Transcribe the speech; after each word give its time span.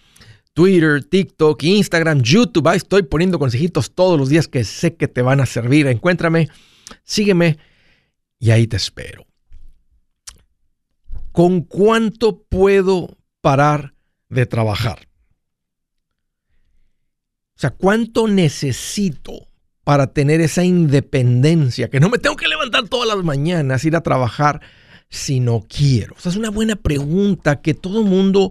Twitter, 0.54 1.04
TikTok, 1.04 1.62
Instagram, 1.62 2.22
YouTube. 2.22 2.74
Estoy 2.74 3.02
poniendo 3.02 3.38
consejitos 3.38 3.94
todos 3.94 4.18
los 4.18 4.30
días 4.30 4.48
que 4.48 4.64
sé 4.64 4.94
que 4.94 5.08
te 5.08 5.20
van 5.20 5.42
a 5.42 5.46
servir. 5.46 5.88
Encuéntrame, 5.88 6.48
sígueme 7.04 7.58
y 8.40 8.50
ahí 8.50 8.66
te 8.66 8.76
espero. 8.76 9.26
¿Con 11.30 11.60
cuánto 11.60 12.42
puedo 12.42 13.16
parar 13.40 13.94
de 14.28 14.46
trabajar? 14.46 15.06
O 17.54 17.60
sea, 17.60 17.70
¿cuánto 17.70 18.26
necesito 18.26 19.48
para 19.84 20.08
tener 20.08 20.40
esa 20.40 20.64
independencia? 20.64 21.90
Que 21.90 22.00
no 22.00 22.08
me 22.08 22.18
tengo 22.18 22.34
que 22.34 22.48
levantar 22.48 22.88
todas 22.88 23.06
las 23.06 23.22
mañanas, 23.22 23.84
ir 23.84 23.94
a 23.94 24.02
trabajar 24.02 24.60
si 25.10 25.38
no 25.38 25.64
quiero. 25.68 26.14
O 26.16 26.20
sea, 26.20 26.30
es 26.30 26.36
una 26.36 26.50
buena 26.50 26.76
pregunta 26.76 27.60
que 27.60 27.74
todo 27.74 28.02
mundo, 28.02 28.50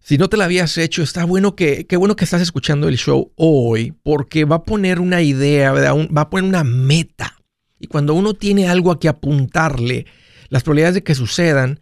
si 0.00 0.16
no 0.16 0.28
te 0.28 0.36
la 0.36 0.44
habías 0.44 0.78
hecho, 0.78 1.02
está 1.02 1.24
bueno 1.24 1.56
que, 1.56 1.86
qué 1.86 1.96
bueno 1.96 2.14
que 2.14 2.24
estás 2.24 2.40
escuchando 2.40 2.88
el 2.88 2.96
show 2.96 3.32
hoy, 3.34 3.92
porque 4.04 4.44
va 4.44 4.56
a 4.56 4.64
poner 4.64 5.00
una 5.00 5.20
idea, 5.22 5.72
va 5.72 6.20
a 6.20 6.30
poner 6.30 6.48
una 6.48 6.62
meta 6.62 7.39
y 7.80 7.86
cuando 7.86 8.14
uno 8.14 8.34
tiene 8.34 8.68
algo 8.68 8.92
a 8.92 9.00
que 9.00 9.08
apuntarle, 9.08 10.06
las 10.50 10.62
probabilidades 10.62 10.96
de 10.96 11.02
que 11.02 11.14
sucedan 11.14 11.80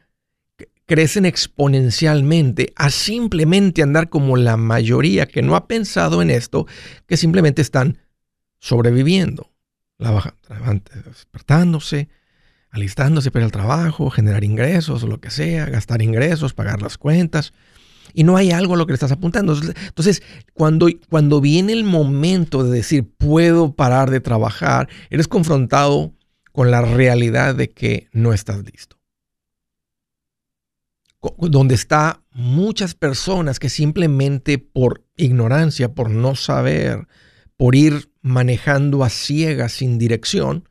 crecen 0.86 1.26
exponencialmente 1.26 2.72
a 2.76 2.88
simplemente 2.88 3.82
andar 3.82 4.08
como 4.08 4.36
la 4.36 4.56
mayoría 4.56 5.26
que 5.26 5.42
no 5.42 5.56
ha 5.56 5.66
pensado 5.66 6.22
en 6.22 6.30
esto, 6.30 6.66
que 7.06 7.18
simplemente 7.18 7.60
están 7.60 7.98
sobreviviendo. 8.58 9.50
La 9.98 10.12
baja, 10.12 10.34
despertándose, 11.04 12.08
alistándose 12.70 13.30
para 13.30 13.44
el 13.44 13.52
trabajo, 13.52 14.08
generar 14.08 14.44
ingresos 14.44 15.02
lo 15.02 15.20
que 15.20 15.30
sea, 15.30 15.66
gastar 15.66 16.00
ingresos, 16.00 16.54
pagar 16.54 16.80
las 16.80 16.96
cuentas 16.96 17.52
y 18.14 18.24
no 18.24 18.36
hay 18.36 18.50
algo 18.50 18.74
a 18.74 18.76
lo 18.76 18.86
que 18.86 18.92
le 18.92 18.96
estás 18.96 19.12
apuntando. 19.12 19.54
Entonces, 19.54 20.22
cuando, 20.54 20.88
cuando 21.08 21.40
viene 21.40 21.72
el 21.72 21.84
momento 21.84 22.64
de 22.64 22.70
decir, 22.70 23.08
puedo 23.16 23.74
parar 23.74 24.10
de 24.10 24.20
trabajar, 24.20 24.88
eres 25.10 25.28
confrontado 25.28 26.12
con 26.52 26.70
la 26.70 26.82
realidad 26.82 27.54
de 27.54 27.70
que 27.70 28.08
no 28.12 28.32
estás 28.32 28.64
listo. 28.64 28.96
Donde 31.38 31.74
está 31.74 32.22
muchas 32.32 32.94
personas 32.94 33.58
que 33.58 33.68
simplemente 33.68 34.58
por 34.58 35.04
ignorancia, 35.16 35.94
por 35.94 36.10
no 36.10 36.36
saber, 36.36 37.08
por 37.56 37.74
ir 37.74 38.12
manejando 38.22 39.04
a 39.04 39.08
ciegas 39.08 39.72
sin 39.72 39.98
dirección, 39.98 40.68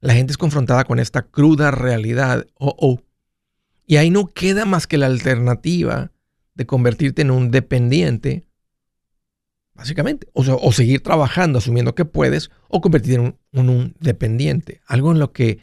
la 0.00 0.14
gente 0.14 0.32
es 0.32 0.38
confrontada 0.38 0.84
con 0.84 0.98
esta 0.98 1.22
cruda 1.22 1.70
realidad. 1.70 2.46
Oh, 2.54 2.74
oh. 2.78 3.00
Y 3.86 3.96
ahí 3.96 4.10
no 4.10 4.26
queda 4.26 4.64
más 4.64 4.86
que 4.86 4.98
la 4.98 5.06
alternativa 5.06 6.10
de 6.54 6.66
convertirte 6.66 7.22
en 7.22 7.30
un 7.30 7.50
dependiente, 7.50 8.46
básicamente, 9.74 10.28
o, 10.32 10.72
seguir 10.72 11.02
trabajando 11.02 11.58
asumiendo 11.58 11.94
que 11.94 12.04
puedes, 12.04 12.50
o 12.68 12.80
convertirte 12.80 13.20
en 13.20 13.38
un, 13.52 13.68
un 13.68 13.96
dependiente, 14.00 14.80
algo 14.86 15.12
en 15.12 15.18
lo 15.18 15.32
que, 15.32 15.60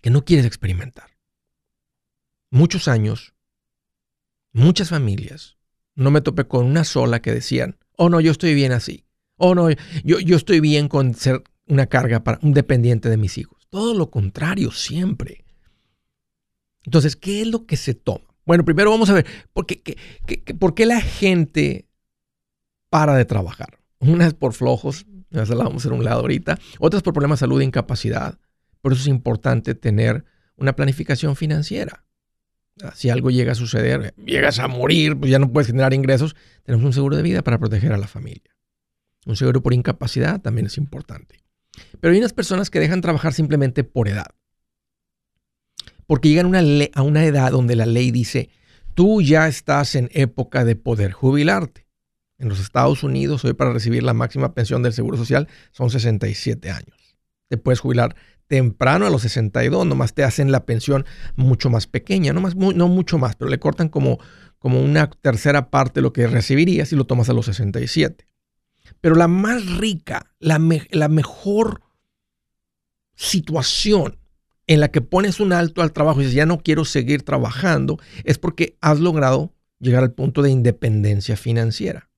que 0.00 0.10
no 0.10 0.24
quieres 0.24 0.46
experimentar. 0.46 1.10
Muchos 2.50 2.88
años, 2.88 3.34
muchas 4.52 4.88
familias, 4.88 5.56
no 5.94 6.10
me 6.10 6.20
topé 6.20 6.46
con 6.46 6.66
una 6.66 6.84
sola 6.84 7.22
que 7.22 7.32
decían, 7.32 7.78
oh 7.96 8.08
no, 8.08 8.20
yo 8.20 8.32
estoy 8.32 8.54
bien 8.54 8.72
así, 8.72 9.04
oh 9.36 9.54
no, 9.54 9.70
yo, 9.70 10.20
yo 10.20 10.36
estoy 10.36 10.60
bien 10.60 10.88
con 10.88 11.14
ser 11.14 11.42
una 11.66 11.86
carga 11.86 12.22
para 12.24 12.38
un 12.42 12.52
dependiente 12.52 13.08
de 13.08 13.16
mis 13.16 13.38
hijos. 13.38 13.66
Todo 13.70 13.94
lo 13.94 14.10
contrario, 14.10 14.72
siempre. 14.72 15.44
Entonces, 16.84 17.16
¿qué 17.16 17.42
es 17.42 17.46
lo 17.46 17.66
que 17.66 17.76
se 17.76 17.94
toma? 17.94 18.29
Bueno, 18.50 18.64
primero 18.64 18.90
vamos 18.90 19.08
a 19.10 19.12
ver, 19.14 19.26
¿por 19.52 19.64
qué, 19.64 19.96
¿por 20.58 20.74
qué 20.74 20.84
la 20.84 21.00
gente 21.00 21.86
para 22.88 23.14
de 23.14 23.24
trabajar? 23.24 23.78
Una 24.00 24.26
es 24.26 24.34
por 24.34 24.54
flojos, 24.54 25.06
ya 25.30 25.44
la 25.44 25.62
vamos 25.62 25.74
a 25.74 25.76
hacer 25.76 25.92
un 25.92 26.02
lado 26.02 26.22
ahorita. 26.22 26.58
Otras 26.80 27.04
por 27.04 27.12
problemas 27.12 27.38
de 27.38 27.44
salud 27.44 27.60
e 27.60 27.64
incapacidad. 27.64 28.40
Por 28.80 28.92
eso 28.92 29.02
es 29.02 29.06
importante 29.06 29.76
tener 29.76 30.24
una 30.56 30.74
planificación 30.74 31.36
financiera. 31.36 32.04
Si 32.96 33.08
algo 33.08 33.30
llega 33.30 33.52
a 33.52 33.54
suceder, 33.54 34.14
llegas 34.16 34.58
a 34.58 34.66
morir, 34.66 35.16
pues 35.16 35.30
ya 35.30 35.38
no 35.38 35.52
puedes 35.52 35.68
generar 35.68 35.94
ingresos, 35.94 36.34
tenemos 36.64 36.84
un 36.84 36.92
seguro 36.92 37.16
de 37.16 37.22
vida 37.22 37.42
para 37.42 37.60
proteger 37.60 37.92
a 37.92 37.98
la 37.98 38.08
familia. 38.08 38.56
Un 39.26 39.36
seguro 39.36 39.62
por 39.62 39.74
incapacidad 39.74 40.40
también 40.40 40.66
es 40.66 40.76
importante. 40.76 41.36
Pero 42.00 42.14
hay 42.14 42.18
unas 42.18 42.32
personas 42.32 42.68
que 42.68 42.80
dejan 42.80 43.00
trabajar 43.00 43.32
simplemente 43.32 43.84
por 43.84 44.08
edad 44.08 44.34
porque 46.10 46.28
llegan 46.28 46.46
una 46.46 46.60
a 46.94 47.02
una 47.02 47.24
edad 47.24 47.52
donde 47.52 47.76
la 47.76 47.86
ley 47.86 48.10
dice, 48.10 48.50
tú 48.94 49.22
ya 49.22 49.46
estás 49.46 49.94
en 49.94 50.10
época 50.12 50.64
de 50.64 50.74
poder 50.74 51.12
jubilarte. 51.12 51.86
En 52.36 52.48
los 52.48 52.58
Estados 52.58 53.04
Unidos, 53.04 53.44
hoy 53.44 53.52
para 53.52 53.72
recibir 53.72 54.02
la 54.02 54.12
máxima 54.12 54.52
pensión 54.52 54.82
del 54.82 54.92
Seguro 54.92 55.16
Social 55.16 55.46
son 55.70 55.88
67 55.88 56.68
años. 56.68 57.16
Te 57.46 57.58
puedes 57.58 57.78
jubilar 57.78 58.16
temprano 58.48 59.06
a 59.06 59.10
los 59.10 59.22
62, 59.22 59.86
nomás 59.86 60.12
te 60.12 60.24
hacen 60.24 60.50
la 60.50 60.66
pensión 60.66 61.06
mucho 61.36 61.70
más 61.70 61.86
pequeña, 61.86 62.32
no, 62.32 62.40
más, 62.40 62.56
no 62.56 62.88
mucho 62.88 63.16
más, 63.16 63.36
pero 63.36 63.48
le 63.48 63.60
cortan 63.60 63.88
como, 63.88 64.18
como 64.58 64.82
una 64.82 65.08
tercera 65.08 65.70
parte 65.70 66.00
de 66.00 66.02
lo 66.02 66.12
que 66.12 66.26
recibirías 66.26 66.88
si 66.88 66.96
lo 66.96 67.06
tomas 67.06 67.28
a 67.28 67.34
los 67.34 67.46
67. 67.46 68.26
Pero 69.00 69.14
la 69.14 69.28
más 69.28 69.64
rica, 69.76 70.34
la, 70.40 70.60
la 70.90 71.06
mejor 71.06 71.82
situación 73.14 74.19
en 74.70 74.78
la 74.78 74.92
que 74.92 75.00
pones 75.00 75.40
un 75.40 75.52
alto 75.52 75.82
al 75.82 75.92
trabajo 75.92 76.20
y 76.20 76.22
dices, 76.22 76.36
ya 76.36 76.46
no 76.46 76.60
quiero 76.60 76.84
seguir 76.84 77.24
trabajando, 77.24 77.98
es 78.22 78.38
porque 78.38 78.78
has 78.80 79.00
logrado 79.00 79.52
llegar 79.80 80.04
al 80.04 80.12
punto 80.12 80.42
de 80.42 80.50
independencia 80.50 81.36
financiera. 81.36 82.08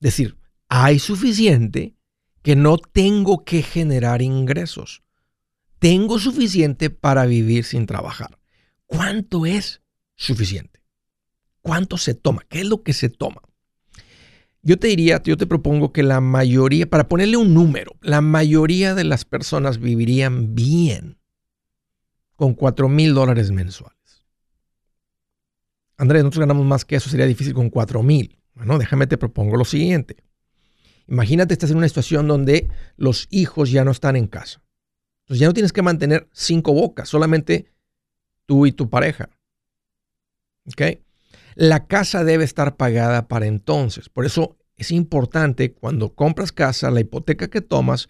Es 0.00 0.06
decir, 0.06 0.38
hay 0.68 0.98
suficiente 0.98 1.94
que 2.42 2.56
no 2.56 2.78
tengo 2.78 3.44
que 3.44 3.62
generar 3.62 4.22
ingresos. 4.22 5.04
Tengo 5.78 6.18
suficiente 6.18 6.90
para 6.90 7.26
vivir 7.26 7.62
sin 7.62 7.86
trabajar. 7.86 8.40
¿Cuánto 8.86 9.46
es 9.46 9.82
suficiente? 10.16 10.82
¿Cuánto 11.60 11.96
se 11.96 12.14
toma? 12.14 12.42
¿Qué 12.48 12.62
es 12.62 12.66
lo 12.66 12.82
que 12.82 12.92
se 12.92 13.08
toma? 13.08 13.40
Yo 14.62 14.80
te 14.80 14.88
diría, 14.88 15.22
yo 15.22 15.36
te 15.36 15.46
propongo 15.46 15.92
que 15.92 16.02
la 16.02 16.20
mayoría, 16.20 16.90
para 16.90 17.06
ponerle 17.06 17.36
un 17.36 17.54
número, 17.54 17.94
la 18.00 18.20
mayoría 18.20 18.96
de 18.96 19.04
las 19.04 19.24
personas 19.24 19.78
vivirían 19.78 20.56
bien 20.56 21.18
con 22.36 22.54
4 22.54 22.88
mil 22.88 23.14
dólares 23.14 23.50
mensuales. 23.50 23.96
Andrés, 25.96 26.22
nosotros 26.22 26.40
ganamos 26.40 26.66
más 26.66 26.84
que 26.84 26.96
eso, 26.96 27.08
sería 27.08 27.26
difícil 27.26 27.54
con 27.54 27.70
4 27.70 28.02
mil. 28.02 28.38
Bueno, 28.54 28.78
déjame 28.78 29.06
te 29.06 29.18
propongo 29.18 29.56
lo 29.56 29.64
siguiente. 29.64 30.16
Imagínate 31.08 31.54
estás 31.54 31.70
en 31.70 31.78
una 31.78 31.88
situación 31.88 32.26
donde 32.26 32.68
los 32.96 33.28
hijos 33.30 33.70
ya 33.70 33.84
no 33.84 33.90
están 33.90 34.16
en 34.16 34.26
casa. 34.26 34.62
Entonces 35.24 35.40
ya 35.40 35.46
no 35.46 35.54
tienes 35.54 35.72
que 35.72 35.82
mantener 35.82 36.28
cinco 36.32 36.72
bocas, 36.72 37.08
solamente 37.08 37.72
tú 38.44 38.66
y 38.66 38.72
tu 38.72 38.90
pareja. 38.90 39.28
¿Ok? 40.66 41.00
La 41.54 41.86
casa 41.86 42.24
debe 42.24 42.44
estar 42.44 42.76
pagada 42.76 43.28
para 43.28 43.46
entonces. 43.46 44.08
Por 44.08 44.26
eso 44.26 44.56
es 44.76 44.90
importante 44.90 45.72
cuando 45.72 46.14
compras 46.14 46.52
casa, 46.52 46.90
la 46.90 47.00
hipoteca 47.00 47.48
que 47.48 47.60
tomas, 47.60 48.08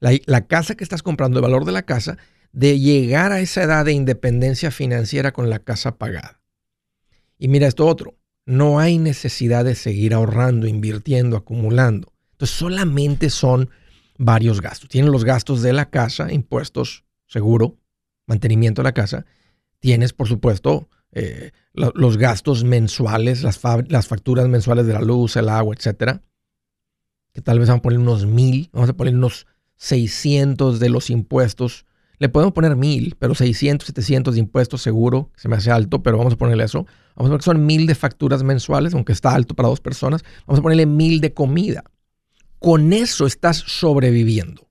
la, 0.00 0.12
la 0.26 0.46
casa 0.46 0.74
que 0.74 0.84
estás 0.84 1.02
comprando, 1.02 1.38
el 1.38 1.42
valor 1.42 1.64
de 1.64 1.72
la 1.72 1.82
casa, 1.82 2.18
de 2.52 2.78
llegar 2.78 3.32
a 3.32 3.40
esa 3.40 3.62
edad 3.62 3.84
de 3.84 3.92
independencia 3.92 4.70
financiera 4.70 5.32
con 5.32 5.50
la 5.50 5.58
casa 5.58 5.96
pagada. 5.96 6.40
Y 7.38 7.48
mira 7.48 7.66
esto 7.66 7.86
otro, 7.86 8.18
no 8.44 8.78
hay 8.78 8.98
necesidad 8.98 9.64
de 9.64 9.74
seguir 9.74 10.14
ahorrando, 10.14 10.66
invirtiendo, 10.66 11.36
acumulando. 11.36 12.12
Entonces 12.32 12.56
solamente 12.56 13.30
son 13.30 13.70
varios 14.18 14.60
gastos. 14.60 14.88
Tienen 14.88 15.12
los 15.12 15.24
gastos 15.24 15.62
de 15.62 15.72
la 15.72 15.90
casa, 15.90 16.32
impuestos, 16.32 17.04
seguro, 17.26 17.78
mantenimiento 18.26 18.82
de 18.82 18.84
la 18.84 18.94
casa, 18.94 19.26
tienes, 19.80 20.12
por 20.12 20.28
supuesto, 20.28 20.88
eh, 21.12 21.50
los 21.72 22.16
gastos 22.18 22.64
mensuales, 22.64 23.42
las, 23.42 23.58
facturas 23.58 24.48
mensuales 24.48 24.86
de 24.86 24.92
la 24.92 25.00
luz, 25.00 25.36
el 25.36 25.48
agua, 25.48 25.74
etcétera. 25.76 26.22
Que 27.32 27.40
tal 27.40 27.58
vez 27.58 27.68
vamos 27.68 27.80
a 27.80 27.82
poner 27.82 27.98
unos 27.98 28.26
mil, 28.26 28.70
vamos 28.72 28.90
a 28.90 28.94
poner 28.94 29.14
unos 29.14 29.46
600 29.76 30.80
de 30.80 30.88
los 30.88 31.10
impuestos. 31.10 31.86
Le 32.22 32.28
podemos 32.28 32.52
poner 32.52 32.76
mil, 32.76 33.16
pero 33.18 33.34
600, 33.34 33.84
700 33.84 34.34
de 34.34 34.38
impuestos 34.38 34.80
seguro, 34.80 35.30
se 35.34 35.48
me 35.48 35.56
hace 35.56 35.72
alto, 35.72 36.04
pero 36.04 36.18
vamos 36.18 36.34
a 36.34 36.36
ponerle 36.36 36.62
eso. 36.62 36.86
Vamos 37.16 37.26
a 37.26 37.30
poner 37.30 37.38
que 37.38 37.44
son 37.44 37.66
mil 37.66 37.84
de 37.84 37.96
facturas 37.96 38.44
mensuales, 38.44 38.94
aunque 38.94 39.10
está 39.10 39.34
alto 39.34 39.56
para 39.56 39.68
dos 39.68 39.80
personas. 39.80 40.22
Vamos 40.46 40.60
a 40.60 40.62
ponerle 40.62 40.86
mil 40.86 41.20
de 41.20 41.34
comida. 41.34 41.82
Con 42.60 42.92
eso 42.92 43.26
estás 43.26 43.56
sobreviviendo. 43.56 44.68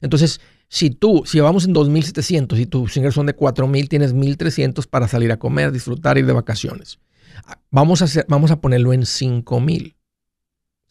Entonces, 0.00 0.40
si 0.66 0.88
tú, 0.88 1.24
si 1.26 1.40
vamos 1.40 1.66
en 1.66 1.74
2.700 1.74 2.58
y 2.58 2.64
tus 2.64 2.96
ingresos 2.96 3.16
son 3.16 3.26
de 3.26 3.36
4.000, 3.36 3.88
tienes 3.90 4.14
1.300 4.14 4.86
para 4.88 5.08
salir 5.08 5.32
a 5.32 5.38
comer, 5.38 5.72
disfrutar, 5.72 6.16
ir 6.16 6.24
de 6.24 6.32
vacaciones. 6.32 7.00
Vamos 7.70 8.00
a, 8.00 8.06
hacer, 8.06 8.24
vamos 8.30 8.50
a 8.50 8.62
ponerlo 8.62 8.94
en 8.94 9.02
5.000. 9.02 9.94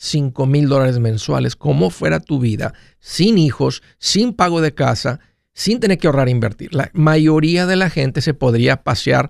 5 0.01 0.45
mil 0.45 0.69
dólares 0.69 0.97
mensuales, 0.99 1.57
como 1.57 1.89
fuera 1.89 2.21
tu 2.21 2.39
vida, 2.39 2.73
sin 2.99 3.37
hijos, 3.37 3.83
sin 3.97 4.31
pago 4.31 4.61
de 4.61 4.73
casa, 4.73 5.19
sin 5.53 5.79
tener 5.79 5.97
que 5.97 6.07
ahorrar 6.07 6.27
e 6.27 6.31
invertir. 6.31 6.73
La 6.73 6.89
mayoría 6.93 7.65
de 7.65 7.75
la 7.75 7.89
gente 7.89 8.21
se 8.21 8.33
podría 8.33 8.83
pasear 8.83 9.29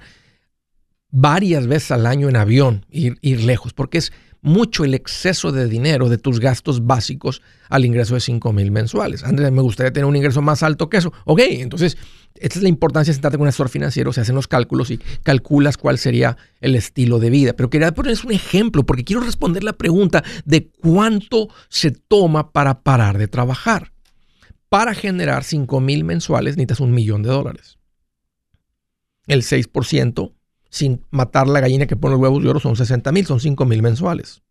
varias 1.12 1.68
veces 1.68 1.92
al 1.92 2.06
año 2.06 2.30
en 2.30 2.36
avión, 2.36 2.86
ir, 2.90 3.18
ir 3.22 3.44
lejos, 3.44 3.74
porque 3.74 3.98
es 3.98 4.12
mucho 4.42 4.86
el 4.86 4.94
exceso 4.94 5.52
de 5.52 5.68
dinero 5.68 6.10
de 6.10 6.18
tus 6.18 6.40
gastos 6.40 6.86
básicos 6.86 7.42
al 7.70 7.86
ingreso 7.86 8.14
de 8.14 8.22
5 8.22 8.54
mil 8.54 8.72
mensuales. 8.72 9.24
Andrés, 9.24 9.52
me 9.52 9.62
gustaría 9.62 9.92
tener 9.92 10.06
un 10.06 10.16
ingreso 10.16 10.42
más 10.42 10.64
alto 10.64 10.90
que 10.90 10.98
eso. 10.98 11.12
Ok, 11.26 11.42
entonces, 11.46 11.98
esta 12.36 12.60
es 12.60 12.64
la 12.64 12.70
importancia 12.70 13.12
de 13.12 13.16
sentarte 13.16 13.38
con 13.38 13.44
un 13.44 13.50
asesor 13.50 13.70
financiero, 13.70 14.14
se 14.14 14.22
hacen 14.22 14.36
los 14.36 14.48
cálculos 14.48 14.92
y 14.92 15.00
calculas 15.24 15.78
cuál 15.78 15.98
sería 15.98 16.38
el 16.62 16.76
estilo 16.76 17.20
de 17.20 17.30
vida. 17.30 17.54
Pero 17.54 17.70
quería 17.70 17.92
ponerles 17.94 18.24
un 18.24 18.32
ejemplo 18.32 18.86
porque 18.86 19.04
quiero 19.04 19.22
responder 19.22 19.64
la 19.64 19.74
pregunta 19.74 20.24
de 20.46 20.70
cuánto 20.82 21.50
se 21.68 21.92
toma 21.92 22.52
para 22.52 22.82
parar 22.82 23.18
de 23.18 23.28
trabajar. 23.28 23.92
Para 24.70 24.94
generar 24.94 25.44
5 25.44 25.80
mil 25.82 26.04
mensuales 26.04 26.56
necesitas 26.56 26.80
un 26.80 26.92
millón 26.92 27.24
de 27.24 27.30
dólares. 27.30 27.80
El 29.26 29.42
6% 29.42 30.34
sin 30.70 31.04
matar 31.10 31.48
la 31.48 31.60
gallina 31.60 31.88
que 31.88 31.96
pone 31.96 32.14
los 32.14 32.22
huevos 32.22 32.44
de 32.44 32.50
oro 32.50 32.60
son 32.60 32.76
60 32.76 33.12
mil, 33.12 33.26
son 33.26 33.40
5 33.40 33.66
mil 33.66 33.82
mensuales. 33.82 34.44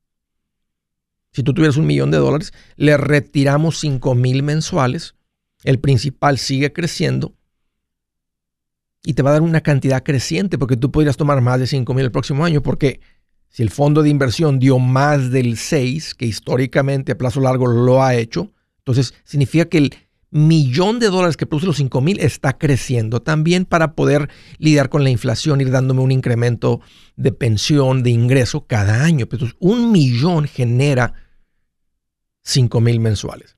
Si 1.32 1.42
tú 1.42 1.54
tuvieras 1.54 1.76
un 1.76 1.86
millón 1.86 2.10
de 2.10 2.18
dólares, 2.18 2.52
le 2.76 2.96
retiramos 2.96 3.78
5 3.78 4.14
mil 4.16 4.42
mensuales, 4.42 5.14
el 5.62 5.78
principal 5.78 6.38
sigue 6.38 6.72
creciendo 6.72 7.34
y 9.04 9.14
te 9.14 9.22
va 9.22 9.30
a 9.30 9.34
dar 9.34 9.42
una 9.42 9.60
cantidad 9.60 10.02
creciente 10.02 10.58
porque 10.58 10.76
tú 10.76 10.90
podrías 10.90 11.16
tomar 11.16 11.40
más 11.40 11.60
de 11.60 11.66
5 11.66 11.94
mil 11.94 12.04
el 12.04 12.10
próximo 12.10 12.44
año 12.44 12.62
porque 12.62 13.00
si 13.48 13.62
el 13.62 13.70
fondo 13.70 14.02
de 14.02 14.10
inversión 14.10 14.58
dio 14.58 14.78
más 14.78 15.30
del 15.30 15.56
6, 15.56 16.14
que 16.14 16.26
históricamente 16.26 17.12
a 17.12 17.18
plazo 17.18 17.40
largo 17.40 17.66
lo 17.66 18.02
ha 18.02 18.14
hecho, 18.14 18.52
entonces 18.78 19.14
significa 19.24 19.66
que 19.66 19.78
el 19.78 19.94
millón 20.30 20.98
de 20.98 21.08
dólares 21.08 21.36
que 21.36 21.46
produce 21.46 21.66
los 21.66 21.76
5 21.76 22.00
mil 22.00 22.20
está 22.20 22.58
creciendo 22.58 23.22
también 23.22 23.64
para 23.64 23.92
poder 23.94 24.28
lidiar 24.58 24.88
con 24.88 25.04
la 25.04 25.10
inflación, 25.10 25.60
ir 25.60 25.70
dándome 25.70 26.00
un 26.00 26.12
incremento 26.12 26.80
de 27.16 27.32
pensión, 27.32 28.02
de 28.02 28.10
ingreso 28.10 28.66
cada 28.66 29.04
año. 29.04 29.26
Entonces, 29.30 29.56
un 29.58 29.90
millón 29.92 30.46
genera 30.46 31.14
5 32.42 32.80
mil 32.80 33.00
mensuales. 33.00 33.56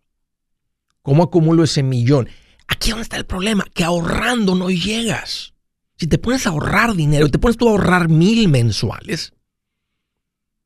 ¿Cómo 1.03 1.23
acumulo 1.23 1.65
ese 1.65 1.83
millón? 1.83 2.29
Aquí 2.69 2.91
donde 2.91 3.03
está 3.03 3.17
el 3.17 3.27
problema, 3.27 3.65
que 3.75 3.85
ahorrando 3.85 4.55
no 4.55 4.71
llegas. 4.71 5.55
Si 5.97 6.07
te 6.07 6.19
pones 6.19 6.47
a 6.47 6.51
ahorrar 6.51 6.95
dinero, 6.95 7.29
te 7.29 7.39
pones 7.39 7.57
tú 7.57 7.69
a 7.69 7.73
ahorrar 7.73 8.09
mil 8.09 8.49
mensuales, 8.49 9.35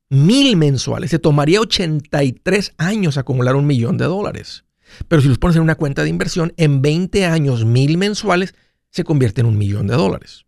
mil 0.09 0.57
mensuales, 0.57 1.11
se 1.11 1.19
tomaría 1.19 1.61
83 1.61 2.75
años 2.79 3.17
acumular 3.17 3.57
un 3.57 3.67
millón 3.67 3.97
de 3.97 4.05
dólares. 4.05 4.65
Pero 5.08 5.23
si 5.23 5.29
los 5.29 5.38
pones 5.38 5.56
en 5.56 5.62
una 5.62 5.75
cuenta 5.75 6.02
de 6.02 6.08
inversión, 6.08 6.52
en 6.56 6.82
20 6.82 7.26
años, 7.26 7.64
mil 7.64 7.99
mensuales, 7.99 8.55
se 8.91 9.05
convierte 9.05 9.41
en 9.41 9.46
un 9.46 9.58
millón 9.58 9.87
de 9.87 9.94
dólares. 9.94 10.46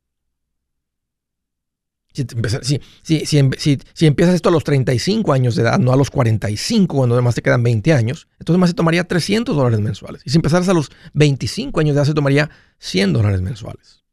Si, 2.12 4.06
empiezas 4.06 4.34
esto 4.34 4.48
a 4.48 4.52
los 4.52 4.64
35 4.64 5.32
años 5.34 5.54
de 5.54 5.62
edad, 5.62 5.78
no 5.78 5.92
a 5.92 5.96
los 5.96 6.10
45, 6.10 6.96
cuando 6.96 7.14
además 7.14 7.34
te 7.34 7.42
quedan 7.42 7.62
20 7.62 7.92
años, 7.92 8.28
entonces 8.38 8.58
más 8.58 8.70
se 8.70 8.74
tomaría 8.74 9.04
300 9.04 9.54
dólares 9.54 9.80
mensuales. 9.80 10.22
Y 10.24 10.30
si 10.30 10.36
empezaras 10.36 10.68
a 10.70 10.72
los 10.72 10.90
25 11.12 11.78
años 11.80 11.94
de 11.94 12.00
edad, 12.00 12.06
se 12.06 12.14
tomaría 12.14 12.50
100 12.78 13.12
dólares 13.12 13.42
mensuales. 13.42 14.04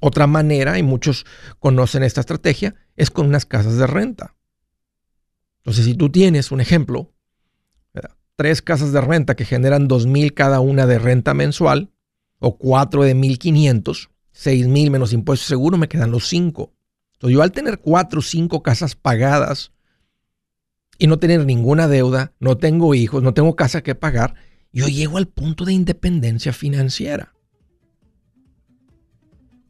Otra 0.00 0.26
manera, 0.26 0.78
y 0.78 0.84
muchos 0.84 1.26
conocen 1.58 2.04
esta 2.04 2.20
estrategia, 2.20 2.76
es 2.94 3.10
con 3.10 3.26
unas 3.26 3.46
casas 3.46 3.76
de 3.78 3.86
renta. 3.86 4.36
Entonces, 5.58 5.86
si 5.86 5.94
tú 5.94 6.10
tienes 6.10 6.52
un 6.52 6.60
ejemplo, 6.60 7.13
tres 8.36 8.62
casas 8.62 8.92
de 8.92 9.00
renta 9.00 9.36
que 9.36 9.44
generan 9.44 9.88
2.000 9.88 10.34
cada 10.34 10.60
una 10.60 10.86
de 10.86 10.98
renta 10.98 11.34
mensual, 11.34 11.90
o 12.38 12.58
cuatro 12.58 13.04
de 13.04 13.14
1.500, 13.14 14.10
6.000 14.34 14.90
menos 14.90 15.12
impuestos 15.12 15.48
seguro, 15.48 15.78
me 15.78 15.88
quedan 15.88 16.10
los 16.10 16.28
cinco. 16.28 16.72
Entonces 17.14 17.34
yo 17.34 17.42
al 17.42 17.52
tener 17.52 17.78
cuatro 17.78 18.18
o 18.18 18.22
cinco 18.22 18.62
casas 18.62 18.94
pagadas 18.94 19.72
y 20.98 21.06
no 21.06 21.18
tener 21.18 21.44
ninguna 21.46 21.88
deuda, 21.88 22.32
no 22.40 22.58
tengo 22.58 22.94
hijos, 22.94 23.22
no 23.22 23.34
tengo 23.34 23.56
casa 23.56 23.82
que 23.82 23.94
pagar, 23.94 24.34
yo 24.72 24.88
llego 24.88 25.18
al 25.18 25.26
punto 25.26 25.64
de 25.64 25.72
independencia 25.72 26.52
financiera. 26.52 27.32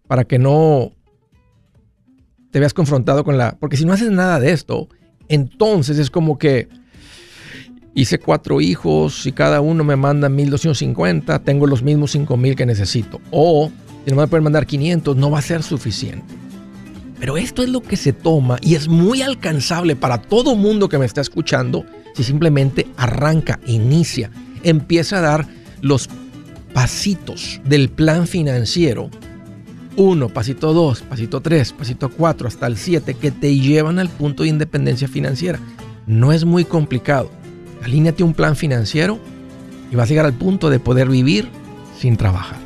Para 0.06 0.24
que 0.24 0.38
no 0.38 0.92
te 2.50 2.60
veas 2.60 2.74
confrontado 2.74 3.24
con 3.24 3.38
la... 3.38 3.56
Porque 3.58 3.76
si 3.76 3.84
no 3.84 3.92
haces 3.92 4.10
nada 4.10 4.40
de 4.40 4.52
esto, 4.52 4.88
entonces 5.28 5.98
es 5.98 6.10
como 6.10 6.38
que 6.38 6.68
hice 7.94 8.18
cuatro 8.18 8.60
hijos 8.60 9.26
y 9.26 9.32
cada 9.32 9.60
uno 9.60 9.84
me 9.84 9.96
manda 9.96 10.28
1250, 10.28 11.38
tengo 11.40 11.66
los 11.66 11.82
mismos 11.82 12.12
5000 12.12 12.56
que 12.56 12.66
necesito. 12.66 13.20
O 13.30 13.70
si 14.04 14.10
no 14.10 14.16
me 14.16 14.26
pueden 14.26 14.44
mandar 14.44 14.66
500, 14.66 15.16
no 15.16 15.30
va 15.30 15.38
a 15.38 15.42
ser 15.42 15.62
suficiente. 15.62 16.34
Pero 17.20 17.36
esto 17.36 17.62
es 17.62 17.68
lo 17.68 17.80
que 17.80 17.96
se 17.96 18.12
toma 18.12 18.58
y 18.60 18.74
es 18.74 18.88
muy 18.88 19.22
alcanzable 19.22 19.96
para 19.96 20.20
todo 20.20 20.56
mundo 20.56 20.88
que 20.88 20.98
me 20.98 21.06
está 21.06 21.20
escuchando 21.20 21.86
si 22.14 22.22
simplemente 22.22 22.86
arranca, 22.96 23.60
inicia, 23.66 24.30
empieza 24.62 25.18
a 25.18 25.22
dar 25.22 25.46
los 25.80 26.08
pasitos 26.74 27.60
del 27.64 27.88
plan 27.88 28.26
financiero. 28.26 29.08
Uno, 29.96 30.28
pasito 30.28 30.72
dos, 30.72 31.02
pasito 31.02 31.40
tres, 31.40 31.72
pasito 31.72 32.10
cuatro, 32.10 32.48
hasta 32.48 32.66
el 32.66 32.76
siete, 32.76 33.14
que 33.14 33.30
te 33.30 33.56
llevan 33.56 34.00
al 34.00 34.08
punto 34.08 34.42
de 34.42 34.48
independencia 34.48 35.06
financiera. 35.06 35.60
No 36.06 36.32
es 36.32 36.44
muy 36.44 36.64
complicado 36.64 37.30
Alíñate 37.84 38.22
un 38.22 38.32
plan 38.32 38.56
financiero 38.56 39.18
y 39.92 39.96
vas 39.96 40.06
a 40.06 40.08
llegar 40.08 40.24
al 40.24 40.32
punto 40.32 40.70
de 40.70 40.80
poder 40.80 41.08
vivir 41.08 41.50
sin 41.98 42.16
trabajar. 42.16 42.58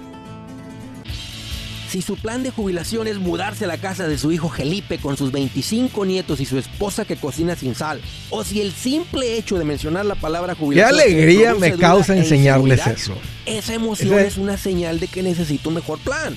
Si 1.88 2.02
su 2.02 2.16
plan 2.16 2.42
de 2.42 2.50
jubilación 2.50 3.08
es 3.08 3.18
mudarse 3.18 3.64
a 3.64 3.68
la 3.68 3.78
casa 3.78 4.06
de 4.06 4.18
su 4.18 4.30
hijo 4.30 4.50
Felipe 4.50 4.98
con 4.98 5.16
sus 5.16 5.32
25 5.32 6.04
nietos 6.04 6.38
y 6.38 6.44
su 6.44 6.58
esposa 6.58 7.06
que 7.06 7.16
cocina 7.16 7.56
sin 7.56 7.74
sal, 7.74 8.00
o 8.30 8.44
si 8.44 8.60
el 8.60 8.72
simple 8.72 9.38
hecho 9.38 9.58
de 9.58 9.64
mencionar 9.64 10.04
la 10.04 10.14
palabra 10.14 10.54
jubilación... 10.54 10.96
¡Qué 10.96 11.02
alegría 11.02 11.54
me 11.54 11.72
causa 11.72 12.14
enseñarles 12.14 12.86
eso! 12.86 13.14
Esa 13.46 13.74
emoción 13.74 14.18
es 14.18 14.36
una 14.36 14.58
señal 14.58 15.00
de 15.00 15.08
que 15.08 15.22
necesito 15.22 15.70
un 15.70 15.76
mejor 15.76 15.98
plan. 16.00 16.36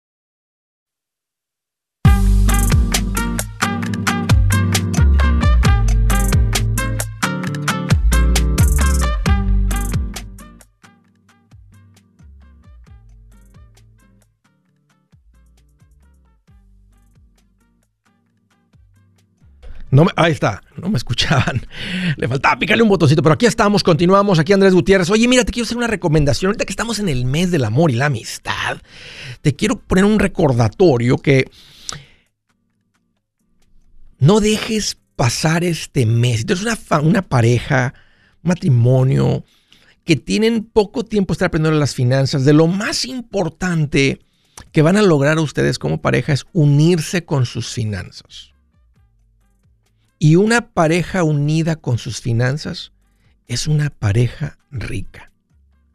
No 19.91 20.07
ahí 20.15 20.31
está, 20.31 20.63
no 20.77 20.89
me 20.89 20.97
escuchaban. 20.97 21.67
Le 22.17 22.27
faltaba 22.29 22.57
picarle 22.57 22.81
un 22.81 22.89
botoncito, 22.89 23.21
pero 23.21 23.33
aquí 23.33 23.45
estamos, 23.45 23.83
continuamos. 23.83 24.39
Aquí 24.39 24.53
Andrés 24.53 24.73
Gutiérrez. 24.73 25.09
Oye, 25.09 25.27
mira, 25.27 25.43
te 25.43 25.51
quiero 25.51 25.65
hacer 25.65 25.77
una 25.77 25.87
recomendación. 25.87 26.49
Ahorita 26.49 26.63
que 26.63 26.71
estamos 26.71 26.99
en 26.99 27.09
el 27.09 27.25
mes 27.25 27.51
del 27.51 27.65
amor 27.65 27.91
y 27.91 27.95
la 27.95 28.05
amistad, 28.05 28.77
te 29.41 29.53
quiero 29.53 29.75
poner 29.75 30.05
un 30.05 30.17
recordatorio 30.17 31.17
que 31.17 31.51
no 34.17 34.39
dejes 34.39 34.97
pasar 35.17 35.65
este 35.65 36.05
mes. 36.05 36.39
Si 36.39 36.45
tienes 36.45 36.63
una, 36.63 36.99
una 37.01 37.21
pareja, 37.21 37.93
un 38.43 38.49
matrimonio, 38.49 39.43
que 40.05 40.15
tienen 40.15 40.63
poco 40.63 41.03
tiempo 41.03 41.33
estar 41.33 41.47
aprendiendo 41.47 41.77
las 41.77 41.95
finanzas, 41.95 42.45
de 42.45 42.53
lo 42.53 42.67
más 42.67 43.03
importante 43.03 44.21
que 44.71 44.81
van 44.81 44.95
a 44.95 45.01
lograr 45.01 45.37
ustedes 45.39 45.79
como 45.79 46.01
pareja 46.01 46.31
es 46.31 46.45
unirse 46.53 47.25
con 47.25 47.45
sus 47.45 47.67
finanzas. 47.67 48.50
Y 50.23 50.35
una 50.35 50.69
pareja 50.69 51.23
unida 51.23 51.77
con 51.77 51.97
sus 51.97 52.21
finanzas 52.21 52.91
es 53.47 53.65
una 53.65 53.89
pareja 53.89 54.59
rica. 54.69 55.31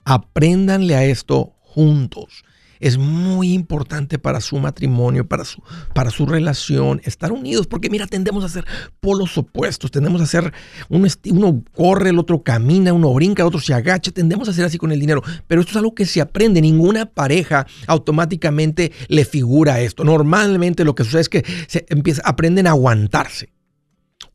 Apréndanle 0.05 0.97
a 0.97 1.05
esto 1.05 1.55
juntos. 1.61 2.43
Es 2.81 2.99
muy 2.99 3.53
importante 3.53 4.19
para 4.19 4.41
su 4.41 4.59
matrimonio, 4.59 5.29
para 5.29 5.45
su, 5.45 5.63
para 5.95 6.11
su 6.11 6.27
relación, 6.27 7.01
estar 7.05 7.31
unidos, 7.31 7.69
porque 7.69 7.89
mira, 7.89 8.09
tendemos 8.09 8.43
a 8.43 8.49
ser 8.49 8.65
polos 8.99 9.39
opuestos, 9.39 9.93
tendemos 9.93 10.21
a 10.21 10.27
ser, 10.27 10.53
uno, 10.89 11.63
corre, 11.73 12.11
el 12.11 12.19
otro 12.19 12.43
camina, 12.43 12.93
uno 12.93 13.15
brinca, 13.15 13.45
el 13.45 13.47
otro 13.47 13.61
se 13.61 13.75
agacha, 13.75 14.11
tendemos 14.11 14.49
a 14.49 14.53
ser 14.53 14.65
así 14.65 14.77
con 14.77 14.91
el 14.91 14.99
dinero, 14.99 15.23
pero 15.47 15.61
esto 15.61 15.71
es 15.71 15.77
algo 15.77 15.95
que 15.95 16.05
se 16.05 16.21
aprende, 16.21 16.61
ninguna 16.61 17.07
pareja 17.07 17.65
automáticamente 17.87 18.91
le 19.07 19.25
figura 19.25 19.81
esto. 19.81 20.03
Normalmente 20.03 20.83
lo 20.83 20.97
que 20.97 21.05
sucede 21.05 21.21
es 21.21 21.29
que 21.29 21.45
se 21.69 21.87
empieza, 21.91 22.23
aprenden 22.25 22.67
a 22.67 22.71
aguantarse 22.71 23.56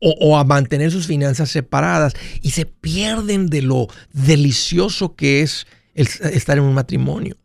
o, 0.02 0.36
a 0.36 0.44
mantener 0.44 0.90
sus 0.90 1.06
finanzas 1.06 1.50
separadas 1.50 2.14
y 2.42 2.50
se 2.50 2.66
pierden 2.66 3.46
de 3.46 3.62
lo 3.62 3.86
delicioso 4.12 5.14
que 5.14 5.42
es 5.42 5.66
estar 5.94 6.58
en 6.58 6.64
un 6.64 6.74
matrimonio. 6.74 7.36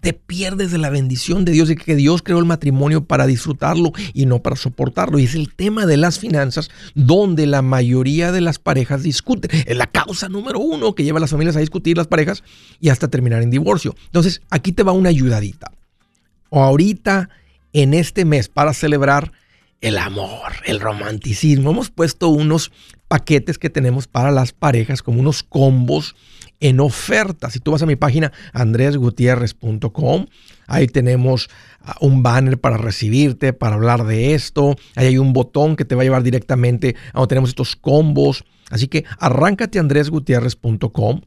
Te 0.00 0.12
pierdes 0.12 0.70
de 0.70 0.76
la 0.76 0.90
bendición 0.90 1.46
de 1.46 1.52
Dios 1.52 1.70
y 1.70 1.76
que 1.76 1.96
Dios 1.96 2.20
creó 2.20 2.38
el 2.38 2.44
matrimonio 2.44 3.04
para 3.04 3.26
disfrutarlo 3.26 3.92
y 4.12 4.26
no 4.26 4.42
para 4.42 4.54
soportarlo. 4.54 5.18
Y 5.18 5.24
es 5.24 5.34
el 5.34 5.54
tema 5.54 5.86
de 5.86 5.96
las 5.96 6.18
finanzas 6.18 6.68
donde 6.94 7.46
la 7.46 7.62
mayoría 7.62 8.30
de 8.30 8.42
las 8.42 8.58
parejas 8.58 9.02
discuten. 9.02 9.50
Es 9.66 9.76
la 9.78 9.86
causa 9.86 10.28
número 10.28 10.58
uno 10.58 10.94
que 10.94 11.04
lleva 11.04 11.16
a 11.16 11.20
las 11.22 11.30
familias 11.30 11.56
a 11.56 11.60
discutir 11.60 11.96
las 11.96 12.06
parejas 12.06 12.44
y 12.80 12.90
hasta 12.90 13.08
terminar 13.08 13.40
en 13.40 13.48
divorcio. 13.48 13.94
Entonces, 14.04 14.42
aquí 14.50 14.72
te 14.72 14.82
va 14.82 14.92
una 14.92 15.08
ayudadita. 15.08 15.72
O 16.50 16.62
ahorita, 16.62 17.30
en 17.72 17.94
este 17.94 18.26
mes, 18.26 18.48
para 18.48 18.74
celebrar 18.74 19.32
el 19.84 19.98
amor, 19.98 20.52
el 20.64 20.80
romanticismo. 20.80 21.70
Hemos 21.70 21.90
puesto 21.90 22.30
unos 22.30 22.72
paquetes 23.06 23.58
que 23.58 23.68
tenemos 23.68 24.08
para 24.08 24.30
las 24.30 24.52
parejas, 24.52 25.02
como 25.02 25.20
unos 25.20 25.42
combos 25.42 26.16
en 26.58 26.80
oferta. 26.80 27.50
Si 27.50 27.60
tú 27.60 27.72
vas 27.72 27.82
a 27.82 27.86
mi 27.86 27.94
página 27.94 28.32
andresgutierrez.com, 28.54 30.26
ahí 30.66 30.86
tenemos 30.86 31.50
ah, 31.82 31.96
un 32.00 32.22
banner 32.22 32.58
para 32.58 32.78
recibirte, 32.78 33.52
para 33.52 33.74
hablar 33.74 34.06
de 34.06 34.32
esto. 34.32 34.74
Ahí 34.94 35.08
hay 35.08 35.18
un 35.18 35.34
botón 35.34 35.76
que 35.76 35.84
te 35.84 35.94
va 35.94 36.00
a 36.00 36.04
llevar 36.04 36.22
directamente 36.22 36.96
a 37.12 37.18
donde 37.18 37.28
tenemos 37.28 37.50
estos 37.50 37.76
combos. 37.76 38.44
Así 38.70 38.88
que 38.88 39.04
arráncate 39.18 39.78
andresgutierrez.com 39.78 41.20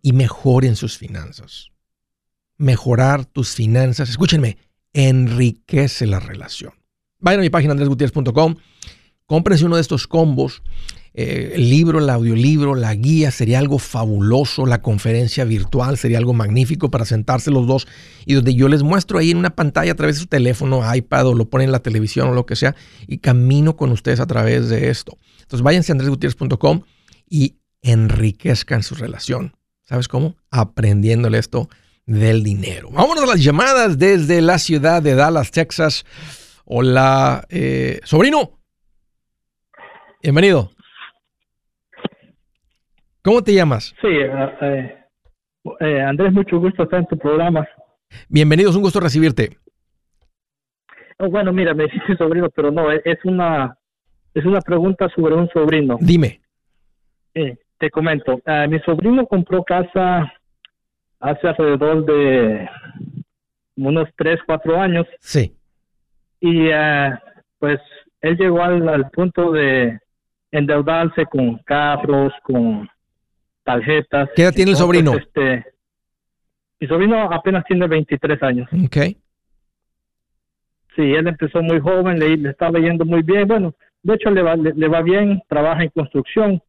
y 0.00 0.14
mejoren 0.14 0.74
sus 0.74 0.96
finanzas. 0.96 1.68
Mejorar 2.56 3.26
tus 3.26 3.50
finanzas, 3.50 4.08
escúchenme, 4.08 4.56
enriquece 4.94 6.06
la 6.06 6.18
relación. 6.18 6.79
Vayan 7.20 7.40
a 7.40 7.42
mi 7.42 7.50
página 7.50 7.72
andresgutierrez.com, 7.72 8.56
cómprense 9.26 9.64
uno 9.64 9.76
de 9.76 9.82
estos 9.82 10.06
combos. 10.06 10.62
Eh, 11.12 11.52
el 11.56 11.68
libro, 11.68 11.98
el 11.98 12.08
audiolibro, 12.08 12.76
la 12.76 12.94
guía 12.94 13.32
sería 13.32 13.58
algo 13.58 13.78
fabuloso, 13.80 14.64
la 14.64 14.80
conferencia 14.80 15.44
virtual 15.44 15.98
sería 15.98 16.18
algo 16.18 16.34
magnífico 16.34 16.90
para 16.90 17.04
sentarse 17.04 17.50
los 17.50 17.66
dos 17.66 17.88
y 18.26 18.34
donde 18.34 18.54
yo 18.54 18.68
les 18.68 18.84
muestro 18.84 19.18
ahí 19.18 19.32
en 19.32 19.38
una 19.38 19.50
pantalla 19.50 19.90
a 19.90 19.94
través 19.96 20.16
de 20.16 20.20
su 20.20 20.26
teléfono, 20.28 20.82
iPad 20.94 21.26
o 21.26 21.34
lo 21.34 21.50
ponen 21.50 21.66
en 21.66 21.72
la 21.72 21.80
televisión 21.80 22.28
o 22.28 22.32
lo 22.32 22.46
que 22.46 22.54
sea 22.54 22.76
y 23.08 23.18
camino 23.18 23.76
con 23.76 23.90
ustedes 23.90 24.20
a 24.20 24.26
través 24.26 24.68
de 24.68 24.88
esto. 24.88 25.18
Entonces 25.40 25.62
váyanse 25.62 25.90
a 25.90 25.94
andresgutierrez.com 25.94 26.82
y 27.28 27.56
enriquezcan 27.82 28.84
su 28.84 28.94
relación. 28.94 29.56
¿Sabes 29.82 30.06
cómo? 30.06 30.36
Aprendiéndole 30.50 31.38
esto 31.38 31.68
del 32.06 32.44
dinero. 32.44 32.90
Vámonos 32.92 33.24
a 33.24 33.26
las 33.26 33.42
llamadas 33.42 33.98
desde 33.98 34.40
la 34.40 34.58
ciudad 34.60 35.02
de 35.02 35.16
Dallas, 35.16 35.50
Texas. 35.50 36.04
Hola, 36.72 37.42
eh, 37.48 37.98
sobrino. 38.04 38.60
Bienvenido. 40.22 40.70
¿Cómo 43.22 43.42
te 43.42 43.54
llamas? 43.54 43.92
Sí, 44.00 44.06
eh, 44.06 44.96
eh, 45.80 46.00
Andrés, 46.00 46.32
mucho 46.32 46.60
gusto 46.60 46.84
estar 46.84 47.00
en 47.00 47.06
tu 47.08 47.18
programa. 47.18 47.66
Bienvenido, 48.28 48.70
es 48.70 48.76
un 48.76 48.82
gusto 48.82 49.00
recibirte. 49.00 49.58
Oh, 51.18 51.28
bueno, 51.28 51.52
mira, 51.52 51.74
me 51.74 51.86
dijiste 51.86 52.16
sobrino, 52.16 52.48
pero 52.50 52.70
no, 52.70 52.92
es 52.92 53.18
una 53.24 53.76
es 54.32 54.44
una 54.44 54.60
pregunta 54.60 55.08
sobre 55.08 55.34
un 55.34 55.48
sobrino. 55.48 55.98
Dime. 56.00 56.40
te 57.34 57.90
comento, 57.90 58.40
mi 58.68 58.78
sobrino 58.86 59.26
compró 59.26 59.64
casa 59.64 60.32
hace 61.18 61.48
alrededor 61.48 62.04
de 62.04 62.68
unos 63.74 64.08
3, 64.16 64.38
4 64.46 64.80
años. 64.80 65.06
Sí 65.18 65.56
y 66.40 66.68
eh, 66.68 67.10
pues 67.58 67.80
él 68.20 68.36
llegó 68.36 68.62
al, 68.62 69.10
punto 69.10 69.52
de 69.52 69.98
endeudarse 70.50 71.26
con 71.26 71.58
carros, 71.58 72.32
con 72.42 72.88
tarjetas. 73.62 74.30
¿Qué 74.34 74.42
edad 74.42 74.52
tiene 74.52 74.72
el 74.72 74.76
sobrino? 74.76 75.14
Este, 75.14 75.64
mi 76.80 76.88
sobrino 76.88 77.20
apenas 77.30 77.64
tiene 77.66 77.86
23 77.86 78.42
años. 78.42 78.68
Ok. 78.84 78.96
Sí, 80.96 81.02
él 81.02 81.28
empezó 81.28 81.62
muy 81.62 81.78
joven, 81.78 82.18
le, 82.18 82.36
le 82.36 82.50
estaba 82.50 82.78
yendo 82.78 83.04
muy 83.04 83.22
bien. 83.22 83.46
Bueno, 83.46 83.74
de 84.02 84.14
hecho 84.14 84.30
le 84.30 84.42
va, 84.42 84.56
le, 84.56 84.88
va 84.88 85.02
bien, 85.02 85.42
trabaja 85.48 85.82
en 85.82 85.90
construcción. 85.90 86.62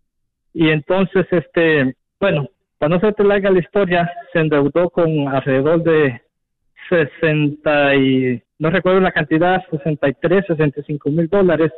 Y 0.54 0.70
entonces, 0.70 1.26
este, 1.32 1.96
bueno, 2.20 2.48
para 2.78 2.96
no 2.96 3.00
se 3.00 3.14
te 3.14 3.24
larga 3.24 3.50
la 3.52 3.60
historia, 3.60 4.12
se 4.34 4.40
endeudó 4.40 4.90
con 4.90 5.28
alrededor 5.30 5.84
de 5.84 6.22
60 6.90 7.96
y 7.96 8.44
no 8.62 8.70
recuerdo 8.70 9.00
la 9.00 9.12
cantidad, 9.12 9.60
63, 9.72 10.46
65 10.46 11.10
mil 11.10 11.28
dólares. 11.28 11.72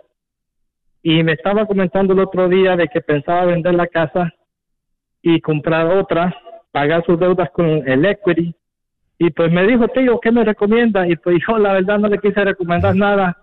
Y 1.01 1.23
me 1.23 1.31
estaba 1.31 1.65
comentando 1.65 2.11
el 2.11 2.19
otro 2.19 2.49
día 2.49 2.75
de 2.75 2.89
que 2.89 2.99
pensaba 2.99 3.45
vender 3.45 3.73
la 3.73 3.87
casa 3.87 4.33
y 5.21 5.39
comprar 5.39 5.87
otra, 5.87 6.35
pagar 6.73 7.05
sus 7.05 7.17
deudas 7.17 7.49
con 7.53 7.65
el 7.65 8.05
equity. 8.05 8.53
Y 9.17 9.29
pues 9.29 9.49
me 9.49 9.65
dijo, 9.65 9.87
tío, 9.87 10.19
¿qué 10.19 10.29
me 10.29 10.43
recomienda? 10.43 11.07
Y 11.07 11.15
pues 11.15 11.37
yo 11.47 11.57
la 11.57 11.71
verdad 11.71 11.99
no 11.99 12.09
le 12.09 12.19
quise 12.19 12.43
recomendar 12.43 12.93
nada. 12.93 13.37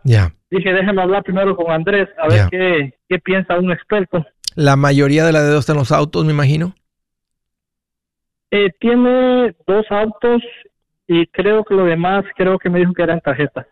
Dije, 0.51 0.75
déjame 0.75 1.01
hablar 1.01 1.23
primero 1.23 1.57
con 1.57 1.71
Andrés, 1.71 2.11
a 2.19 2.29
ver 2.29 2.47
qué, 2.51 2.93
qué 3.09 3.19
piensa 3.21 3.59
un 3.59 3.73
experto. 3.73 4.23
La 4.55 4.77
mayoría 4.77 5.25
de 5.25 5.33
la 5.33 5.43
deuda 5.43 5.61
está 5.61 5.73
en 5.73 5.79
los 5.79 5.93
autos, 5.93 6.27
me 6.27 6.33
imagino. 6.33 6.75
Eh, 8.51 8.69
tiene 8.81 9.55
dos 9.67 9.87
autos 9.89 10.43
y 11.13 11.27
creo 11.27 11.65
que 11.65 11.75
lo 11.75 11.87
demás, 11.87 12.25
creo 12.37 12.57
que 12.57 12.71
me 12.71 12.79
dijo 12.79 12.93
que 12.93 13.03
eran 13.03 13.21
tarjetas. 13.21 13.67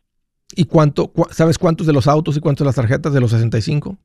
¿Y 0.56 0.64
cuánto, 0.64 1.12
sabes 1.30 1.56
cuántos 1.56 1.86
de 1.86 1.92
los 1.92 2.08
autos 2.08 2.36
y 2.36 2.40
cuántos 2.40 2.64
de 2.64 2.68
las 2.68 2.74
tarjetas 2.74 3.12
de 3.14 3.20
los 3.20 3.30
65? 3.30 3.96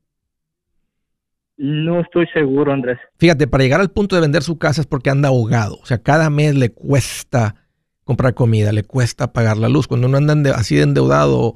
No 1.56 2.00
estoy 2.00 2.28
seguro, 2.28 2.72
Andrés. 2.72 3.00
Fíjate, 3.16 3.48
para 3.48 3.64
llegar 3.64 3.80
al 3.80 3.90
punto 3.90 4.14
de 4.14 4.22
vender 4.22 4.44
su 4.44 4.56
casa 4.56 4.82
es 4.82 4.86
porque 4.86 5.10
anda 5.10 5.30
ahogado. 5.30 5.80
O 5.82 5.86
sea, 5.86 5.98
cada 5.98 6.30
mes 6.30 6.54
le 6.54 6.70
cuesta 6.70 7.56
comprar 8.04 8.34
comida, 8.34 8.70
le 8.70 8.84
cuesta 8.84 9.32
pagar 9.32 9.56
la 9.56 9.68
luz. 9.68 9.88
Cuando 9.88 10.06
uno 10.06 10.18
anda 10.18 10.54
así 10.54 10.76
de 10.76 10.82
endeudado, 10.82 11.54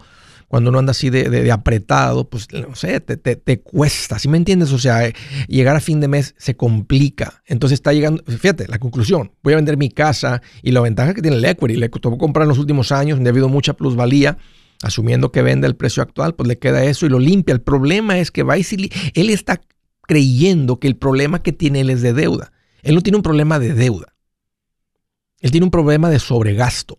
cuando 0.49 0.71
uno 0.71 0.78
anda 0.78 0.93
así 0.93 1.11
de, 1.11 1.52
apretado, 1.52 2.28
pues 2.28 2.49
no 2.52 2.75
sé, 2.75 3.00
te, 3.00 3.61
cuesta. 3.61 4.19
¿Sí 4.19 4.28
me 4.28 4.38
entiendes? 4.38 4.73
O 4.73 4.78
sea, 4.78 5.12
llegar 5.47 5.76
a 5.76 5.81
fin 5.81 6.00
de 6.00 6.09
mes 6.09 6.35
se 6.38 6.57
complica. 6.57 7.43
Entonces 7.47 7.76
está 7.76 7.93
llegando, 7.93 8.25
fíjate, 8.26 8.67
la 8.67 8.78
conclusión. 8.78 9.31
Voy 9.43 9.52
a 9.52 9.57
vender 9.57 9.76
mi 9.76 9.90
casa 9.90 10.40
y 10.62 10.73
la 10.73 10.81
ventaja 10.81 11.12
que 11.12 11.21
tiene 11.21 11.37
el 11.37 11.45
equity, 11.45 11.76
le 11.76 11.90
tocó 11.90 12.17
comprar 12.17 12.45
en 12.45 12.49
los 12.49 12.59
últimos 12.59 12.93
años, 12.93 13.19
donde 13.19 13.28
ha 13.28 13.33
habido 13.33 13.49
mucha 13.49 13.75
plusvalía 13.75 14.38
asumiendo 14.83 15.33
que 15.33 15.43
vende 15.43 15.67
el 15.67 15.76
precio 15.76 16.02
actual, 16.02 16.35
pues 16.35 16.49
le 16.49 16.59
queda 16.59 16.85
eso 16.85 17.05
y 17.05 17.09
lo 17.09 17.19
limpia. 17.19 17.52
El 17.52 17.61
problema 17.61 18.19
es 18.19 18.31
que 18.31 18.43
va 18.43 18.57
él 18.57 19.31
está 19.31 19.61
creyendo 20.02 20.81
que 20.81 20.88
el 20.88 20.97
problema 20.97 21.43
que 21.43 21.52
tiene 21.52 21.81
él 21.81 21.90
es 21.90 22.00
de 22.00 22.14
deuda. 22.14 22.52
Él 22.83 22.95
no 22.95 23.02
tiene 23.02 23.17
un 23.17 23.23
problema 23.23 23.59
de 23.59 23.75
deuda. 23.75 24.14
Él 25.40 25.50
tiene 25.50 25.64
un 25.64 25.71
problema 25.71 26.11
de 26.11 26.19
sobregasto. 26.19 26.99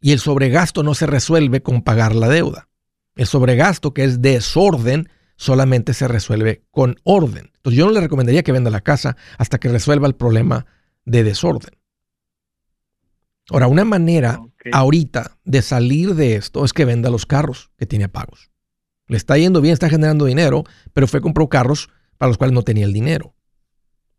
Y 0.00 0.12
el 0.12 0.20
sobregasto 0.20 0.82
no 0.82 0.94
se 0.94 1.06
resuelve 1.06 1.62
con 1.62 1.82
pagar 1.82 2.14
la 2.14 2.28
deuda. 2.28 2.68
El 3.16 3.26
sobregasto, 3.26 3.94
que 3.94 4.04
es 4.04 4.22
desorden, 4.22 5.08
solamente 5.36 5.94
se 5.94 6.06
resuelve 6.06 6.64
con 6.70 6.96
orden. 7.02 7.52
Entonces 7.56 7.78
yo 7.78 7.86
no 7.86 7.92
le 7.92 8.00
recomendaría 8.00 8.42
que 8.42 8.52
venda 8.52 8.70
la 8.70 8.80
casa 8.80 9.16
hasta 9.38 9.58
que 9.58 9.68
resuelva 9.68 10.06
el 10.06 10.14
problema 10.14 10.66
de 11.04 11.24
desorden. 11.24 11.72
Ahora, 13.50 13.66
una 13.66 13.84
manera 13.84 14.40
ahorita 14.72 15.38
de 15.44 15.62
salir 15.62 16.14
de 16.14 16.36
esto 16.36 16.64
es 16.64 16.72
que 16.72 16.84
venda 16.84 17.08
los 17.08 17.24
carros 17.24 17.70
que 17.78 17.86
tiene 17.86 18.08
pagos. 18.08 18.50
Le 19.06 19.16
está 19.16 19.38
yendo 19.38 19.60
bien, 19.62 19.72
está 19.72 19.88
generando 19.88 20.26
dinero, 20.26 20.64
pero 20.92 21.06
fue 21.06 21.22
compró 21.22 21.48
carros 21.48 21.88
para 22.18 22.28
los 22.28 22.36
cuales 22.36 22.52
no 22.52 22.62
tenía 22.62 22.84
el 22.84 22.92
dinero. 22.92 23.34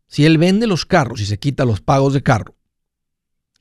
Si 0.08 0.26
él 0.26 0.40
vende 0.40 0.66
los 0.66 0.86
carros 0.86 1.22
y 1.22 1.26
se 1.26 1.38
quita 1.38 1.66
los 1.66 1.82
pagos 1.82 2.14
de 2.14 2.24
carro, 2.24 2.56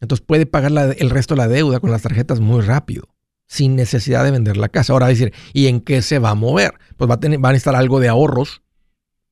entonces 0.01 0.25
puede 0.25 0.47
pagar 0.47 0.73
el 0.99 1.11
resto 1.11 1.35
de 1.35 1.39
la 1.39 1.49
deuda 1.49 1.81
con 1.81 1.91
las 1.91 2.03
tarjetas 2.03 2.41
muy 2.41 2.61
rápido, 2.61 3.05
sin 3.47 3.77
necesidad 3.77 4.25
de 4.25 4.31
vender 4.31 4.57
la 4.57 4.69
casa. 4.69 4.93
Ahora 4.93 5.07
a 5.07 5.11
decir, 5.11 5.33
¿y 5.53 5.67
en 5.67 5.81
qué 5.81 6.03
se 6.03 6.19
va 6.19 6.31
a 6.31 6.35
mover? 6.35 6.75
Pues 6.97 7.11
va 7.11 7.15
a, 7.15 7.21
tener, 7.21 7.41
a 7.45 7.79
algo 7.79 8.01
de 8.01 8.09
ahorros. 8.09 8.63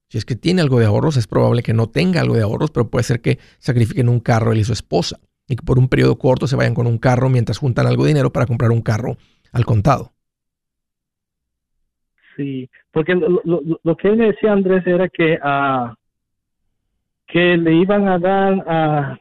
Si 0.08 0.18
es 0.18 0.24
que 0.24 0.36
tiene 0.36 0.62
algo 0.62 0.78
de 0.78 0.86
ahorros, 0.86 1.16
es 1.16 1.26
probable 1.26 1.62
que 1.62 1.74
no 1.74 1.88
tenga 1.88 2.20
algo 2.20 2.34
de 2.34 2.42
ahorros, 2.42 2.70
pero 2.70 2.90
puede 2.90 3.04
ser 3.04 3.20
que 3.20 3.38
sacrifiquen 3.58 4.08
un 4.08 4.20
carro 4.20 4.52
él 4.52 4.58
y 4.58 4.64
su 4.64 4.72
esposa 4.72 5.18
y 5.48 5.56
que 5.56 5.64
por 5.64 5.78
un 5.78 5.88
periodo 5.88 6.18
corto 6.18 6.46
se 6.46 6.56
vayan 6.56 6.74
con 6.74 6.86
un 6.86 6.98
carro 6.98 7.28
mientras 7.28 7.58
juntan 7.58 7.86
algo 7.86 8.04
de 8.04 8.08
dinero 8.08 8.32
para 8.32 8.46
comprar 8.46 8.70
un 8.70 8.82
carro 8.82 9.16
al 9.52 9.64
contado. 9.64 10.12
Sí, 12.36 12.68
porque 12.92 13.14
lo, 13.14 13.96
que 13.96 14.08
él 14.08 14.16
me 14.16 14.26
decía 14.26 14.52
Andrés 14.52 14.86
era 14.86 15.08
que, 15.08 15.38
que 17.26 17.56
le 17.56 17.74
iban 17.74 18.08
a 18.08 18.18
dar 18.18 18.54
uh, 18.54 19.16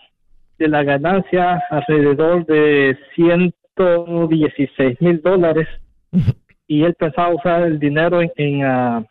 de 0.57 0.67
la 0.67 0.83
ganancia 0.83 1.61
alrededor 1.69 2.45
de 2.45 2.97
116 3.15 5.01
mil 5.01 5.21
dólares 5.21 5.67
y 6.67 6.83
él 6.83 6.93
pensaba 6.95 7.35
usar 7.35 7.63
el 7.63 7.79
dinero 7.79 8.21
en, 8.21 8.31
en 8.37 8.65
uh, 8.65 9.05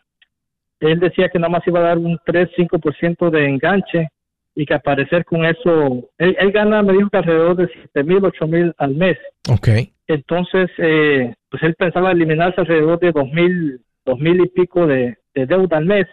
él 0.79 0.99
decía 0.99 1.29
que 1.29 1.39
nada 1.39 1.49
más 1.49 1.67
iba 1.67 1.79
a 1.79 1.83
dar 1.83 1.97
un 1.97 2.17
3-5% 2.19 3.29
de 3.29 3.45
enganche 3.45 4.07
y 4.55 4.65
que 4.65 4.73
aparecer 4.73 5.25
con 5.25 5.45
eso, 5.45 6.09
él, 6.17 6.51
gana, 6.51 6.81
me 6.81 6.93
dijo 6.93 7.09
que 7.09 7.17
alrededor 7.17 7.57
de 7.57 7.69
7 7.93 8.03
mil, 8.03 8.23
8 8.23 8.47
mil 8.47 8.73
al 8.77 8.95
mes. 8.95 9.17
Ok. 9.49 9.67
Entonces, 10.07 10.69
eh, 10.77 11.33
pues 11.49 11.61
él 11.63 11.75
pensaba 11.75 12.11
eliminarse 12.11 12.61
alrededor 12.61 12.99
de 12.99 13.11
2 13.11 13.31
mil 13.31 13.81
dos 14.05 14.19
mil 14.19 14.39
y 14.39 14.47
pico 14.47 14.85
de, 14.85 15.17
deuda 15.33 15.77
al 15.77 15.85
mes. 15.85 16.05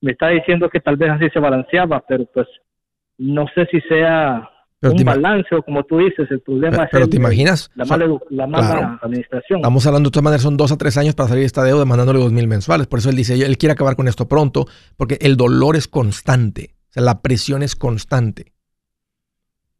Me 0.00 0.12
está 0.12 0.28
diciendo 0.28 0.70
que 0.70 0.80
tal 0.80 0.96
vez 0.96 1.10
así 1.10 1.28
se 1.30 1.40
balanceaba, 1.40 2.02
pero 2.06 2.24
pues 2.32 2.46
no 3.18 3.46
sé 3.54 3.66
si 3.66 3.80
sea 3.82 4.48
un 4.82 5.04
balance 5.04 5.54
o 5.54 5.62
como 5.62 5.84
tú 5.84 5.98
dices, 5.98 6.28
el 6.30 6.40
problema 6.40 6.88
pero, 6.90 7.04
es 7.04 7.10
te 7.10 7.16
imaginas, 7.16 7.70
la 7.74 7.84
mala, 8.46 8.98
administración. 9.02 9.60
Estamos 9.60 9.86
hablando 9.86 10.10
de 10.10 10.12
todas 10.12 10.24
maneras, 10.24 10.42
son 10.42 10.56
dos 10.56 10.72
a 10.72 10.76
tres 10.76 10.96
años 10.96 11.14
para 11.14 11.28
salir 11.28 11.42
de 11.42 11.46
esta 11.46 11.62
deuda 11.62 11.84
mandándole 11.84 12.18
dos 12.18 12.32
mil 12.32 12.48
mensuales. 12.48 12.86
Por 12.86 12.98
eso 12.98 13.10
él 13.10 13.16
dice, 13.16 13.34
él 13.34 13.58
quiere 13.58 13.72
acabar 13.72 13.96
con 13.96 14.08
esto 14.08 14.28
pronto, 14.28 14.66
porque 14.96 15.18
el 15.20 15.36
dolor 15.36 15.76
es 15.76 15.88
constante, 15.88 16.74
o 16.90 16.92
sea, 16.92 17.02
la 17.02 17.22
presión 17.22 17.62
es 17.62 17.76
constante. 17.76 18.52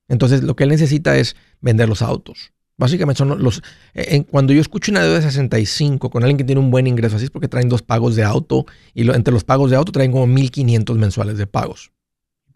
Entonces 0.09 0.43
lo 0.43 0.55
que 0.57 0.65
él 0.65 0.71
necesita 0.71 1.17
es 1.17 1.37
vender 1.61 1.89
los 1.89 2.03
autos, 2.03 2.53
Básicamente 2.83 3.19
son 3.19 3.41
los... 3.41 3.63
Eh, 3.95 4.25
cuando 4.25 4.53
yo 4.53 4.61
escucho 4.61 4.91
una 4.91 5.03
deuda 5.03 5.17
de 5.17 5.23
65 5.23 6.11
con 6.11 6.25
alguien 6.25 6.39
que 6.39 6.43
tiene 6.43 6.61
un 6.61 6.73
buen 6.73 6.89
ingreso, 6.89 7.15
así 7.15 7.27
es 7.27 7.31
porque 7.31 7.47
traen 7.47 7.69
dos 7.69 7.83
pagos 7.83 8.17
de 8.17 8.25
auto 8.25 8.67
y 8.93 9.09
entre 9.09 9.33
los 9.33 9.45
pagos 9.45 9.71
de 9.71 9.77
auto 9.77 9.93
traen 9.93 10.11
como 10.11 10.27
1.500 10.27 10.97
mensuales 10.97 11.39
de 11.39 11.47
pagos. 11.47 11.93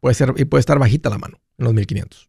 Puede 0.01 0.15
ser, 0.15 0.35
y 0.37 0.45
puede 0.47 0.61
estar 0.61 0.79
bajita 0.81 1.11
la 1.11 1.19
mano 1.19 1.41
en 1.59 1.67
los 1.67 1.75
1.500. 1.75 2.29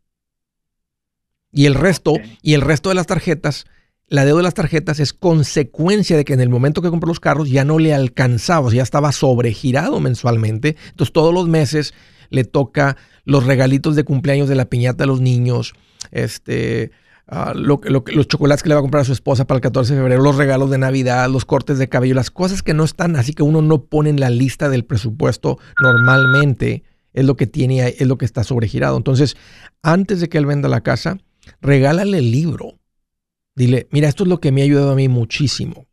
Y 1.58 1.66
el 1.66 1.76
resto, 1.76 2.14
y 2.42 2.54
el 2.54 2.62
resto 2.62 2.90
de 2.90 2.96
las 2.96 3.08
tarjetas, 3.08 3.66
la 4.08 4.24
deuda 4.24 4.38
de 4.38 4.44
las 4.44 4.54
tarjetas 4.54 5.00
es 5.00 5.12
consecuencia 5.12 6.16
de 6.16 6.24
que 6.24 6.34
en 6.34 6.42
el 6.42 6.50
momento 6.50 6.82
que 6.82 6.90
compró 6.90 7.08
los 7.08 7.20
carros 7.20 7.50
ya 7.50 7.66
no 7.66 7.80
le 7.80 7.94
alcanzaba, 7.94 8.72
ya 8.72 8.84
estaba 8.84 9.12
sobregirado 9.12 10.00
mensualmente. 10.00 10.78
Entonces 10.90 11.12
todos 11.12 11.34
los 11.34 11.50
meses 11.50 11.94
le 12.30 12.44
toca 12.44 12.96
los 13.26 13.46
regalitos 13.46 13.96
de 13.96 14.04
cumpleaños 14.04 14.48
de 14.48 14.56
la 14.56 14.66
piñata 14.66 15.04
de 15.04 15.08
los 15.08 15.20
niños, 15.20 15.74
este, 16.12 16.92
Ah, 17.30 17.52
lo, 17.54 17.82
los 17.84 18.28
chocolates 18.30 18.64
que 18.64 18.70
le 18.70 18.76
va 18.76 18.80
a 18.80 18.82
comprar 18.82 19.02
a 19.02 19.06
su 19.06 19.12
esposa 19.12 19.46
para 19.46 19.58
el 19.58 19.62
14 19.62 19.94
de 19.94 20.00
febrero, 20.00 20.24
los 20.24 20.38
regalos 20.38 20.70
de 20.70 20.78
Navidad, 20.78 21.30
los 21.30 21.44
cortes 21.44 21.78
de 21.78 21.90
cabello, 21.90 22.16
las 22.16 22.32
cosas 22.32 22.64
que 22.64 22.74
no 22.74 22.86
están, 22.86 23.18
así 23.18 23.34
que 23.34 23.44
uno 23.44 23.62
no 23.62 23.84
pone 23.84 24.10
en 24.10 24.22
la 24.22 24.30
lista 24.30 24.70
del 24.70 24.86
presupuesto 24.86 25.60
normalmente, 25.82 26.84
es 27.12 27.26
lo 27.26 27.36
que 27.36 27.46
tiene, 27.46 27.86
es 27.86 28.08
lo 28.08 28.18
que 28.18 28.24
está 28.24 28.46
sobregirado. 28.46 28.96
Entonces, 28.96 29.36
antes 29.84 30.22
de 30.22 30.30
que 30.30 30.38
él 30.38 30.46
venda 30.46 30.70
la 30.70 30.82
casa, 30.82 31.18
regálale 31.62 32.20
el 32.20 32.32
libro. 32.32 32.80
Dile, 33.56 33.88
mira, 33.92 34.08
esto 34.08 34.24
es 34.24 34.30
lo 34.30 34.40
que 34.40 34.52
me 34.52 34.62
ha 34.62 34.66
ayudado 34.66 34.92
a 34.92 34.96
mí 34.96 35.08
muchísimo. 35.08 35.88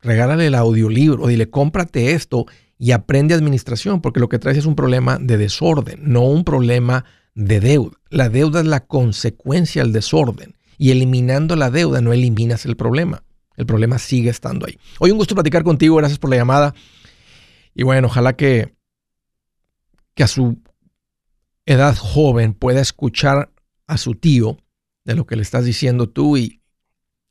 Regálale 0.00 0.46
el 0.46 0.54
audiolibro, 0.54 1.26
dile, 1.26 1.50
cómprate 1.50 2.12
esto 2.12 2.46
y 2.78 2.90
aprende 2.90 3.34
administración, 3.34 4.00
porque 4.00 4.20
lo 4.20 4.28
que 4.28 4.38
traes 4.38 4.58
es 4.58 4.66
un 4.66 4.74
problema 4.74 5.18
de 5.18 5.36
desorden, 5.36 6.00
no 6.02 6.22
un 6.22 6.44
problema 6.44 7.04
de 7.34 7.60
deuda. 7.60 7.96
La 8.10 8.28
deuda 8.28 8.60
es 8.60 8.66
la 8.66 8.86
consecuencia 8.86 9.82
del 9.82 9.92
desorden 9.92 10.56
y 10.78 10.90
eliminando 10.90 11.54
la 11.56 11.70
deuda 11.70 12.00
no 12.00 12.12
eliminas 12.12 12.66
el 12.66 12.76
problema. 12.76 13.22
El 13.56 13.66
problema 13.66 13.98
sigue 13.98 14.30
estando 14.30 14.66
ahí. 14.66 14.78
Hoy 14.98 15.10
un 15.10 15.18
gusto 15.18 15.34
platicar 15.34 15.62
contigo, 15.62 15.96
gracias 15.96 16.18
por 16.18 16.30
la 16.30 16.36
llamada. 16.36 16.74
Y 17.74 17.84
bueno, 17.84 18.08
ojalá 18.08 18.34
que, 18.34 18.74
que 20.14 20.24
a 20.24 20.26
su 20.26 20.58
edad 21.66 21.96
joven 21.96 22.54
pueda 22.54 22.80
escuchar 22.80 23.52
a 23.86 23.98
su 23.98 24.14
tío 24.14 24.58
de 25.04 25.14
lo 25.14 25.26
que 25.26 25.36
le 25.36 25.42
estás 25.42 25.64
diciendo 25.64 26.08
tú 26.08 26.36
y, 26.36 26.62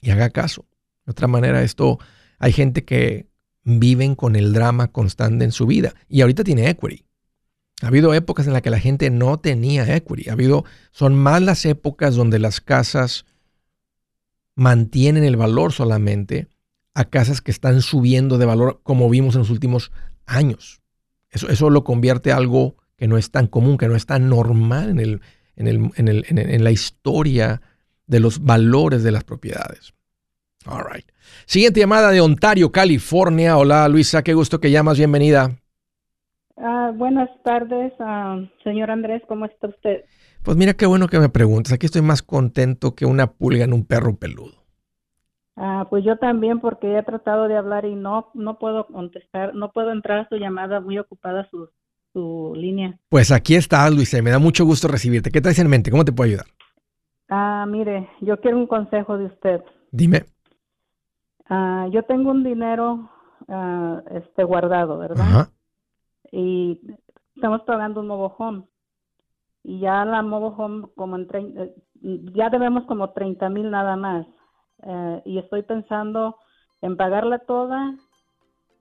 y 0.01 0.11
haga 0.11 0.29
caso. 0.29 0.65
De 1.05 1.11
otra 1.11 1.27
manera, 1.27 1.63
esto 1.63 1.99
hay 2.39 2.51
gente 2.51 2.83
que 2.83 3.27
viven 3.63 4.15
con 4.15 4.35
el 4.35 4.53
drama 4.53 4.91
constante 4.91 5.45
en 5.45 5.51
su 5.51 5.65
vida 5.67 5.93
y 6.07 6.21
ahorita 6.21 6.43
tiene 6.43 6.69
equity. 6.69 7.05
Ha 7.81 7.87
habido 7.87 8.13
épocas 8.13 8.47
en 8.47 8.53
las 8.53 8.61
que 8.61 8.69
la 8.69 8.79
gente 8.79 9.09
no 9.09 9.39
tenía 9.39 9.95
equity. 9.95 10.29
Ha 10.29 10.33
habido, 10.33 10.65
son 10.91 11.15
más 11.15 11.41
las 11.41 11.65
épocas 11.65 12.15
donde 12.15 12.39
las 12.39 12.61
casas 12.61 13.25
mantienen 14.55 15.23
el 15.23 15.37
valor 15.37 15.71
solamente 15.71 16.47
a 16.93 17.05
casas 17.05 17.41
que 17.41 17.51
están 17.51 17.81
subiendo 17.81 18.37
de 18.37 18.45
valor 18.45 18.81
como 18.83 19.09
vimos 19.09 19.35
en 19.35 19.39
los 19.39 19.49
últimos 19.49 19.91
años. 20.25 20.81
Eso, 21.29 21.49
eso 21.49 21.69
lo 21.69 21.83
convierte 21.83 22.31
en 22.31 22.37
algo 22.37 22.75
que 22.97 23.07
no 23.07 23.17
es 23.17 23.31
tan 23.31 23.47
común, 23.47 23.77
que 23.77 23.87
no 23.87 23.95
es 23.95 24.05
tan 24.05 24.29
normal 24.29 24.89
en, 24.89 24.99
el, 24.99 25.21
en, 25.55 25.67
el, 25.67 25.91
en, 25.95 26.07
el, 26.07 26.25
en 26.29 26.63
la 26.63 26.71
historia 26.71 27.61
de 28.07 28.19
los 28.19 28.43
valores 28.43 29.03
de 29.03 29.11
las 29.11 29.23
propiedades. 29.23 29.93
All 30.65 30.83
right. 30.83 31.05
Siguiente 31.45 31.79
llamada 31.79 32.11
de 32.11 32.21
Ontario, 32.21 32.71
California. 32.71 33.57
Hola 33.57 33.87
Luisa, 33.87 34.23
qué 34.23 34.33
gusto 34.33 34.59
que 34.59 34.69
llamas, 34.69 34.97
bienvenida. 34.97 35.51
Ah, 36.57 36.91
buenas 36.93 37.29
tardes, 37.43 37.93
uh, 37.99 38.45
señor 38.63 38.91
Andrés, 38.91 39.23
¿cómo 39.27 39.45
está 39.45 39.67
usted? 39.67 40.05
Pues 40.43 40.57
mira 40.57 40.73
qué 40.73 40.85
bueno 40.85 41.07
que 41.07 41.19
me 41.19 41.29
preguntas. 41.29 41.73
Aquí 41.73 41.87
estoy 41.87 42.03
más 42.03 42.21
contento 42.21 42.93
que 42.93 43.05
una 43.05 43.31
pulga 43.31 43.63
en 43.63 43.73
un 43.73 43.85
perro 43.85 44.15
peludo. 44.17 44.61
Ah, 45.55 45.87
pues 45.89 46.03
yo 46.03 46.17
también 46.17 46.59
porque 46.59 46.97
he 46.97 47.03
tratado 47.03 47.47
de 47.47 47.57
hablar 47.57 47.85
y 47.85 47.95
no 47.95 48.29
no 48.33 48.59
puedo 48.59 48.87
contestar, 48.87 49.55
no 49.55 49.71
puedo 49.71 49.91
entrar 49.91 50.19
a 50.19 50.29
su 50.29 50.35
llamada, 50.35 50.81
muy 50.81 50.99
ocupada 50.99 51.47
su, 51.49 51.69
su 52.13 52.53
línea. 52.55 52.97
Pues 53.09 53.31
aquí 53.31 53.55
está, 53.55 53.89
Luisa, 53.89 54.21
me 54.21 54.31
da 54.31 54.39
mucho 54.39 54.65
gusto 54.65 54.87
recibirte. 54.87 55.31
¿Qué 55.31 55.41
traes 55.41 55.59
en 55.59 55.69
mente? 55.69 55.91
¿Cómo 55.91 56.05
te 56.05 56.11
puedo 56.11 56.29
ayudar? 56.29 56.47
Ah, 57.29 57.65
mire, 57.67 58.09
yo 58.21 58.39
quiero 58.39 58.57
un 58.57 58.67
consejo 58.67 59.17
de 59.17 59.25
usted. 59.25 59.61
Dime. 59.91 60.25
Ah, 61.47 61.87
yo 61.91 62.03
tengo 62.03 62.31
un 62.31 62.43
dinero 62.43 63.09
ah, 63.47 64.01
este 64.11 64.43
guardado, 64.43 64.97
¿verdad? 64.97 65.25
Ajá. 65.25 65.49
Y 66.31 66.79
estamos 67.35 67.61
pagando 67.61 68.01
un 68.01 68.07
nuevo 68.07 68.35
home 68.37 68.63
y 69.63 69.79
ya 69.79 70.05
la 70.05 70.21
mobile 70.21 70.55
home 70.57 70.87
como 70.95 71.17
en 71.17 71.27
ya 72.33 72.49
debemos 72.49 72.85
como 72.85 73.11
30 73.11 73.49
mil 73.49 73.69
nada 73.69 73.95
más. 73.95 74.25
Eh, 74.83 75.21
y 75.25 75.37
estoy 75.37 75.61
pensando 75.61 76.37
en 76.81 76.97
pagarla 76.97 77.39
toda 77.39 77.95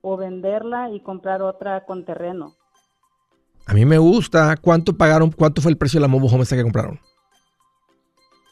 o 0.01 0.16
venderla 0.16 0.90
y 0.90 1.01
comprar 1.01 1.43
otra 1.43 1.85
con 1.85 2.05
terreno. 2.05 2.55
A 3.70 3.74
mí 3.74 3.85
me 3.85 3.98
gusta. 3.98 4.56
¿Cuánto 4.56 4.96
pagaron? 4.96 5.30
¿Cuánto 5.30 5.62
fue 5.62 5.70
el 5.70 5.78
precio 5.78 5.98
de 5.98 6.02
la 6.02 6.09
mobile 6.09 6.28
home 6.35 6.42
esta 6.42 6.56
que 6.56 6.62
compraron? 6.64 6.98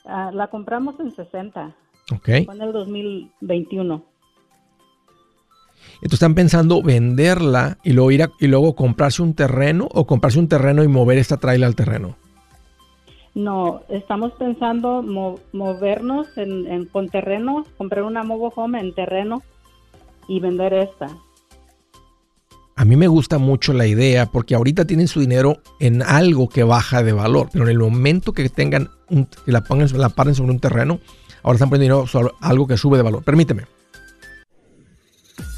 Ah, 0.07 0.31
la 0.33 0.47
compramos 0.47 0.95
en 1.01 1.11
60. 1.11 1.75
Ok. 2.13 2.25
Fue 2.45 2.55
en 2.55 2.63
el 2.63 2.73
2021. 2.73 4.05
Entonces 5.97 6.13
están 6.13 6.37
pensando 6.37 6.83
venderla 6.83 7.79
y 7.83 7.95
luego 7.95 8.13
ir 8.13 8.23
a- 8.23 8.31
y 8.39 8.47
luego 8.47 8.77
comprarse 8.77 9.21
un 9.23 9.35
terreno 9.35 9.89
o 9.93 10.07
comprarse 10.07 10.39
un 10.39 10.47
terreno 10.47 10.85
y 10.85 10.89
mover 10.89 11.19
esta 11.19 11.37
trailer 11.39 11.67
al 11.67 11.75
terreno. 11.75 12.15
No, 13.35 13.81
estamos 13.89 14.33
pensando 14.35 15.03
mo- 15.03 15.41
movernos 15.53 16.29
en, 16.39 16.67
en- 16.69 16.85
con 16.87 17.09
terreno, 17.09 17.65
comprar 17.77 18.05
una 18.05 18.23
mobile 18.23 18.53
home 18.55 18.79
en 18.81 18.95
terreno 18.95 19.43
y 20.29 20.39
vender 20.39 20.75
esta. 20.75 21.09
A 22.79 22.85
mí 22.85 22.95
me 22.95 23.09
gusta 23.09 23.39
mucho 23.39 23.73
la 23.73 23.89
idea 23.89 24.27
porque 24.27 24.55
ahorita 24.55 24.85
tienen 24.85 25.09
su 25.09 25.19
dinero 25.19 25.63
en 25.81 26.01
algo 26.01 26.49
que 26.49 26.63
baja 26.63 27.03
de 27.03 27.13
valor, 27.13 27.49
pero 27.53 27.65
en 27.65 27.73
el 27.73 27.79
momento 27.81 28.33
que 28.33 28.49
tengan 28.51 28.89
un, 29.11 29.27
que 29.27 29.51
la 29.51 29.65
pongan, 29.65 29.89
la 29.99 30.11
paren 30.11 30.37
sobre 30.37 30.53
un 30.53 30.61
terreno, 30.61 31.01
ahora 31.43 31.57
están 31.57 31.71
poniendo 31.71 31.97
dinero 31.97 32.07
sobre 32.07 32.33
algo 32.41 32.69
que 32.69 32.77
sube 32.77 32.97
de 32.97 33.03
valor. 33.03 33.25
Permíteme. 33.25 33.65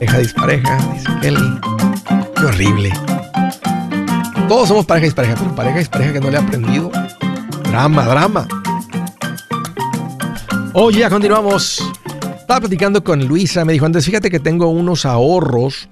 Pareja 0.00 0.18
dispareja, 0.18 0.92
dice 0.94 1.08
Kelly. 1.20 1.60
Qué 2.36 2.44
horrible. 2.46 2.90
Todos 4.48 4.68
somos 4.68 4.86
pareja 4.86 5.04
dispareja, 5.04 5.34
pero 5.38 5.54
pareja 5.54 5.78
dispareja 5.78 6.12
que 6.14 6.20
no 6.20 6.30
le 6.30 6.38
ha 6.38 6.40
aprendido. 6.40 6.90
Drama, 7.64 8.06
drama. 8.06 8.48
Oye, 10.72 11.00
ya 11.00 11.10
continuamos. 11.10 11.80
Estaba 12.38 12.60
platicando 12.60 13.04
con 13.04 13.26
Luisa, 13.28 13.64
me 13.66 13.74
dijo 13.74 13.84
antes, 13.86 14.04
fíjate 14.06 14.30
que 14.30 14.40
tengo 14.40 14.68
unos 14.68 15.04
ahorros. 15.04 15.88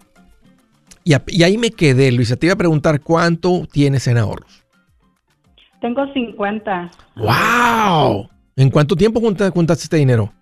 Y, 1.05 1.13
a- 1.13 1.23
y 1.27 1.43
ahí 1.43 1.59
me 1.59 1.71
quedé, 1.71 2.11
Luisa. 2.11 2.37
Te 2.37 2.47
iba 2.47 2.55
a 2.55 2.59
preguntar 2.59 3.01
cuánto 3.03 3.67
tienes 3.71 4.07
en 4.09 4.17
ahorros. 4.19 4.65
Tengo 5.81 6.05
50. 6.13 6.91
¡Wow! 7.15 8.29
¿En 8.57 8.71
cuánto 8.71 8.97
tiempo 8.97 9.21
junta- 9.21 9.51
juntaste 9.51 9.85
este 9.85 9.97
dinero? 9.99 10.33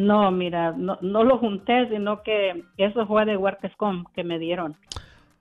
No, 0.00 0.30
mira, 0.30 0.72
no, 0.72 0.98
no 1.02 1.24
lo 1.24 1.38
junté, 1.38 1.88
sino 1.88 2.22
que 2.22 2.64
eso 2.78 3.06
fue 3.06 3.26
de 3.26 3.36
Workers.com 3.36 4.04
que 4.14 4.24
me 4.24 4.38
dieron. 4.38 4.76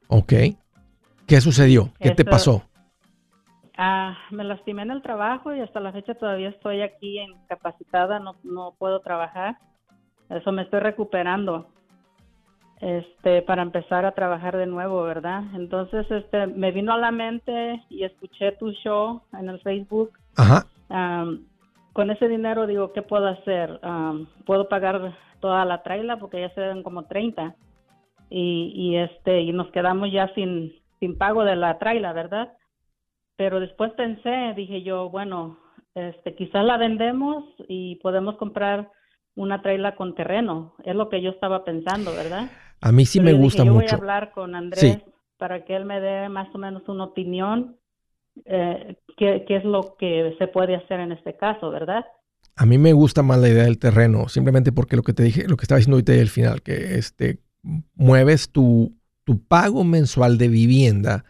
Ok. 0.08 0.34
¿Qué 1.28 1.42
sucedió? 1.42 1.92
¿Qué 2.00 2.12
te 2.12 2.26
pasó? 2.26 2.64
Ah, 3.78 4.18
me 4.32 4.44
lastimé 4.44 4.82
en 4.82 4.92
el 4.92 5.02
trabajo 5.02 5.56
y 5.56 5.62
hasta 5.62 5.80
la 5.80 5.94
fecha 5.94 6.14
todavía 6.16 6.50
estoy 6.50 6.82
aquí 6.82 7.20
incapacitada, 7.20 8.20
no, 8.20 8.36
no 8.44 8.74
puedo 8.78 9.00
trabajar. 9.00 9.58
Eso 10.30 10.52
me 10.52 10.64
estoy 10.64 10.82
recuperando. 10.82 11.70
Este, 12.82 13.42
para 13.42 13.62
empezar 13.62 14.06
a 14.06 14.14
trabajar 14.14 14.58
de 14.58 14.66
nuevo, 14.66 15.04
¿verdad? 15.04 15.44
Entonces, 15.54 16.10
este, 16.12 16.48
me 16.48 16.72
vino 16.72 16.94
a 16.94 16.98
la 16.98 17.12
mente 17.12 17.84
y 17.90 18.04
escuché 18.04 18.54
tu 18.54 18.72
show 18.72 19.22
en 19.34 19.50
el 19.50 19.62
Facebook. 19.62 20.12
Ajá. 20.36 20.66
Con 22.00 22.12
ese 22.12 22.30
dinero 22.30 22.66
digo, 22.66 22.94
¿qué 22.94 23.02
puedo 23.02 23.28
hacer? 23.28 23.78
Puedo 24.46 24.70
pagar 24.70 25.18
toda 25.42 25.66
la 25.66 25.84
traila 25.84 26.16
porque 26.18 26.40
ya 26.40 26.50
se 26.54 26.62
ven 26.62 26.82
como 26.82 27.04
30 27.04 27.58
y, 28.30 28.72
y 28.74 28.96
este 28.96 29.42
y 29.42 29.52
nos 29.52 29.70
quedamos 29.72 30.10
ya 30.10 30.34
sin 30.34 30.72
sin 31.02 31.18
pago 31.18 31.44
de 31.44 31.58
la 31.58 31.78
traila, 31.78 32.14
¿verdad? 32.14 32.54
Pero 33.36 33.60
después 33.60 33.92
pensé, 33.98 34.54
dije 34.56 34.82
yo, 34.82 35.10
bueno, 35.10 35.58
este 35.94 36.36
quizás 36.36 36.64
la 36.64 36.78
vendemos 36.78 37.44
y 37.68 37.98
podemos 37.98 38.38
comprar 38.38 38.90
una 39.36 39.62
traila 39.62 39.98
con 39.98 40.16
terreno. 40.16 40.76
Es 40.86 40.96
lo 40.96 41.10
que 41.10 41.22
yo 41.22 41.32
estaba 41.32 41.66
pensando, 41.66 42.14
¿verdad? 42.14 42.50
A 42.80 42.94
mí 42.94 43.04
sí 43.04 43.20
Pero 43.20 43.26
me 43.26 43.32
yo 43.32 43.38
dije, 43.40 43.44
gusta 43.44 43.66
yo 43.66 43.74
voy 43.74 43.82
a 43.82 43.84
mucho. 43.84 43.96
hablar 43.98 44.32
con 44.32 44.56
Andrés 44.56 45.00
Sí. 45.04 45.04
para 45.38 45.66
que 45.66 45.76
él 45.76 45.84
me 45.84 46.00
dé 46.00 46.30
más 46.30 46.48
o 46.56 46.58
menos 46.60 46.88
una 46.88 47.04
opinión 47.04 47.76
eh, 48.46 48.96
qué, 49.18 49.46
qué 49.48 49.58
es 49.58 49.64
lo 49.64 49.96
que 49.98 50.36
se 50.38 50.48
puede 50.48 50.76
hacer 50.76 51.00
en 51.00 51.12
este 51.12 51.36
caso, 51.36 51.70
¿verdad? 51.70 52.06
A 52.56 52.66
mí 52.66 52.78
me 52.78 52.94
gusta 52.94 53.24
más 53.24 53.40
la 53.40 53.50
idea 53.50 53.64
del 53.64 53.80
terreno, 53.80 54.28
simplemente 54.28 54.72
porque 54.72 54.96
lo 54.96 55.04
que 55.04 55.14
te 55.14 55.24
dije, 55.24 55.48
lo 55.48 55.56
que 55.56 55.64
estaba 55.64 55.78
diciendo 55.78 55.96
ahorita 55.96 56.14
al 56.14 56.28
final, 56.28 56.62
que 56.62 56.98
este, 56.98 57.40
mueves 57.96 58.52
tu, 58.52 58.98
tu 59.24 59.42
pago 59.42 59.84
mensual 59.84 60.38
de 60.38 60.48
vivienda 60.48 61.24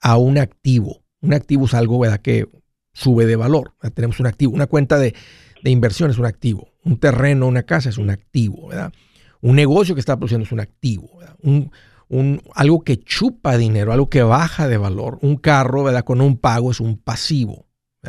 a 0.00 0.18
un 0.18 0.38
activo. 0.38 1.02
Un 1.20 1.32
activo 1.32 1.64
es 1.64 1.74
algo 1.74 1.98
¿verdad? 1.98 2.20
que 2.20 2.46
sube 2.92 3.26
de 3.26 3.36
valor. 3.36 3.72
Tenemos 3.94 4.20
un 4.20 4.26
activo, 4.26 4.52
una 4.52 4.66
cuenta 4.66 4.98
de, 4.98 5.14
de 5.62 5.70
inversión 5.70 6.10
es 6.10 6.18
un 6.18 6.26
activo. 6.26 6.68
Un 6.84 6.98
terreno, 6.98 7.46
una 7.46 7.62
casa 7.62 7.88
es 7.88 7.96
un 7.96 8.10
activo, 8.10 8.68
¿verdad? 8.68 8.92
Un 9.40 9.56
negocio 9.56 9.94
que 9.94 10.00
está 10.00 10.16
produciendo 10.16 10.44
es 10.44 10.52
un 10.52 10.60
activo, 10.60 11.18
¿verdad? 11.18 11.36
Un, 11.42 11.70
un- 12.14 12.40
algo 12.54 12.82
que 12.82 12.98
chupa 13.00 13.56
dinero, 13.56 13.92
algo 13.92 14.08
que 14.08 14.22
baja 14.22 14.68
de 14.68 14.76
valor. 14.76 15.18
Un 15.22 15.36
carro, 15.36 15.82
¿verdad? 15.82 16.04
Con 16.04 16.20
un 16.20 16.36
pago 16.36 16.70
es 16.70 16.80
un 16.80 16.96
pasivo. 16.96 17.66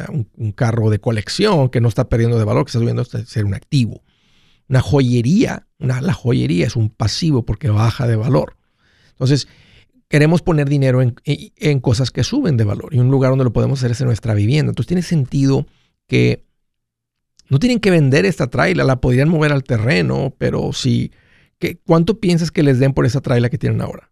Un, 0.10 0.52
carro 0.52 0.90
de 0.90 1.00
colección 1.00 1.70
que 1.70 1.80
no 1.80 1.88
está 1.88 2.10
perdiendo 2.10 2.38
de 2.38 2.44
valor, 2.44 2.66
que 2.66 2.70
está 2.70 2.80
subiendo, 2.80 3.02
está 3.02 3.26
ser 3.26 3.46
un 3.46 3.54
activo. 3.54 4.04
Una 4.68 4.82
joyería, 4.82 5.68
una, 5.80 6.02
la 6.02 6.12
joyería 6.14 6.68
es 6.68 6.76
un 6.76 6.90
pasivo 6.90 7.46
porque 7.46 7.70
baja 7.70 8.06
de 8.06 8.18
valor. 8.18 8.58
Entonces, 9.12 9.48
queremos 10.10 10.42
poner 10.42 10.68
dinero 10.68 11.02
en, 11.02 11.16
en- 11.24 11.54
en 11.56 11.80
cosas 11.80 12.12
que 12.12 12.26
suben 12.26 12.58
de 12.58 12.66
valor 12.66 12.94
y 12.94 13.00
un 13.00 13.10
lugar 13.10 13.32
donde 13.32 13.46
lo 13.46 13.54
podemos 13.54 13.80
hacer 13.80 13.92
es 13.92 14.02
en 14.02 14.08
nuestra 14.08 14.34
vivienda. 14.34 14.72
Entonces, 14.72 14.88
tiene 14.88 15.02
sentido 15.02 15.66
que 16.08 16.44
no 17.50 17.60
tienen 17.60 17.80
que 17.80 17.92
vender 17.92 18.26
esta 18.26 18.48
traila, 18.48 18.84
la 18.84 19.00
podrían 19.00 19.30
mover 19.30 19.52
al 19.54 19.64
terreno, 19.64 20.34
pero 20.38 20.74
si, 20.74 21.12
¿qué, 21.60 21.78
¿cuánto 21.86 22.20
piensas 22.20 22.52
que 22.52 22.64
les 22.64 22.80
den 22.80 22.94
por 22.94 23.06
esa 23.06 23.22
traila 23.22 23.50
que 23.50 23.58
tienen 23.58 23.82
ahora? 23.82 24.12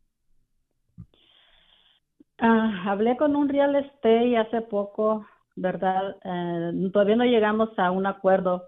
Ah, 2.39 2.83
hablé 2.87 3.15
con 3.17 3.35
un 3.35 3.47
real 3.47 3.75
estate 3.75 4.37
hace 4.37 4.61
poco, 4.61 5.25
¿verdad? 5.55 6.17
Eh, 6.23 6.89
todavía 6.91 7.15
no 7.15 7.25
llegamos 7.25 7.69
a 7.77 7.91
un 7.91 8.05
acuerdo, 8.05 8.67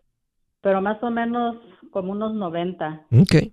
pero 0.61 0.81
más 0.81 1.01
o 1.03 1.11
menos 1.11 1.57
como 1.91 2.11
unos 2.13 2.33
90. 2.33 3.07
Ok. 3.11 3.51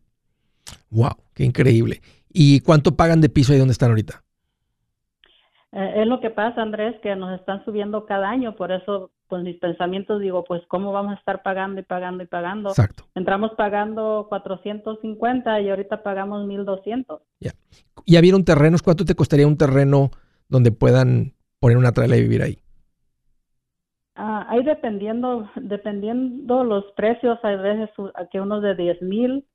Wow, 0.91 1.17
qué 1.35 1.45
increíble. 1.45 2.01
¿Y 2.33 2.61
cuánto 2.61 2.97
pagan 2.97 3.21
de 3.21 3.29
piso 3.29 3.53
ahí 3.53 3.59
donde 3.59 3.73
están 3.73 3.91
ahorita? 3.91 4.23
Eh, 5.73 6.03
es 6.03 6.07
lo 6.07 6.21
que 6.21 6.31
pasa, 6.31 6.63
Andrés, 6.63 6.95
que 7.03 7.17
nos 7.17 7.39
están 7.39 7.65
subiendo 7.65 8.05
cada 8.07 8.29
año, 8.29 8.55
por 8.57 8.73
eso, 8.73 9.11
pues 9.33 9.45
mis 9.45 9.57
pensamientos 9.57 10.21
digo, 10.21 10.45
pues 10.45 10.61
cómo 10.69 10.93
vamos 10.93 11.13
a 11.13 11.19
estar 11.19 11.43
pagando 11.43 11.81
y 11.81 11.85
pagando 11.85 12.23
y 12.23 12.27
pagando. 12.27 12.69
Exacto. 12.69 13.05
Entramos 13.15 13.53
pagando 13.57 14.27
450 14.29 15.59
y 15.63 15.71
ahorita 15.71 16.03
pagamos 16.03 16.47
1200. 16.47 17.23
¿Ya 18.05 18.21
vieron 18.21 18.45
terrenos? 18.45 18.83
¿Cuánto 18.83 19.07
te 19.07 19.15
costaría 19.15 19.47
un 19.47 19.57
terreno 19.57 20.11
donde 20.51 20.71
puedan 20.71 21.33
poner 21.61 21.79
una 21.79 21.93
traila 21.93 22.19
y 22.19 22.21
vivir 22.21 22.43
ahí? 22.43 22.59
Ah, 24.17 24.45
ahí 24.51 24.63
dependiendo, 24.65 25.49
dependiendo 25.57 26.63
los 26.63 26.85
precios, 26.95 27.39
hay 27.43 27.57
veces 27.57 27.89
que 28.31 28.39
unos 28.39 28.63
de 28.63 28.75
10 28.75 29.01
mil 29.01 29.47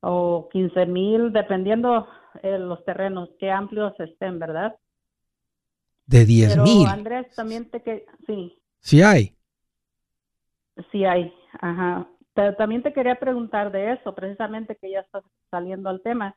o 0.00 0.50
15 0.52 0.84
mil, 0.84 1.32
dependiendo 1.32 2.06
eh, 2.42 2.58
los 2.58 2.84
terrenos, 2.84 3.30
qué 3.38 3.50
amplios 3.50 3.98
estén, 3.98 4.38
¿verdad? 4.38 4.76
De 6.04 6.26
10 6.26 6.50
Pero 6.50 6.64
mil. 6.64 6.86
Andrés, 6.86 7.34
también 7.34 7.70
te 7.70 7.80
que, 7.80 8.04
sí, 8.26 8.58
Sí 8.86 9.02
hay. 9.02 9.34
Sí 10.92 11.04
hay, 11.04 11.32
ajá. 11.60 12.06
también 12.56 12.84
te 12.84 12.92
quería 12.92 13.18
preguntar 13.18 13.72
de 13.72 13.94
eso, 13.94 14.14
precisamente 14.14 14.76
que 14.80 14.92
ya 14.92 15.00
está 15.00 15.22
saliendo 15.50 15.88
al 15.88 16.02
tema. 16.02 16.36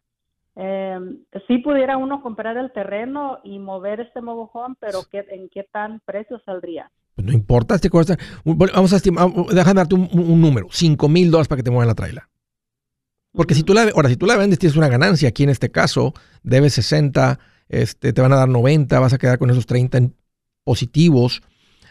Eh, 0.56 0.98
si 1.46 1.60
pudiera 1.60 1.98
uno 1.98 2.24
comprar 2.24 2.58
el 2.58 2.72
terreno 2.72 3.38
y 3.44 3.60
mover 3.60 4.00
este 4.00 4.22
mobile 4.22 4.76
pero 4.80 5.04
¿qué, 5.12 5.26
¿en 5.30 5.48
qué 5.50 5.68
tan 5.72 6.00
precio 6.00 6.42
saldría? 6.44 6.92
Pues 7.14 7.28
no 7.28 7.34
importa, 7.34 7.76
este 7.76 7.92
cuesta, 7.92 8.18
vamos 8.44 8.94
a 8.94 8.96
estimar, 8.96 9.30
déjame 9.52 9.76
darte 9.76 9.94
un, 9.94 10.42
número, 10.42 10.70
5 10.72 11.08
mil 11.08 11.30
dólares 11.30 11.48
para 11.48 11.58
que 11.58 11.64
te 11.64 11.70
muevan 11.70 11.88
la 11.88 11.94
traila. 11.94 12.30
Porque 13.32 13.54
si 13.54 13.62
tú 13.62 13.76
la, 13.76 13.84
ahora, 13.94 14.10
si 14.10 14.18
tú 14.18 14.26
la 14.26 14.38
vendes, 14.38 14.58
tienes 14.58 14.76
una 14.76 14.88
ganancia. 14.88 15.30
Aquí 15.30 15.44
en 15.44 15.50
este 15.50 15.70
caso, 15.70 16.14
debes 16.42 16.74
60, 16.74 17.38
este, 17.68 18.12
te 18.12 18.22
van 18.22 18.34
a 18.34 18.38
dar 18.38 18.50
90, 18.50 19.00
vas 19.00 19.14
a 19.14 19.20
quedar 19.20 19.38
con 19.38 19.52
esos 19.52 19.68
30 19.68 20.10
positivos. 20.64 21.44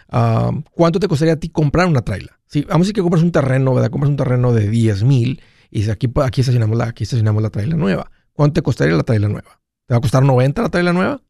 ¿Cuánto 0.09 0.99
te 0.99 1.09
costaría 1.09 1.35
a 1.35 1.39
ti 1.39 1.49
comprar 1.51 1.87
una 1.87 2.03
traila? 2.03 2.39
Si, 2.47 2.63
vamos 2.63 2.77
a 2.77 2.79
decir 2.79 2.95
que 2.95 3.03
compras 3.03 3.23
un 3.23 3.33
terreno, 3.33 3.75
¿verdad? 3.75 3.91
Compras 3.91 4.11
un 4.11 4.17
terreno 4.17 4.53
de 4.53 4.69
10 4.69 5.05
mil 5.05 5.41
y 5.71 5.89
aquí, 5.91 6.11
aquí, 6.23 6.41
estacionamos 6.41 6.79
la, 6.79 6.85
aquí 6.85 7.05
estacionamos 7.05 7.43
la 7.43 7.51
traila 7.51 7.77
nueva. 7.77 8.11
¿Cuánto 8.33 8.55
te 8.55 8.63
costaría 8.63 8.97
la 8.97 9.03
traila 9.03 9.29
nueva? 9.29 9.61
¿Te 9.87 9.95
va 9.95 9.99
a 9.99 10.01
costar 10.01 10.23
90 10.23 10.63
la 10.63 10.69
traila 10.69 10.93
nueva? 10.93 11.21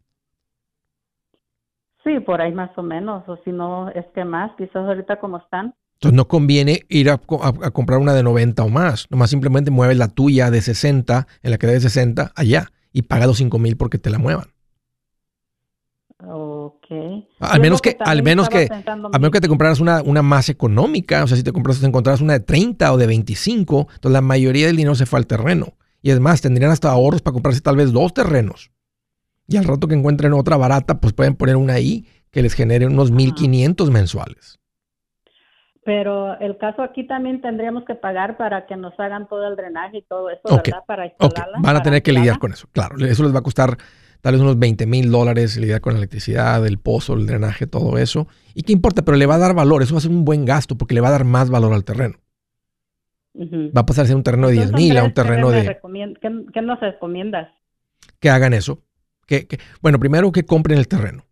Sí, 2.04 2.20
por 2.20 2.40
ahí 2.40 2.52
más 2.52 2.70
o 2.76 2.82
menos, 2.82 3.28
o 3.28 3.38
si 3.44 3.50
no 3.50 3.90
es 3.90 4.06
que 4.14 4.24
más, 4.24 4.52
quizás 4.56 4.76
ahorita 4.76 5.18
como 5.18 5.38
están. 5.38 5.74
Entonces 5.94 6.16
no 6.16 6.28
conviene 6.28 6.82
ir 6.88 7.10
a, 7.10 7.18
comprar 7.18 7.98
una 7.98 8.14
de 8.14 8.22
90 8.22 8.62
o 8.62 8.68
más, 8.68 9.10
nomás 9.10 9.30
simplemente 9.30 9.72
mueves 9.72 9.98
la 9.98 10.08
tuya 10.08 10.50
de 10.50 10.62
60, 10.62 11.26
en 11.42 11.50
la 11.50 11.58
que 11.58 11.66
debes 11.66 11.82
60, 11.82 12.32
allá, 12.36 12.68
y 12.92 13.02
paga 13.02 13.26
los 13.26 13.38
5 13.38 13.58
mil 13.58 13.76
porque 13.76 13.98
te 13.98 14.08
la 14.08 14.18
muevan. 14.18 14.46
Ok. 16.26 16.86
Al 17.38 17.60
menos 17.60 17.80
que, 17.80 17.96
al 18.00 18.22
menos 18.22 18.48
que, 18.48 18.68
al 18.86 19.20
menos 19.20 19.30
que 19.30 19.40
te 19.40 19.48
compraras 19.48 19.78
una, 19.78 20.02
una 20.02 20.22
más 20.22 20.48
económica, 20.48 21.22
o 21.22 21.26
sea, 21.28 21.36
si 21.36 21.44
te 21.44 21.52
compras, 21.52 21.80
te 21.80 21.86
encontraras 21.86 22.20
una 22.20 22.32
de 22.32 22.40
30 22.40 22.92
o 22.92 22.96
de 22.96 23.06
25, 23.06 23.80
entonces 23.80 24.10
la 24.10 24.20
mayoría 24.20 24.66
del 24.66 24.76
dinero 24.76 24.96
se 24.96 25.06
fue 25.06 25.20
al 25.20 25.26
terreno. 25.26 25.74
Y 26.02 26.10
es 26.10 26.20
más, 26.20 26.40
tendrían 26.40 26.70
hasta 26.70 26.90
ahorros 26.90 27.22
para 27.22 27.34
comprarse 27.34 27.60
tal 27.60 27.76
vez 27.76 27.92
dos 27.92 28.12
terrenos. 28.12 28.72
Y 29.46 29.56
al 29.56 29.64
rato 29.64 29.88
que 29.88 29.94
encuentren 29.94 30.32
otra 30.32 30.56
barata, 30.56 31.00
pues 31.00 31.12
pueden 31.12 31.36
poner 31.36 31.56
una 31.56 31.74
ahí 31.74 32.06
que 32.30 32.42
les 32.42 32.54
genere 32.54 32.86
unos 32.86 33.12
1.500 33.12 33.90
mensuales. 33.90 34.60
Pero 35.84 36.38
el 36.38 36.58
caso 36.58 36.82
aquí 36.82 37.06
también 37.06 37.40
tendríamos 37.40 37.84
que 37.86 37.94
pagar 37.94 38.36
para 38.36 38.66
que 38.66 38.76
nos 38.76 38.98
hagan 39.00 39.26
todo 39.26 39.48
el 39.48 39.56
drenaje 39.56 39.98
y 39.98 40.02
todo 40.02 40.28
eso, 40.28 40.42
¿verdad? 40.44 40.84
Para 40.86 41.06
instalarla. 41.06 41.58
Van 41.60 41.76
a 41.76 41.82
tener 41.82 42.02
que 42.02 42.12
lidiar 42.12 42.38
con 42.38 42.52
eso, 42.52 42.68
claro. 42.72 42.96
Eso 42.98 43.22
les 43.22 43.34
va 43.34 43.38
a 43.38 43.42
costar 43.42 43.78
tal 44.20 44.34
vez 44.34 44.42
unos 44.42 44.58
20 44.58 44.86
mil 44.86 45.10
dólares 45.10 45.56
lidiar 45.56 45.80
con 45.80 45.94
la 45.94 45.98
electricidad, 45.98 46.64
el 46.66 46.78
pozo, 46.78 47.14
el 47.14 47.26
drenaje, 47.26 47.66
todo 47.66 47.98
eso. 47.98 48.26
¿Y 48.54 48.62
qué 48.62 48.72
importa? 48.72 49.02
Pero 49.04 49.16
le 49.16 49.26
va 49.26 49.36
a 49.36 49.38
dar 49.38 49.54
valor. 49.54 49.82
Eso 49.82 49.94
va 49.94 49.98
a 49.98 50.02
ser 50.02 50.10
un 50.10 50.24
buen 50.24 50.44
gasto 50.44 50.76
porque 50.76 50.94
le 50.94 51.00
va 51.00 51.08
a 51.08 51.12
dar 51.12 51.24
más 51.24 51.50
valor 51.50 51.72
al 51.72 51.84
terreno. 51.84 52.16
Va 53.36 53.82
a 53.82 53.86
pasar 53.86 54.04
a 54.04 54.08
ser 54.08 54.16
un 54.16 54.24
terreno 54.24 54.48
de 54.48 54.54
10 54.54 54.72
mil 54.72 54.96
a 54.98 55.04
un 55.04 55.14
terreno 55.14 55.50
de... 55.50 55.78
¿Qué, 56.20 56.62
nos 56.62 56.80
recomiendas? 56.80 57.48
Que 58.18 58.30
hagan 58.30 58.52
eso. 58.52 58.82
Que, 59.26 59.46
bueno, 59.80 60.00
primero 60.00 60.32
que 60.32 60.44
compren 60.44 60.78
el 60.78 60.88
terreno. 60.88 61.24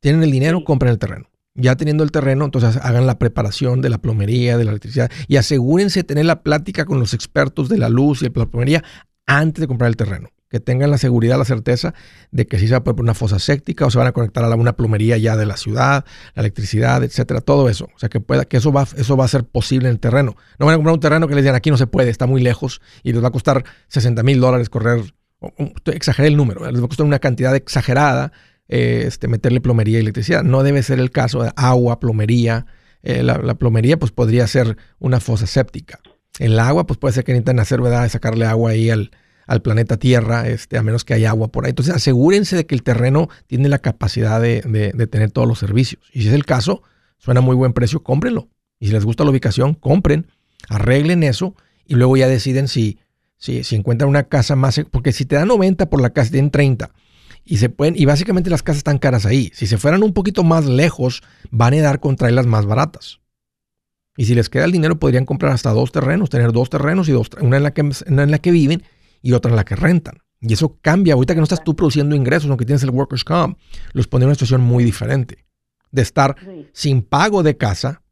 Tienen 0.00 0.22
el 0.22 0.30
dinero, 0.30 0.64
compren 0.64 0.92
el 0.92 0.98
terreno. 0.98 1.28
Ya 1.54 1.76
teniendo 1.76 2.04
el 2.04 2.10
terreno, 2.10 2.46
entonces 2.46 2.78
hagan 2.78 3.06
la 3.06 3.18
preparación 3.18 3.82
de 3.82 3.90
la 3.90 3.98
plomería, 3.98 4.56
de 4.56 4.64
la 4.64 4.70
electricidad 4.70 5.10
y 5.28 5.36
asegúrense 5.36 6.00
de 6.00 6.04
tener 6.04 6.24
la 6.24 6.42
plática 6.42 6.86
con 6.86 6.98
los 6.98 7.12
expertos 7.12 7.68
de 7.68 7.76
la 7.76 7.90
luz 7.90 8.22
y 8.22 8.28
de 8.28 8.32
la 8.34 8.46
plomería 8.46 8.82
antes 9.26 9.60
de 9.60 9.68
comprar 9.68 9.88
el 9.88 9.96
terreno 9.96 10.30
que 10.52 10.60
tengan 10.60 10.90
la 10.90 10.98
seguridad, 10.98 11.38
la 11.38 11.46
certeza 11.46 11.94
de 12.30 12.46
que 12.46 12.58
si 12.58 12.66
se 12.66 12.74
va 12.74 12.78
a 12.78 12.84
poner 12.84 13.00
una 13.00 13.14
fosa 13.14 13.38
séptica 13.38 13.86
o 13.86 13.90
se 13.90 13.96
van 13.96 14.06
a 14.06 14.12
conectar 14.12 14.44
a 14.44 14.54
una 14.54 14.74
plomería 14.74 15.16
ya 15.16 15.34
de 15.34 15.46
la 15.46 15.56
ciudad, 15.56 16.04
la 16.34 16.42
electricidad, 16.42 17.02
etcétera, 17.02 17.40
todo 17.40 17.70
eso. 17.70 17.88
O 17.96 17.98
sea, 17.98 18.10
que 18.10 18.20
pueda, 18.20 18.44
que 18.44 18.58
eso 18.58 18.70
va, 18.70 18.86
eso 18.98 19.16
va 19.16 19.24
a 19.24 19.28
ser 19.28 19.44
posible 19.44 19.88
en 19.88 19.94
el 19.94 19.98
terreno. 19.98 20.36
No 20.58 20.66
van 20.66 20.74
a 20.74 20.76
comprar 20.76 20.92
un 20.92 21.00
terreno 21.00 21.26
que 21.26 21.34
les 21.34 21.42
digan 21.42 21.56
aquí 21.56 21.70
no 21.70 21.78
se 21.78 21.86
puede, 21.86 22.10
está 22.10 22.26
muy 22.26 22.42
lejos 22.42 22.82
y 23.02 23.14
les 23.14 23.24
va 23.24 23.28
a 23.28 23.30
costar 23.30 23.64
60 23.88 24.22
mil 24.22 24.40
dólares 24.40 24.68
correr, 24.68 25.14
exageré 25.86 26.28
el 26.28 26.36
número, 26.36 26.70
les 26.70 26.82
va 26.82 26.84
a 26.84 26.88
costar 26.88 27.06
una 27.06 27.18
cantidad 27.18 27.56
exagerada 27.56 28.30
eh, 28.68 29.04
este, 29.06 29.26
meterle 29.26 29.62
plomería 29.62 29.96
y 29.96 30.02
electricidad. 30.02 30.42
No 30.42 30.62
debe 30.62 30.82
ser 30.82 31.00
el 31.00 31.10
caso 31.10 31.42
de 31.42 31.52
agua, 31.56 31.98
plomería. 31.98 32.66
Eh, 33.02 33.22
la, 33.22 33.54
plomería 33.54 33.98
pues 33.98 34.12
podría 34.12 34.46
ser 34.46 34.76
una 34.98 35.18
fosa 35.18 35.46
séptica. 35.46 35.98
El 36.38 36.58
agua 36.58 36.86
pues 36.86 36.98
puede 36.98 37.14
ser 37.14 37.24
que 37.24 37.32
necesitan 37.32 37.58
hacer, 37.58 37.80
¿verdad? 37.80 38.06
Sacarle 38.10 38.44
agua 38.44 38.72
ahí 38.72 38.90
al, 38.90 39.12
al 39.52 39.60
planeta 39.60 39.98
Tierra, 39.98 40.48
este, 40.48 40.78
a 40.78 40.82
menos 40.82 41.04
que 41.04 41.12
haya 41.12 41.28
agua 41.28 41.48
por 41.48 41.66
ahí. 41.66 41.70
Entonces 41.70 41.94
asegúrense 41.94 42.56
de 42.56 42.64
que 42.64 42.74
el 42.74 42.82
terreno 42.82 43.28
tiene 43.46 43.68
la 43.68 43.80
capacidad 43.80 44.40
de, 44.40 44.62
tener 45.10 45.30
todos 45.30 45.46
los 45.46 45.58
servicios. 45.58 46.02
Y 46.10 46.22
si 46.22 46.28
es 46.28 46.34
el 46.34 46.46
caso, 46.46 46.82
suena 47.18 47.42
muy 47.42 47.54
buen 47.54 47.74
precio, 47.74 48.02
cómprenlo. 48.02 48.48
Y 48.80 48.86
si 48.86 48.92
les 48.92 49.04
gusta 49.04 49.24
la 49.24 49.30
ubicación, 49.30 49.74
compren, 49.74 50.26
arreglen 50.70 51.22
eso 51.22 51.54
y 51.86 51.96
luego 51.96 52.16
ya 52.16 52.28
deciden 52.28 52.66
si, 52.66 52.98
si, 53.36 53.62
si 53.62 53.76
encuentran 53.76 54.08
una 54.08 54.22
casa 54.22 54.56
más, 54.56 54.80
porque 54.90 55.12
si 55.12 55.26
te 55.26 55.36
dan 55.36 55.48
90 55.48 55.90
por 55.90 56.00
la 56.00 56.10
casa, 56.10 56.30
tienen 56.30 56.50
30. 56.50 56.90
Y 57.44 57.58
se 57.58 57.68
pueden, 57.68 57.94
y 57.94 58.06
básicamente 58.06 58.48
las 58.48 58.62
casas 58.62 58.78
están 58.78 58.96
caras 58.96 59.26
ahí. 59.26 59.52
Si 59.54 59.66
se 59.66 59.76
fueran 59.76 60.02
un 60.02 60.14
poquito 60.14 60.44
más 60.44 60.64
lejos, 60.64 61.22
van 61.50 61.74
a 61.74 61.82
dar 61.82 62.00
con 62.00 62.16
traerlas 62.16 62.46
más 62.46 62.64
baratas. 62.64 63.20
Y 64.16 64.24
si 64.24 64.34
les 64.34 64.48
queda 64.48 64.64
el 64.64 64.72
dinero, 64.72 64.98
podrían 64.98 65.26
comprar 65.26 65.52
hasta 65.52 65.72
dos 65.72 65.92
terrenos, 65.92 66.30
tener 66.30 66.52
dos 66.52 66.70
terrenos 66.70 67.06
y 67.10 67.12
dos, 67.12 67.28
una 67.42 67.58
en 67.58 67.64
la 67.64 67.74
que, 67.74 67.82
una 67.82 68.22
en 68.22 68.30
la 68.30 68.38
que 68.38 68.50
viven 68.50 68.82
y 69.22 69.32
otra 69.32 69.50
en 69.50 69.56
la 69.56 69.64
que 69.64 69.76
rentan. 69.76 70.18
Y 70.40 70.52
eso 70.52 70.78
cambia. 70.82 71.14
Ahorita 71.14 71.34
que 71.34 71.40
no 71.40 71.44
estás 71.44 71.64
tú 71.64 71.74
produciendo 71.76 72.16
ingresos, 72.16 72.50
aunque 72.50 72.66
tienes 72.66 72.82
el 72.82 72.90
Workers' 72.90 73.24
Comp, 73.24 73.56
los 73.92 74.08
pone 74.08 74.24
en 74.24 74.28
una 74.28 74.34
situación 74.34 74.60
muy 74.60 74.84
diferente. 74.84 75.46
De 75.90 76.02
estar 76.02 76.36
sin 76.72 77.02
pago 77.02 77.42
de 77.42 77.56
casa, 77.56 78.02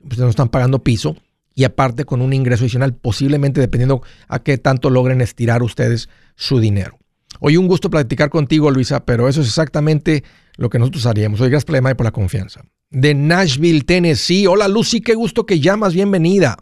pues 0.00 0.18
no 0.18 0.28
están 0.28 0.48
pagando 0.48 0.82
piso, 0.82 1.16
y 1.54 1.64
aparte 1.64 2.04
con 2.04 2.22
un 2.22 2.32
ingreso 2.32 2.64
adicional, 2.64 2.94
posiblemente 2.94 3.60
dependiendo 3.60 4.02
a 4.28 4.38
qué 4.40 4.58
tanto 4.58 4.90
logren 4.90 5.20
estirar 5.20 5.62
ustedes 5.62 6.08
su 6.34 6.60
dinero. 6.60 6.98
Hoy 7.40 7.56
un 7.56 7.66
gusto 7.66 7.90
platicar 7.90 8.30
contigo, 8.30 8.70
Luisa, 8.70 9.04
pero 9.04 9.28
eso 9.28 9.40
es 9.40 9.48
exactamente 9.48 10.22
lo 10.56 10.70
que 10.70 10.78
nosotros 10.78 11.06
haríamos. 11.06 11.40
Hoy 11.40 11.50
gracias 11.50 11.64
por 11.64 12.04
la 12.04 12.10
confianza. 12.12 12.62
De 12.90 13.14
Nashville, 13.14 13.82
Tennessee. 13.82 14.46
Hola, 14.46 14.68
Lucy, 14.68 15.00
qué 15.00 15.14
gusto 15.14 15.44
que 15.44 15.60
llamas. 15.60 15.92
Bienvenida. 15.92 16.56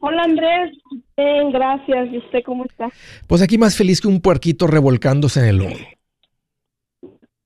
Hola, 0.00 0.22
Andrés. 0.22 0.78
Bien, 1.16 1.50
gracias. 1.50 2.12
¿Y 2.12 2.18
usted 2.18 2.42
cómo 2.44 2.64
está? 2.64 2.90
Pues 3.26 3.42
aquí 3.42 3.58
más 3.58 3.76
feliz 3.76 4.00
que 4.00 4.08
un 4.08 4.20
puerquito 4.20 4.66
revolcándose 4.66 5.40
en 5.40 5.46
el 5.46 5.56
lodo. 5.58 5.76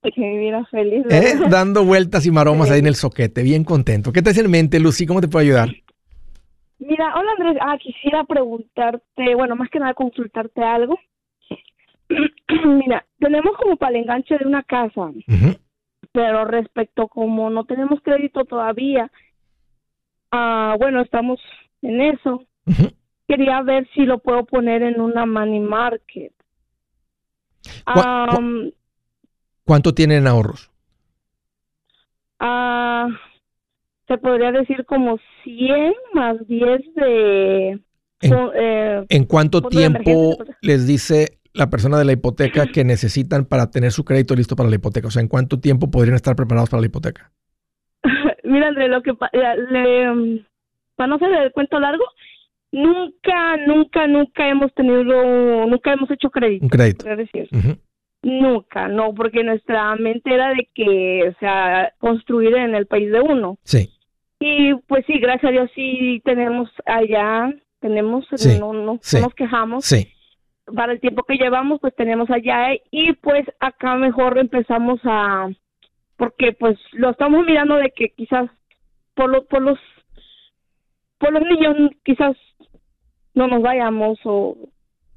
Que 0.03 0.21
mi 0.21 0.51
feliz. 0.71 1.07
¿Eh? 1.11 1.38
Dando 1.49 1.85
vueltas 1.85 2.27
y 2.27 2.31
maromas 2.33 2.71
ahí 2.71 2.81
en 2.81 2.88
el 2.88 2.97
soquete, 2.97 3.43
bien 3.43 3.62
contento. 3.62 4.12
¿Qué 4.12 4.21
te 4.21 4.31
hace 4.31 4.41
en 4.41 4.51
mente, 4.51 4.81
Lucy? 4.81 5.07
¿Cómo 5.07 5.21
te 5.21 5.29
puedo 5.29 5.45
ayudar? 5.45 5.69
Mira, 6.81 7.15
hola 7.15 7.31
Andrés, 7.38 7.57
ah, 7.61 7.79
quisiera 7.79 8.25
preguntarte, 8.25 9.35
bueno, 9.37 9.55
más 9.55 9.71
que 9.71 9.79
nada 9.79 9.95
consultarte 9.95 10.61
algo. 10.65 10.99
Mira, 12.09 13.07
tenemos 13.21 13.57
como 13.57 13.77
para 13.77 13.97
el 13.97 14.03
enganche 14.03 14.37
de 14.37 14.45
una 14.45 14.65
casa, 14.65 15.12
pero 16.11 16.45
respecto 16.45 17.07
como 17.07 17.51
no 17.51 17.65
tenemos 17.65 18.01
crédito 18.03 18.45
todavía, 18.45 19.09
ah, 20.33 20.75
bueno, 20.77 21.03
estamos 21.03 21.38
en 21.83 22.01
eso 22.01 22.47
quería 23.29 23.62
ver 23.62 23.88
si 23.95 24.05
lo 24.05 24.18
puedo 24.18 24.45
poner 24.45 24.83
en 24.83 25.01
una 25.01 25.27
money 25.27 25.61
market. 25.61 26.33
¿Cuánto 29.64 29.95
tienen 29.95 30.27
ahorros? 30.27 30.71
Ah, 32.38 33.09
se 34.09 34.18
podría 34.18 34.53
decir 34.53 34.85
como 34.85 35.18
100 35.45 35.95
más 36.14 36.37
10 36.47 36.95
de... 36.95 37.81
¿En, 38.21 38.33
eh, 38.55 39.05
¿en 39.09 39.25
cuánto 39.25 39.62
tiempo 39.62 40.37
les 40.61 40.87
dice 40.87 41.38
la 41.55 41.71
persona 41.71 41.99
de 41.99 42.05
la 42.05 42.12
hipoteca 42.12 42.66
que 42.66 42.85
necesitan 42.85 43.45
para 43.45 43.71
tener 43.71 43.90
su 43.90 44.05
crédito 44.05 44.35
listo 44.35 44.57
para 44.57 44.68
la 44.68 44.77
hipoteca? 44.77 45.09
O 45.09 45.11
sea, 45.11 45.23
¿en 45.23 45.29
cuánto 45.29 45.59
tiempo 45.59 45.90
podrían 45.90 46.16
estar 46.16 46.37
preparados 46.37 46.71
para 46.71 46.81
la 46.81 46.87
hipoteca? 46.87 47.33
Mira, 48.45 48.68
André, 48.68 48.88
lo 48.88 49.03
que 49.03 49.12
le, 49.71 50.11
um, 50.11 50.38
para 51.03 51.09
no 51.09 51.17
hacer 51.17 51.33
el 51.33 51.51
cuento 51.51 51.81
largo, 51.81 52.05
nunca, 52.71 53.57
nunca, 53.67 54.07
nunca 54.07 54.49
hemos 54.49 54.73
tenido, 54.73 55.67
nunca 55.67 55.95
hemos 55.95 56.09
hecho 56.12 56.31
crédito. 56.31 56.65
Un 56.65 56.69
crédito. 56.69 57.05
Decir. 57.17 57.49
Nunca, 58.23 58.87
no, 58.87 59.12
porque 59.12 59.43
nuestra 59.43 59.97
mente 59.97 60.33
era 60.33 60.51
de 60.51 60.69
que, 60.73 61.29
o 61.29 61.38
sea, 61.41 61.93
construir 61.99 62.55
en 62.55 62.77
el 62.77 62.87
país 62.87 63.11
de 63.11 63.21
uno. 63.21 63.59
Sí. 63.65 63.91
Y 64.38 64.75
pues 64.87 65.05
sí, 65.07 65.19
gracias 65.19 65.49
a 65.49 65.51
Dios 65.51 65.71
sí 65.75 66.23
tenemos 66.25 66.71
allá, 66.87 67.53
tenemos, 67.81 68.25
no, 68.61 68.73
no, 68.73 68.83
nos 68.95 69.35
quejamos. 69.35 69.85
Sí. 69.85 70.07
Para 70.73 70.93
el 70.93 71.01
tiempo 71.01 71.25
que 71.25 71.35
llevamos, 71.35 71.81
pues 71.81 71.97
tenemos 71.97 72.31
allá 72.31 72.69
y 72.93 73.12
pues 73.15 73.45
acá 73.59 73.97
mejor 73.97 74.38
empezamos 74.38 75.01
a, 75.03 75.49
porque 76.17 76.53
pues 76.53 76.79
lo 76.93 77.11
estamos 77.11 77.45
mirando 77.45 77.75
de 77.75 77.91
que 77.91 78.11
quizás 78.11 78.49
por, 79.15 79.31
lo, 79.31 79.45
por 79.47 79.62
los 79.62 79.79
por 81.23 81.33
los 81.33 81.43
niños 81.45 81.77
quizás 82.03 82.37
no 83.35 83.47
nos 83.47 83.63
vayamos 83.63 84.19
o 84.25 84.57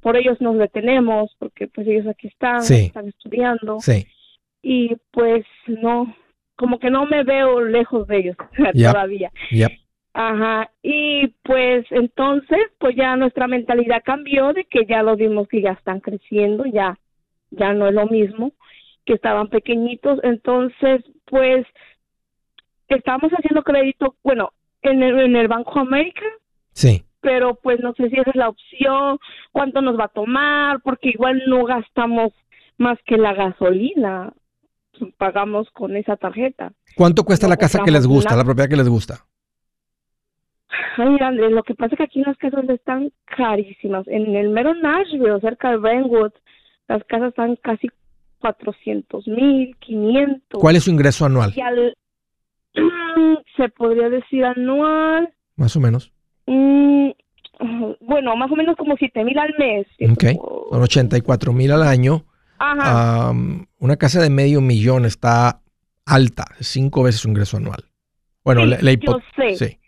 por 0.00 0.16
ellos 0.16 0.40
nos 0.40 0.56
detenemos 0.56 1.34
porque 1.40 1.66
pues 1.66 1.84
ellos 1.88 2.06
aquí 2.06 2.28
están, 2.28 2.60
están 2.62 3.08
estudiando. 3.08 3.80
Sí. 3.80 4.06
Y 4.62 4.94
pues 5.10 5.44
no, 5.66 6.14
como 6.54 6.78
que 6.78 6.90
no 6.90 7.06
me 7.06 7.24
veo 7.24 7.60
lejos 7.60 8.06
de 8.06 8.18
ellos 8.18 8.36
Yep. 8.74 8.92
todavía. 8.92 9.32
Yep. 9.50 9.72
Ajá, 10.14 10.70
y 10.80 11.26
pues 11.42 11.84
entonces, 11.90 12.58
pues 12.78 12.94
ya 12.96 13.16
nuestra 13.16 13.48
mentalidad 13.48 14.02
cambió 14.04 14.52
de 14.52 14.64
que 14.64 14.86
ya 14.86 15.02
los 15.02 15.18
vimos 15.18 15.48
que 15.48 15.60
ya 15.60 15.72
están 15.72 16.00
creciendo, 16.00 16.64
ya, 16.66 16.98
ya 17.50 17.74
no 17.74 17.88
es 17.88 17.94
lo 17.94 18.06
mismo 18.06 18.52
que 19.04 19.12
estaban 19.12 19.48
pequeñitos, 19.48 20.18
entonces, 20.22 21.04
pues, 21.26 21.66
estamos 22.88 23.30
haciendo 23.32 23.62
crédito, 23.62 24.16
bueno, 24.24 24.52
en 24.90 25.02
el, 25.02 25.18
en 25.20 25.36
el 25.36 25.48
Banco 25.48 25.78
América, 25.80 26.24
Sí. 26.72 27.04
pero 27.20 27.54
pues 27.56 27.80
no 27.80 27.92
sé 27.94 28.08
si 28.10 28.16
esa 28.18 28.30
es 28.30 28.36
la 28.36 28.48
opción, 28.48 29.18
cuánto 29.52 29.80
nos 29.82 29.98
va 29.98 30.04
a 30.04 30.08
tomar, 30.08 30.80
porque 30.82 31.10
igual 31.10 31.42
no 31.46 31.64
gastamos 31.64 32.32
más 32.78 32.98
que 33.06 33.16
la 33.16 33.32
gasolina, 33.34 34.32
pagamos 35.18 35.68
con 35.70 35.96
esa 35.96 36.16
tarjeta. 36.16 36.72
¿Cuánto 36.96 37.24
cuesta 37.24 37.46
No 37.46 37.50
la 37.50 37.56
casa 37.56 37.82
que 37.84 37.90
les 37.90 38.06
gusta, 38.06 38.30
nada. 38.30 38.42
la 38.42 38.46
propiedad 38.46 38.68
que 38.68 38.76
les 38.76 38.88
gusta? 38.88 39.24
Ay, 40.98 41.16
Andrés, 41.20 41.52
lo 41.52 41.62
que 41.62 41.74
pasa 41.74 41.94
es 41.94 41.98
que 41.98 42.04
aquí 42.04 42.22
las 42.22 42.36
casas 42.38 42.68
están 42.68 43.10
carísimas. 43.24 44.06
En 44.08 44.34
el 44.34 44.48
mero 44.50 44.74
Nashville, 44.74 45.40
cerca 45.40 45.70
de 45.70 45.76
Brentwood, 45.76 46.32
las 46.88 47.04
casas 47.04 47.28
están 47.30 47.56
casi 47.56 47.88
400 48.40 49.26
mil, 49.28 49.76
500. 49.80 50.60
¿Cuál 50.60 50.76
es 50.76 50.84
su 50.84 50.90
ingreso 50.90 51.24
anual? 51.26 51.52
Y 51.54 51.60
al, 51.60 51.94
se 53.56 53.68
podría 53.70 54.08
decir 54.08 54.44
anual, 54.44 55.32
Más 55.56 55.74
o 55.76 55.80
menos. 55.80 56.12
mm, 56.46 57.10
bueno, 58.00 58.36
más 58.36 58.50
o 58.50 58.56
menos 58.56 58.76
como 58.76 58.96
7 58.96 59.24
mil 59.24 59.38
al 59.38 59.54
mes. 59.58 59.86
Ok. 60.10 60.24
Son 60.70 60.82
84 60.82 61.52
mil 61.52 61.72
al 61.72 61.82
año. 61.82 62.24
Ajá. 62.58 63.32
Una 63.78 63.96
casa 63.96 64.20
de 64.20 64.30
medio 64.30 64.60
millón 64.60 65.04
está 65.04 65.60
alta, 66.04 66.44
cinco 66.60 67.02
veces 67.02 67.20
su 67.22 67.28
ingreso 67.28 67.56
anual. 67.56 67.84
Bueno, 68.44 68.62
Sí, 68.62 68.68
la, 68.70 68.78
la 68.82 68.92
yo 68.94 69.18
sé. 69.36 69.54
Sí. 69.56 69.78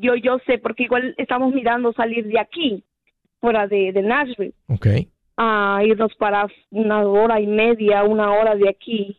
Yo, 0.00 0.14
yo 0.14 0.38
sé, 0.46 0.58
porque 0.58 0.84
igual 0.84 1.14
estamos 1.18 1.52
mirando 1.52 1.92
salir 1.94 2.26
de 2.28 2.38
aquí, 2.38 2.84
fuera 3.40 3.66
de, 3.66 3.90
de 3.92 4.02
Nashville. 4.02 4.54
Ok. 4.68 4.86
a 5.36 5.80
irnos 5.84 6.14
para 6.16 6.46
una 6.70 7.00
hora 7.00 7.40
y 7.40 7.46
media, 7.46 8.04
una 8.04 8.30
hora 8.32 8.54
de 8.54 8.68
aquí. 8.68 9.18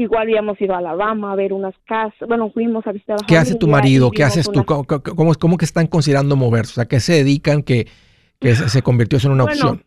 Igual 0.00 0.30
íbamos 0.30 0.58
ido 0.60 0.74
a 0.74 0.78
Alabama 0.78 1.32
a 1.32 1.36
ver 1.36 1.52
unas 1.52 1.74
casas. 1.84 2.26
Bueno, 2.26 2.50
fuimos 2.50 2.86
a 2.86 2.92
visitar 2.92 3.16
a 3.22 3.26
¿Qué 3.26 3.36
hace 3.36 3.54
tu 3.54 3.68
marido? 3.68 4.10
¿Qué 4.10 4.24
haces 4.24 4.50
tú? 4.50 4.64
¿Cómo, 4.64 4.84
cómo- 4.86 5.34
cómo- 5.34 5.56
que 5.58 5.66
están 5.66 5.86
considerando 5.88 6.36
moverse? 6.36 6.72
O 6.72 6.74
sea, 6.76 6.86
¿qué 6.86 7.00
se 7.00 7.12
dedican 7.12 7.62
que, 7.62 7.86
que 8.40 8.54
se 8.54 8.80
convirtió 8.82 9.18
eso 9.18 9.28
en 9.28 9.34
una 9.34 9.44
Bueno, 9.44 9.60
opción? 9.60 9.84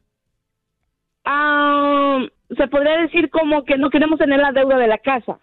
Ah, 1.26 2.20
se 2.56 2.68
podría 2.68 2.98
decir 2.98 3.30
como 3.30 3.64
que 3.64 3.78
no 3.78 3.90
queremos 3.90 4.20
tener 4.20 4.40
la 4.40 4.52
deuda 4.52 4.78
de 4.78 4.88
la 4.88 4.98
casa, 4.98 5.40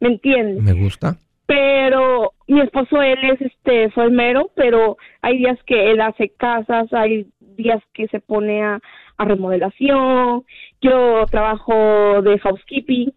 ¿me 0.00 0.08
entiendes? 0.08 0.62
Me 0.62 0.72
gusta. 0.72 1.16
Pero 1.46 2.32
mi 2.46 2.60
esposo, 2.60 3.02
él 3.02 3.18
es 3.24 3.40
este 3.40 3.84
enfermero, 3.84 4.50
pero 4.54 4.96
hay 5.20 5.38
días 5.38 5.58
que 5.66 5.90
él 5.90 6.00
hace 6.00 6.28
casas, 6.30 6.92
hay 6.92 7.26
días 7.56 7.82
que 7.92 8.06
se 8.08 8.20
pone 8.20 8.62
a, 8.62 8.78
a 9.18 9.24
remodelación. 9.24 10.44
Yo 10.80 11.24
trabajo 11.30 12.22
de 12.22 12.38
housekeeping. 12.38 13.12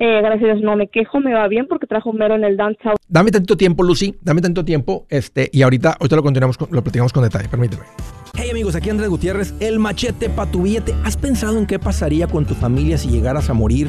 Eh, 0.00 0.20
gracias 0.22 0.42
a 0.50 0.54
Dios 0.54 0.62
no 0.62 0.76
me 0.76 0.86
quejo, 0.88 1.18
me 1.20 1.34
va 1.34 1.48
bien 1.48 1.66
porque 1.68 1.86
trabajo 1.86 2.12
mero 2.12 2.36
en 2.36 2.44
el 2.44 2.56
downtown. 2.56 2.94
Dame 3.08 3.30
tantito 3.32 3.56
tiempo, 3.56 3.82
Lucy. 3.82 4.14
Dame 4.22 4.40
tantito 4.40 4.64
tiempo. 4.64 5.06
Este, 5.10 5.50
y 5.52 5.62
ahorita, 5.62 5.96
ahorita 5.98 6.16
lo 6.16 6.22
continuamos, 6.22 6.56
con- 6.56 6.68
lo 6.70 6.82
platicamos 6.82 7.12
con 7.12 7.24
detalle. 7.24 7.48
Permíteme. 7.48 7.82
Hey 8.36 8.50
amigos, 8.50 8.76
aquí 8.76 8.90
Andrés 8.90 9.08
Gutiérrez, 9.08 9.54
el 9.58 9.80
machete 9.80 10.30
para 10.30 10.48
tu 10.50 10.62
billete. 10.62 10.94
¿Has 11.04 11.16
pensado 11.16 11.58
en 11.58 11.66
qué 11.66 11.80
pasaría 11.80 12.28
con 12.28 12.44
tu 12.46 12.54
familia 12.54 12.96
si 12.96 13.08
llegaras 13.08 13.50
a 13.50 13.54
morir? 13.54 13.88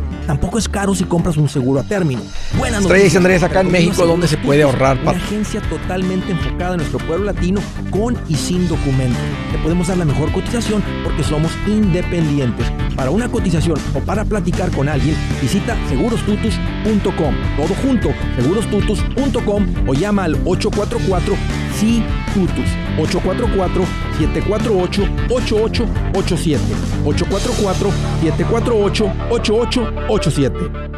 Tampoco 0.31 0.59
es 0.59 0.69
caro 0.69 0.95
si 0.95 1.03
compras 1.03 1.35
un 1.35 1.49
seguro 1.49 1.81
a 1.81 1.83
término. 1.83 2.21
Buenas 2.57 2.83
Estrella 2.83 3.13
y. 3.13 3.17
Andrés 3.17 3.43
acá 3.43 3.59
en 3.59 3.69
México, 3.69 4.05
donde 4.07 4.29
se 4.29 4.37
puede 4.37 4.63
ahorrar, 4.63 4.97
Una 5.01 5.11
agencia 5.11 5.59
totalmente 5.63 6.31
enfocada 6.31 6.75
en 6.75 6.77
nuestro 6.77 6.99
pueblo 6.99 7.25
latino 7.25 7.59
con 7.89 8.17
y 8.29 8.35
sin 8.35 8.65
documentos. 8.69 9.21
Te 9.51 9.57
podemos 9.57 9.89
dar 9.89 9.97
la 9.97 10.05
mejor 10.05 10.31
cotización 10.31 10.81
porque 11.03 11.21
somos 11.21 11.51
independientes. 11.67 12.65
Para 12.95 13.11
una 13.11 13.29
cotización 13.29 13.77
o 13.93 13.99
para 13.99 14.23
platicar 14.23 14.71
con 14.71 14.87
alguien, 14.87 15.17
visita 15.41 15.75
segurostutus.com. 15.89 17.35
Todo 17.57 17.75
junto, 17.83 18.11
segurostutus.com 18.37 19.65
o 19.85 19.93
llama 19.93 20.23
al 20.23 20.35
844 20.45 21.35
sí 21.77 22.01
Tutus 22.33 22.69
844 22.97 23.85
748 24.19 25.09
8887 30.21 30.57
844 30.57 30.61
748 30.61 30.81
8887 30.81 30.91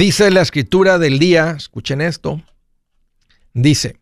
Dice 0.00 0.30
la 0.30 0.40
escritura 0.40 0.98
del 0.98 1.18
día, 1.18 1.50
escuchen 1.50 2.00
esto, 2.00 2.42
dice, 3.52 4.00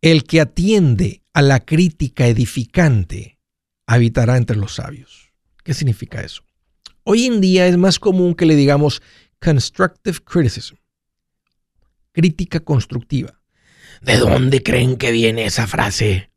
el 0.00 0.24
que 0.24 0.40
atiende 0.40 1.22
a 1.32 1.42
la 1.42 1.60
crítica 1.60 2.26
edificante 2.26 3.38
habitará 3.86 4.36
entre 4.36 4.56
los 4.56 4.74
sabios. 4.74 5.30
¿Qué 5.62 5.74
significa 5.74 6.22
eso? 6.22 6.42
Hoy 7.12 7.26
en 7.26 7.40
día 7.40 7.66
es 7.66 7.76
más 7.76 7.98
común 7.98 8.36
que 8.36 8.46
le 8.46 8.54
digamos 8.54 9.02
constructive 9.40 10.20
criticism, 10.22 10.76
crítica 12.12 12.60
constructiva. 12.60 13.42
¿De 14.00 14.16
dónde 14.16 14.62
creen 14.62 14.94
que 14.94 15.10
viene 15.10 15.44
esa 15.44 15.66
frase 15.66 16.30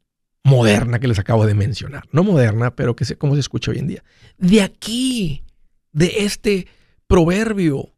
moderna 0.44 0.98
que 0.98 1.08
les 1.08 1.20
acabo 1.20 1.46
de 1.46 1.54
mencionar? 1.54 2.06
No 2.12 2.24
moderna, 2.24 2.76
pero 2.76 2.96
que 2.96 3.06
sé 3.06 3.16
cómo 3.16 3.36
se 3.36 3.42
escucha 3.42 3.70
hoy 3.70 3.78
en 3.78 3.86
día. 3.86 4.04
De 4.40 4.64
aquí, 4.64 5.44
de 5.92 6.12
este 6.26 6.66
proverbio 7.06 7.94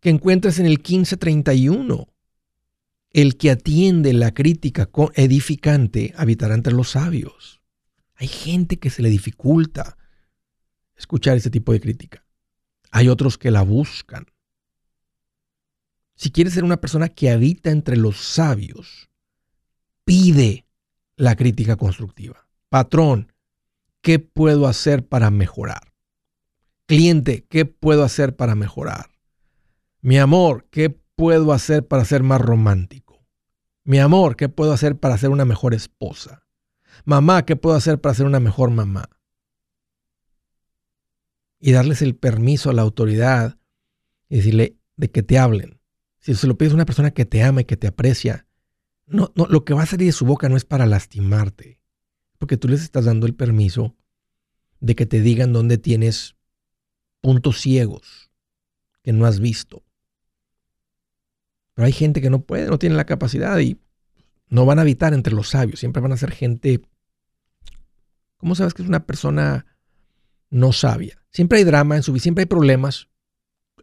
que 0.00 0.10
encuentras 0.10 0.58
en 0.58 0.66
el 0.66 0.78
1531. 0.78 2.08
El 3.10 3.36
que 3.36 3.52
atiende 3.52 4.12
la 4.12 4.34
crítica 4.34 4.90
edificante 5.14 6.14
habitará 6.16 6.56
entre 6.56 6.72
los 6.72 6.90
sabios. 6.90 7.60
Hay 8.16 8.26
gente 8.26 8.80
que 8.80 8.90
se 8.90 9.02
le 9.02 9.08
dificulta 9.08 9.98
escuchar 11.02 11.36
ese 11.36 11.50
tipo 11.50 11.72
de 11.72 11.80
crítica. 11.80 12.24
Hay 12.90 13.08
otros 13.08 13.36
que 13.36 13.50
la 13.50 13.62
buscan. 13.62 14.26
Si 16.14 16.30
quieres 16.30 16.54
ser 16.54 16.64
una 16.64 16.80
persona 16.80 17.08
que 17.08 17.30
habita 17.30 17.70
entre 17.70 17.96
los 17.96 18.18
sabios, 18.18 19.10
pide 20.04 20.66
la 21.16 21.34
crítica 21.34 21.76
constructiva. 21.76 22.46
Patrón, 22.68 23.32
¿qué 24.00 24.18
puedo 24.18 24.66
hacer 24.68 25.06
para 25.06 25.30
mejorar? 25.30 25.92
Cliente, 26.86 27.46
¿qué 27.48 27.64
puedo 27.64 28.04
hacer 28.04 28.36
para 28.36 28.54
mejorar? 28.54 29.10
Mi 30.00 30.18
amor, 30.18 30.68
¿qué 30.70 30.90
puedo 30.90 31.52
hacer 31.52 31.86
para 31.86 32.04
ser 32.04 32.22
más 32.22 32.40
romántico? 32.40 33.26
Mi 33.84 33.98
amor, 33.98 34.36
¿qué 34.36 34.48
puedo 34.48 34.72
hacer 34.72 34.98
para 34.98 35.18
ser 35.18 35.30
una 35.30 35.44
mejor 35.44 35.74
esposa? 35.74 36.44
Mamá, 37.04 37.44
¿qué 37.44 37.56
puedo 37.56 37.74
hacer 37.74 38.00
para 38.00 38.14
ser 38.14 38.26
una 38.26 38.40
mejor 38.40 38.70
mamá? 38.70 39.08
Y 41.64 41.70
darles 41.70 42.02
el 42.02 42.16
permiso 42.16 42.70
a 42.70 42.72
la 42.72 42.82
autoridad 42.82 43.56
y 44.28 44.36
decirle 44.36 44.76
de 44.96 45.12
que 45.12 45.22
te 45.22 45.38
hablen. 45.38 45.80
Si 46.18 46.34
se 46.34 46.48
lo 46.48 46.58
pides 46.58 46.72
a 46.72 46.74
una 46.74 46.86
persona 46.86 47.12
que 47.12 47.24
te 47.24 47.42
ama 47.42 47.60
y 47.60 47.64
que 47.64 47.76
te 47.76 47.86
aprecia, 47.86 48.46
no, 49.06 49.32
lo 49.36 49.64
que 49.64 49.72
va 49.72 49.82
a 49.82 49.86
salir 49.86 50.06
de 50.06 50.12
su 50.12 50.26
boca 50.26 50.48
no 50.48 50.56
es 50.56 50.64
para 50.64 50.86
lastimarte, 50.86 51.78
porque 52.38 52.56
tú 52.56 52.66
les 52.66 52.82
estás 52.82 53.04
dando 53.04 53.26
el 53.26 53.34
permiso 53.34 53.96
de 54.80 54.96
que 54.96 55.06
te 55.06 55.20
digan 55.20 55.52
dónde 55.52 55.78
tienes 55.78 56.34
puntos 57.20 57.60
ciegos 57.60 58.32
que 59.02 59.12
no 59.12 59.24
has 59.24 59.38
visto. 59.38 59.84
Pero 61.74 61.86
hay 61.86 61.92
gente 61.92 62.20
que 62.20 62.30
no 62.30 62.42
puede, 62.42 62.68
no 62.68 62.78
tiene 62.78 62.96
la 62.96 63.06
capacidad 63.06 63.58
y 63.60 63.78
no 64.48 64.66
van 64.66 64.78
a 64.78 64.82
habitar 64.82 65.14
entre 65.14 65.34
los 65.34 65.50
sabios. 65.50 65.80
Siempre 65.80 66.02
van 66.02 66.12
a 66.12 66.16
ser 66.16 66.32
gente. 66.32 66.82
¿Cómo 68.36 68.54
sabes 68.54 68.74
que 68.74 68.82
es 68.82 68.88
una 68.88 69.06
persona 69.06 69.66
no 70.50 70.72
sabia? 70.72 71.21
Siempre 71.32 71.58
hay 71.58 71.64
drama 71.64 71.96
en 71.96 72.02
su 72.02 72.12
vida, 72.12 72.22
siempre 72.22 72.42
hay 72.42 72.46
problemas. 72.46 73.08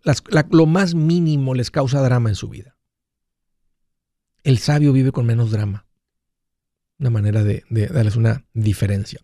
Las- 0.03 0.23
la- 0.29 0.47
lo 0.51 0.65
más 0.65 0.95
mínimo 0.95 1.53
les 1.55 1.71
causa 1.71 2.01
drama 2.01 2.29
en 2.29 2.35
su 2.35 2.47
vida. 2.49 2.77
El 4.43 4.57
sabio 4.59 4.93
vive 4.93 5.11
con 5.11 5.25
menos 5.25 5.51
drama. 5.51 5.85
Una 6.99 7.09
manera 7.09 7.43
de, 7.43 7.63
de 7.69 7.87
darles 7.87 8.15
una 8.15 8.45
diferencia. 8.53 9.19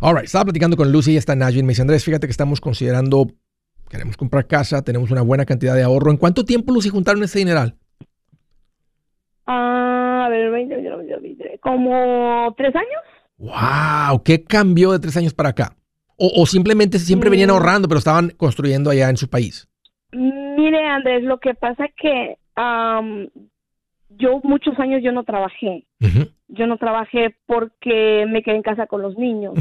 All 0.00 0.14
right, 0.14 0.24
estaba 0.24 0.44
platicando 0.44 0.76
con 0.76 0.90
Lucy 0.92 1.12
y 1.12 1.16
está 1.16 1.32
en 1.34 1.40
Nashville. 1.40 1.64
Me 1.64 1.72
dice, 1.72 1.82
Andrés, 1.82 2.04
fíjate 2.04 2.26
que 2.26 2.30
estamos 2.30 2.60
considerando, 2.60 3.26
queremos 3.88 4.16
comprar 4.16 4.46
casa, 4.46 4.82
tenemos 4.82 5.10
una 5.10 5.22
buena 5.22 5.44
cantidad 5.44 5.74
de 5.74 5.82
ahorro. 5.82 6.10
¿En 6.10 6.16
cuánto 6.16 6.44
tiempo, 6.44 6.72
Lucy, 6.72 6.88
juntaron 6.88 7.22
ese 7.22 7.38
dineral? 7.40 7.76
Ah, 9.46 10.24
a 10.26 10.28
ver, 10.30 10.50
20, 10.50 10.76
20, 10.76 11.16
20, 11.20 11.58
como 11.62 12.54
tres 12.56 12.74
años. 12.74 13.02
¡Wow! 13.38 14.22
¿Qué 14.22 14.44
cambió 14.44 14.92
de 14.92 14.98
tres 15.00 15.16
años 15.16 15.34
para 15.34 15.50
acá? 15.50 15.76
¿O, 16.22 16.42
o 16.42 16.46
simplemente 16.46 16.98
siempre 16.98 17.30
venían 17.30 17.48
Mm. 17.48 17.52
ahorrando, 17.52 17.88
pero 17.88 17.98
estaban 17.98 18.30
construyendo 18.36 18.90
allá 18.90 19.08
en 19.08 19.16
su 19.16 19.28
país? 19.28 19.66
Mire, 20.12 20.86
Andrés, 20.86 21.22
lo 21.24 21.38
que 21.38 21.54
pasa 21.54 21.86
es 21.86 21.94
que 21.96 22.36
am, 22.56 23.28
yo 24.10 24.40
muchos 24.42 24.78
años 24.78 25.00
yo 25.02 25.12
no 25.12 25.24
trabajé. 25.24 25.86
Yo 26.48 26.66
no 26.66 26.76
trabajé 26.78 27.36
porque 27.46 28.26
me 28.28 28.42
quedé 28.42 28.56
en 28.56 28.62
casa 28.62 28.86
con 28.86 29.00
los 29.02 29.16
niños. 29.16 29.54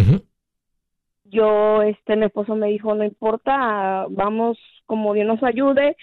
Yo, 1.26 1.84
este, 1.84 2.16
mi 2.16 2.26
esposo 2.26 2.56
me 2.56 2.68
dijo, 2.68 2.96
no 2.96 3.04
importa, 3.04 4.06
vamos 4.10 4.58
como 4.88 5.14
Dios 5.14 5.28
nos 5.28 5.44
ayude, 5.44 5.96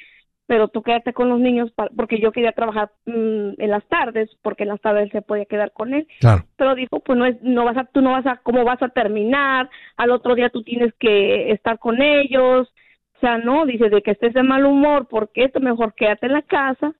pero 0.47 0.69
tú 0.69 0.83
quédate 0.83 1.13
con 1.13 1.29
los 1.29 1.41
niños 1.41 1.73
porque 1.97 2.21
yo 2.21 2.31
quería 2.31 2.53
trabajar 2.53 2.91
mm, 3.07 3.61
en 3.61 3.71
las 3.71 3.85
tardes, 3.89 4.31
porque 4.43 4.63
en 4.63 4.71
las 4.71 4.81
tardes 4.81 5.05
él 5.05 5.11
se 5.13 5.23
podía 5.23 5.45
quedar 5.45 5.73
con 5.73 5.93
él. 5.93 6.07
Claro. 6.21 6.45
Pero 6.57 6.75
dijo, 6.75 7.01
pues 7.01 7.19
no 7.19 7.27
es, 7.27 7.37
no 7.43 7.65
vas 7.65 7.77
a, 7.77 7.85
tú 7.85 8.01
no 8.01 8.13
vas 8.13 8.27
a, 8.27 8.37
¿cómo 8.43 8.65
vas 8.65 8.81
a 8.83 8.89
terminar? 8.89 9.69
Al 9.97 10.11
otro 10.11 10.35
día 10.35 10.51
tú 10.51 10.63
tienes 10.63 10.95
que 11.01 11.51
estar 11.51 11.79
con 11.79 12.01
ellos. 12.01 12.73
O 13.17 13.19
sea, 13.19 13.39
no, 13.39 13.65
dice, 13.67 13.89
de 13.89 14.03
que 14.03 14.11
estés 14.13 14.35
de 14.35 14.43
mal 14.43 14.67
humor, 14.67 15.09
porque 15.09 15.45
esto 15.45 15.59
mejor 15.59 15.95
quédate 15.95 16.27
en 16.27 16.35
la 16.35 16.43
casa, 16.43 16.93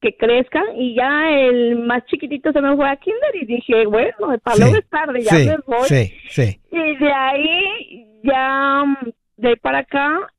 que 0.00 0.16
crezcan, 0.16 0.62
y 0.76 0.94
ya 0.94 1.30
el 1.32 1.80
más 1.80 2.06
chiquitito 2.06 2.52
se 2.52 2.62
me 2.62 2.76
fue 2.76 2.88
a 2.88 2.94
kinder, 2.94 3.34
y 3.34 3.44
dije, 3.44 3.84
bueno, 3.86 4.38
para 4.42 4.56
Sí, 4.56 4.62
luego 4.62 4.76
es 4.76 4.88
tarde, 4.88 5.20
ya 5.22 5.30
sí, 5.30 5.48
me 5.48 5.56
voy. 5.66 5.88
sí, 5.88 6.12
sí. 6.28 6.60
Y 6.70 6.96
de 6.96 7.12
ahí, 7.12 8.06
ya, 8.22 8.84
de 9.36 9.48
ahí 9.48 9.56
para 9.56 9.78
acá, 9.78 10.30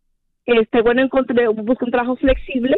este, 0.57 0.81
bueno, 0.81 1.01
encontré, 1.01 1.47
busqué 1.47 1.85
un 1.85 1.91
trabajo 1.91 2.15
flexible, 2.15 2.77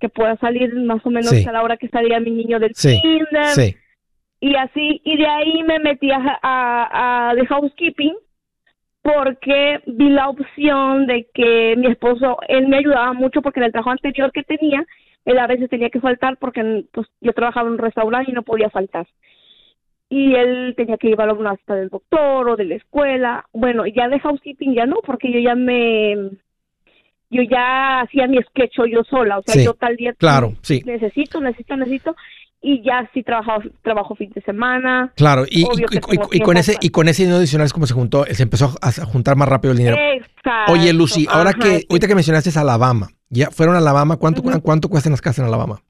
que 0.00 0.08
pueda 0.08 0.36
salir 0.36 0.74
más 0.74 1.04
o 1.06 1.10
menos 1.10 1.30
Sí. 1.30 1.48
a 1.48 1.52
la 1.52 1.62
hora 1.62 1.76
que 1.76 1.88
salía 1.88 2.20
mi 2.20 2.30
niño 2.30 2.58
del 2.58 2.74
Sí, 2.74 3.00
kinder, 3.00 3.46
Sí. 3.46 3.74
y 4.40 4.54
así, 4.56 5.00
y 5.04 5.16
de 5.16 5.26
ahí 5.26 5.62
me 5.62 5.78
metí 5.78 6.10
a, 6.10 6.38
a, 6.42 7.30
a 7.30 7.34
de 7.34 7.46
housekeeping 7.46 8.14
porque 9.02 9.80
vi 9.86 10.08
la 10.10 10.28
opción 10.30 11.06
de 11.06 11.28
que 11.34 11.74
mi 11.76 11.88
esposo, 11.88 12.38
él 12.48 12.68
me 12.68 12.78
ayudaba 12.78 13.12
mucho 13.12 13.42
porque 13.42 13.60
en 13.60 13.64
el 13.66 13.72
trabajo 13.72 13.90
anterior 13.90 14.32
que 14.32 14.42
tenía, 14.42 14.84
él 15.26 15.38
a 15.38 15.46
veces 15.46 15.68
tenía 15.70 15.90
que 15.90 16.00
faltar 16.00 16.36
porque 16.38 16.84
pues, 16.92 17.06
yo 17.20 17.32
trabajaba 17.32 17.66
en 17.68 17.74
un 17.74 17.78
restaurante 17.78 18.30
y 18.30 18.34
no 18.34 18.42
podía 18.42 18.70
faltar. 18.70 19.06
Y 20.08 20.34
él 20.34 20.74
tenía 20.76 20.96
que 20.98 21.08
llevarlo 21.08 21.34
a 21.34 21.38
una 21.38 21.56
cita 21.56 21.74
del 21.74 21.88
doctor 21.88 22.48
o 22.48 22.56
de 22.56 22.64
la 22.64 22.74
escuela. 22.76 23.44
Bueno, 23.52 23.86
ya 23.86 24.08
de 24.08 24.20
housekeeping 24.20 24.74
ya 24.74 24.86
no, 24.86 24.96
porque 25.04 25.32
yo 25.32 25.38
ya 25.40 25.54
me, 25.54 26.30
yo 27.30 27.42
ya 27.42 28.00
hacía 28.00 28.26
mi 28.28 28.38
sketch 28.42 28.76
yo 28.92 29.02
sola, 29.08 29.38
o 29.38 29.42
sea, 29.42 29.54
Sí, 29.54 29.64
yo 29.64 29.74
tal 29.74 29.96
día 29.96 30.12
Claro, 30.14 30.54
sí. 30.62 30.82
necesito, 30.84 31.40
necesito, 31.40 31.76
necesito, 31.76 32.16
y 32.60 32.82
ya 32.82 33.08
sí 33.12 33.22
trabajo, 33.22 33.60
trabajo 33.82 34.14
fin 34.14 34.30
de 34.34 34.40
semana. 34.42 35.12
Claro, 35.16 35.44
y, 35.50 35.66
y- 36.32 36.40
con 36.40 36.56
ese 36.56 36.76
y 36.80 36.90
con 36.90 37.08
ese 37.08 37.22
dinero 37.24 37.38
adicional 37.38 37.66
es 37.66 37.72
como 37.72 37.86
se 37.86 37.94
juntó, 37.94 38.24
se 38.24 38.42
empezó 38.42 38.74
a 38.80 38.90
juntar 39.04 39.36
más 39.36 39.48
rápido 39.48 39.72
el 39.72 39.78
dinero. 39.78 39.96
Exacto. 39.98 40.72
Oye, 40.72 40.92
Lucy, 40.92 41.26
ahora 41.30 41.50
Ajá, 41.50 41.58
que 41.58 41.78
sí. 41.80 41.86
ahorita 41.90 42.06
que 42.08 42.14
mencionaste 42.14 42.48
es 42.50 42.56
Alabama, 42.56 43.08
ya 43.28 43.50
fueron 43.50 43.74
a 43.74 43.78
Alabama, 43.78 44.16
¿cuánto 44.16 44.40
Ujú. 44.42 44.62
cuánto 44.62 44.88
cuestan 44.88 45.10
las 45.12 45.20
casas 45.20 45.40
en 45.40 45.44
Alabama? 45.46 45.80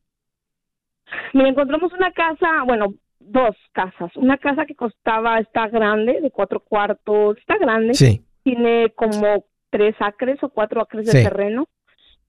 Mira, 1.32 1.48
encontramos 1.48 1.92
una 1.92 2.10
casa, 2.12 2.62
bueno, 2.66 2.94
dos 3.20 3.56
casas. 3.72 4.10
Una 4.16 4.36
casa 4.38 4.66
que 4.66 4.74
costaba, 4.74 5.38
está 5.38 5.68
grande, 5.68 6.20
de 6.20 6.30
cuatro 6.30 6.60
cuartos, 6.60 7.36
está 7.38 7.56
grande. 7.58 7.94
Sí. 7.94 8.22
Tiene 8.42 8.92
como 8.94 9.44
tres 9.74 9.96
acres 9.98 10.38
o 10.42 10.48
cuatro 10.50 10.80
acres 10.80 11.10
Sí. 11.10 11.16
de 11.18 11.24
terreno, 11.24 11.66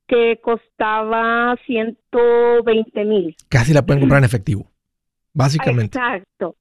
que 0.07 0.39
costaba 0.41 1.55
120 1.67 3.05
mil. 3.05 3.35
Casi 3.49 3.71
la 3.71 3.85
pueden 3.85 4.01
comprar 4.01 4.17
en 4.19 4.25
efectivo. 4.25 4.71
Básicamente. 5.33 5.97
Exacto. 5.99 6.55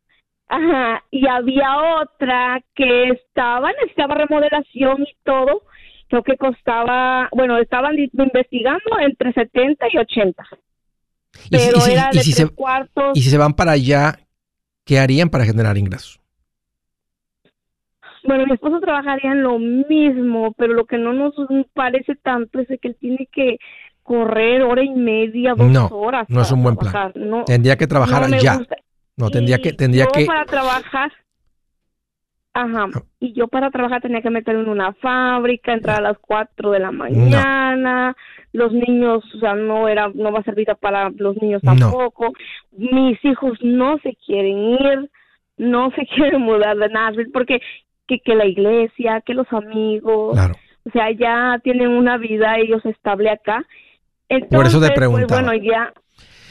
Ajá, 0.47 1.03
y 1.11 1.27
había 1.27 1.71
otra 2.03 2.63
que 2.75 3.09
estaba, 3.09 3.73
necesitaba 3.73 4.15
remodelación 4.15 5.03
y 5.03 5.17
todo, 5.25 5.63
creo 6.09 6.23
que 6.23 6.37
costaba, 6.37 7.29
bueno, 7.33 7.57
estaban 7.59 7.97
investigando 7.99 8.99
entre 9.01 9.33
70 9.33 9.87
y 9.91 9.99
80, 9.99 10.45
Y 11.51 11.59
si, 11.59 11.67
pero 11.67 11.79
y 11.79 11.81
si- 11.81 11.93
era 11.93 12.11
y 12.13 12.17
de 12.19 12.23
si 12.23 12.35
tres 12.35 12.49
se, 12.49 12.55
cuartos. 12.55 13.17
y 13.17 13.23
si 13.23 13.31
se 13.31 13.39
van 13.39 13.55
para 13.55 13.73
allá, 13.73 14.19
¿qué 14.85 14.99
harían 14.99 15.31
para 15.31 15.47
generar 15.47 15.79
ingresos? 15.79 16.21
Bueno, 18.25 18.47
mi 18.47 18.53
esposo 18.55 18.81
trabajaría 18.81 19.33
en 19.33 19.43
lo 19.43 19.59
mismo, 19.59 20.53
pero 20.57 20.73
lo 20.75 20.87
que 20.87 20.99
no 20.99 21.13
nos 21.13 21.35
parece 21.75 22.15
tanto 22.17 22.59
es 22.61 22.69
que 22.69 22.89
él 22.89 22.97
tiene 22.99 23.29
que 23.31 23.59
correr 24.03 24.63
hora 24.63 24.83
y 24.83 24.91
media, 24.91 25.55
dos 25.55 25.71
No, 25.71 25.87
horas. 25.89 26.27
no 26.29 26.41
es 26.43 26.51
un 26.53 26.63
buen 26.63 26.77
plan. 26.77 26.91
trabajar. 26.93 27.17
No, 27.17 27.45
Tendría 27.45 27.77
que 27.77 27.87
trabajar 27.87 28.29
no 28.29 28.37
allá. 28.37 28.57
gusta. 28.59 28.77
No, 29.17 29.31
tendría 29.31 29.57
Y 29.57 29.63
que, 29.63 29.73
tendría 29.73 30.05
yo 30.07 30.11
que. 30.13 30.27
para 30.27 30.45
trabajar, 30.45 31.13
ajá, 32.55 32.87
Ah. 32.95 33.03
y 33.21 33.33
yo 33.33 33.49
para 33.49 33.71
trabajar 33.71 34.01
tenía 34.01 34.23
que 34.23 34.31
meterme 34.31 34.63
en 34.63 34.69
una 34.69 34.93
fábrica, 34.95 35.73
entrar 35.73 35.99
a 35.99 36.03
las 36.03 36.19
4 36.19 36.71
de 36.71 36.81
la 36.81 36.91
mañana, 36.93 38.17
los 38.53 38.73
niños, 38.73 39.23
o 39.35 39.39
sea, 39.39 39.55
no 39.55 39.89
era, 39.89 40.11
no 40.15 40.33
va 40.33 40.41
a 40.41 40.45
servir 40.45 40.67
para 40.81 41.11
los 41.11 41.37
niños 41.43 41.63
tampoco, 41.63 42.33
mis 42.73 43.23
hijos 43.25 43.59
no 43.63 43.99
se 43.99 44.17
quieren 44.25 44.59
ir, 44.59 45.11
no 45.57 45.91
se 45.93 46.07
quieren 46.15 46.43
mudar 46.43 46.77
de 46.77 46.89
Nashville, 46.89 47.31
porque 47.33 47.61
que, 48.07 48.21
que 48.21 48.35
la 48.35 48.47
iglesia, 48.47 49.23
que 49.25 49.35
los 49.35 49.47
amigos, 49.53 50.35
Claro. 50.35 50.55
o 50.87 50.91
sea, 50.91 51.11
ya 51.13 51.59
tienen 51.63 51.89
una 51.89 52.17
vida 52.19 52.59
ellos 52.59 52.85
estable 52.85 53.31
acá. 53.31 53.65
Por 54.51 54.67
eso 54.67 54.81
te 54.81 54.87
Entonces, 54.87 55.09
pues, 55.11 55.27
bueno, 55.29 55.53
ya, 55.55 55.93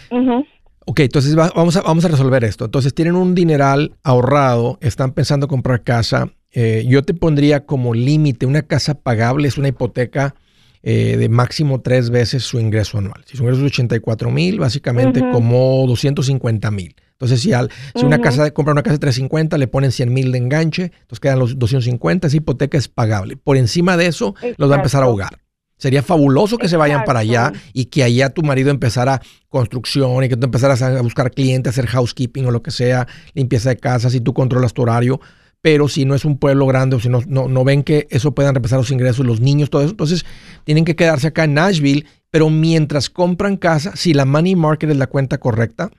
ujú. 0.09 0.45
Ok, 0.85 0.99
entonces 0.99 1.37
va- 1.37 1.51
vamos, 1.55 1.77
a, 1.77 1.81
vamos 1.81 2.03
a 2.05 2.09
resolver 2.09 2.43
esto. 2.43 2.65
Entonces 2.65 2.93
tienen 2.93 3.15
un 3.15 3.35
dineral 3.35 3.93
ahorrado, 4.03 4.77
están 4.81 5.13
pensando 5.13 5.47
comprar 5.47 5.81
casa. 5.83 6.29
Eh, 6.51 6.83
yo 6.87 7.03
te 7.03 7.13
pondría 7.13 7.65
como 7.65 7.93
límite 7.93 8.45
una 8.45 8.61
casa 8.63 8.93
pagable, 9.01 9.47
es 9.47 9.57
una 9.57 9.69
hipoteca 9.69 10.35
eh, 10.83 11.15
de 11.17 11.29
máximo 11.29 11.81
tres 11.81 12.09
veces 12.09 12.43
su 12.43 12.59
ingreso 12.59 12.97
anual. 12.97 13.23
Si 13.25 13.37
su 13.37 13.43
ingreso 13.43 13.65
es 13.65 13.71
84 13.71 14.29
mil, 14.29 14.59
básicamente 14.59 15.21
como 15.31 15.85
250 15.87 16.69
mil. 16.71 16.95
Entonces, 17.13 17.41
si, 17.41 17.53
al, 17.53 17.69
si 17.95 18.03
una 18.03 18.19
casa 18.19 18.51
compra 18.51 18.73
una 18.73 18.83
casa 18.83 18.95
de 18.95 18.99
350, 18.99 19.57
le 19.57 19.67
ponen 19.67 19.93
100 19.93 20.13
mil 20.13 20.33
de 20.33 20.39
enganche, 20.39 20.83
entonces 20.83 21.21
quedan 21.21 21.39
los 21.39 21.57
250, 21.57 22.27
esa 22.27 22.35
hipoteca 22.35 22.77
es 22.77 22.89
pagable. 22.89 23.37
Por 23.37 23.55
encima 23.55 23.95
de 23.95 24.07
eso, 24.07 24.35
los 24.57 24.69
va 24.69 24.75
a 24.75 24.77
empezar 24.79 25.03
a 25.03 25.05
ahogar. 25.05 25.39
Sería 25.77 26.03
fabuloso 26.03 26.57
que 26.57 26.67
se 26.67 26.77
vayan 26.77 27.03
para 27.03 27.19
allá 27.19 27.51
y 27.73 27.85
que 27.85 28.03
allá 28.03 28.29
tu 28.29 28.41
marido 28.41 28.69
empezara 28.69 29.21
construcción 29.49 30.23
y 30.23 30.29
que 30.29 30.37
tú 30.37 30.45
empezaras 30.45 30.81
a 30.81 31.01
buscar 31.01 31.31
clientes, 31.31 31.71
hacer 31.71 31.87
housekeeping 31.87 32.45
o 32.45 32.51
lo 32.51 32.61
que 32.61 32.71
sea, 32.71 33.07
limpieza 33.33 33.69
de 33.69 33.77
casas 33.77 34.13
y 34.15 34.21
tú 34.21 34.33
controlas 34.33 34.73
tu 34.73 34.81
horario. 34.81 35.19
Pero 35.63 35.87
si 35.87 36.03
no 36.03 36.13
es 36.13 36.25
un 36.25 36.37
pueblo 36.37 36.67
grande 36.67 36.97
o 36.97 36.99
si 36.99 37.07
no, 37.07 37.21
no, 37.25 37.47
no 37.47 37.63
ven 37.63 37.83
que 37.83 38.05
eso 38.09 38.35
puedan 38.35 38.53
repasar 38.53 38.79
los 38.79 38.91
ingresos, 38.91 39.25
los 39.25 39.39
niños, 39.39 39.69
todo 39.69 39.81
eso, 39.81 39.91
entonces 39.91 40.25
tienen 40.65 40.83
que 40.83 40.97
quedarse 40.97 41.27
acá 41.27 41.45
en 41.45 41.53
Nashville. 41.53 42.05
Pero 42.29 42.49
mientras 42.49 43.09
compran 43.09 43.55
casa, 43.55 43.95
si 43.95 44.13
la 44.13 44.25
money 44.25 44.57
market 44.57 44.89
es 44.89 44.97
la 44.97 45.07
cuenta 45.07 45.37
correcta 45.37 45.89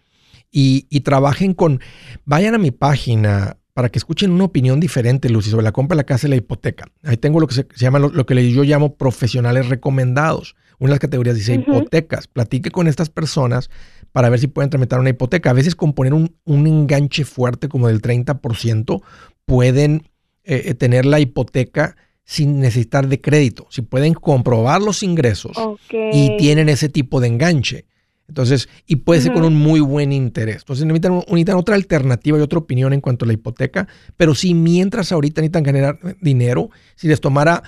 y, 0.53 0.87
y 0.91 1.01
trabajen 1.01 1.55
con, 1.55 1.81
vayan 2.27 2.55
a 2.55 2.59
mi 2.59 2.73
página 2.73 3.57
para 3.73 3.89
que 3.89 3.99
escuchen 3.99 4.33
una 4.33 4.45
opinión 4.45 4.81
diferente, 4.81 5.31
Lucy, 5.31 5.49
sobre 5.49 5.65
la 5.65 5.73
compra 5.73 5.97
de 5.97 6.01
la 6.01 6.05
casa 6.05 6.27
y 6.27 6.31
la 6.31 6.37
hipoteca. 6.37 6.87
Ahí 7.03 7.17
tengo 7.17 7.41
lo 7.41 7.47
que 7.47 7.55
se, 7.55 7.67
se 7.75 7.85
llama, 7.87 7.99
lo, 7.99 8.11
lo 8.11 8.27
que 8.27 8.53
yo 8.53 8.65
llamo 8.65 8.97
profesionales 8.97 9.71
recomendados. 9.71 10.57
Una 10.79 10.91
de 10.91 10.95
las 10.95 11.01
categorías 11.01 11.37
dice 11.37 11.55
hipotecas. 11.55 12.29
Platique 12.29 12.71
con 12.71 12.87
estas 12.87 13.11
personas 13.11 13.71
para 14.13 14.29
ver 14.29 14.39
si 14.39 14.47
pueden 14.47 14.71
tramitar 14.71 15.01
una 15.01 15.11
hipoteca. 15.11 15.51
A 15.51 15.55
veces 15.55 15.75
con 15.75 15.93
poner 15.93 16.15
un, 16.15 16.37
un 16.45 16.67
enganche 16.69 17.25
fuerte 17.25 17.69
como 17.69 17.89
del 17.89 18.01
30% 18.01 19.03
pueden 19.45 20.09
eh, 20.45 20.63
eh, 20.67 20.75
tener 20.75 21.07
la 21.07 21.21
hipoteca 21.21 21.97
sin 22.25 22.61
necesitar 22.61 23.09
de 23.09 23.21
crédito. 23.21 23.67
Si 23.71 23.83
pueden 23.83 24.15
comprobar 24.15 24.81
los 24.81 25.03
ingresos 25.03 25.57
y 25.91 26.37
tienen 26.39 26.69
ese 26.69 26.89
tipo 26.89 27.21
de 27.21 27.29
enganche. 27.29 27.87
Entonces, 28.27 28.69
y 28.87 28.97
puede 28.97 29.21
ser 29.21 29.35
con 29.35 29.45
un 29.45 29.55
muy 29.55 29.81
buen 29.81 30.11
interés. 30.11 30.59
Entonces, 30.61 30.87
necesitan, 30.87 31.17
necesitan 31.17 31.57
otra 31.57 31.75
alternativa 31.75 32.39
y 32.39 32.41
otra 32.41 32.59
opinión 32.59 32.95
en 32.95 33.03
cuanto 33.03 33.27
a 33.27 33.29
la 33.29 33.35
hipoteca. 33.35 33.87
Pero 34.17 34.35
si 34.35 34.55
mientras 34.55 35.13
ahorita 35.13 35.43
necesitan 35.43 35.65
generar 35.65 35.99
dinero, 36.23 36.71
si 36.97 37.07
les 37.07 37.21
tomara 37.21 37.63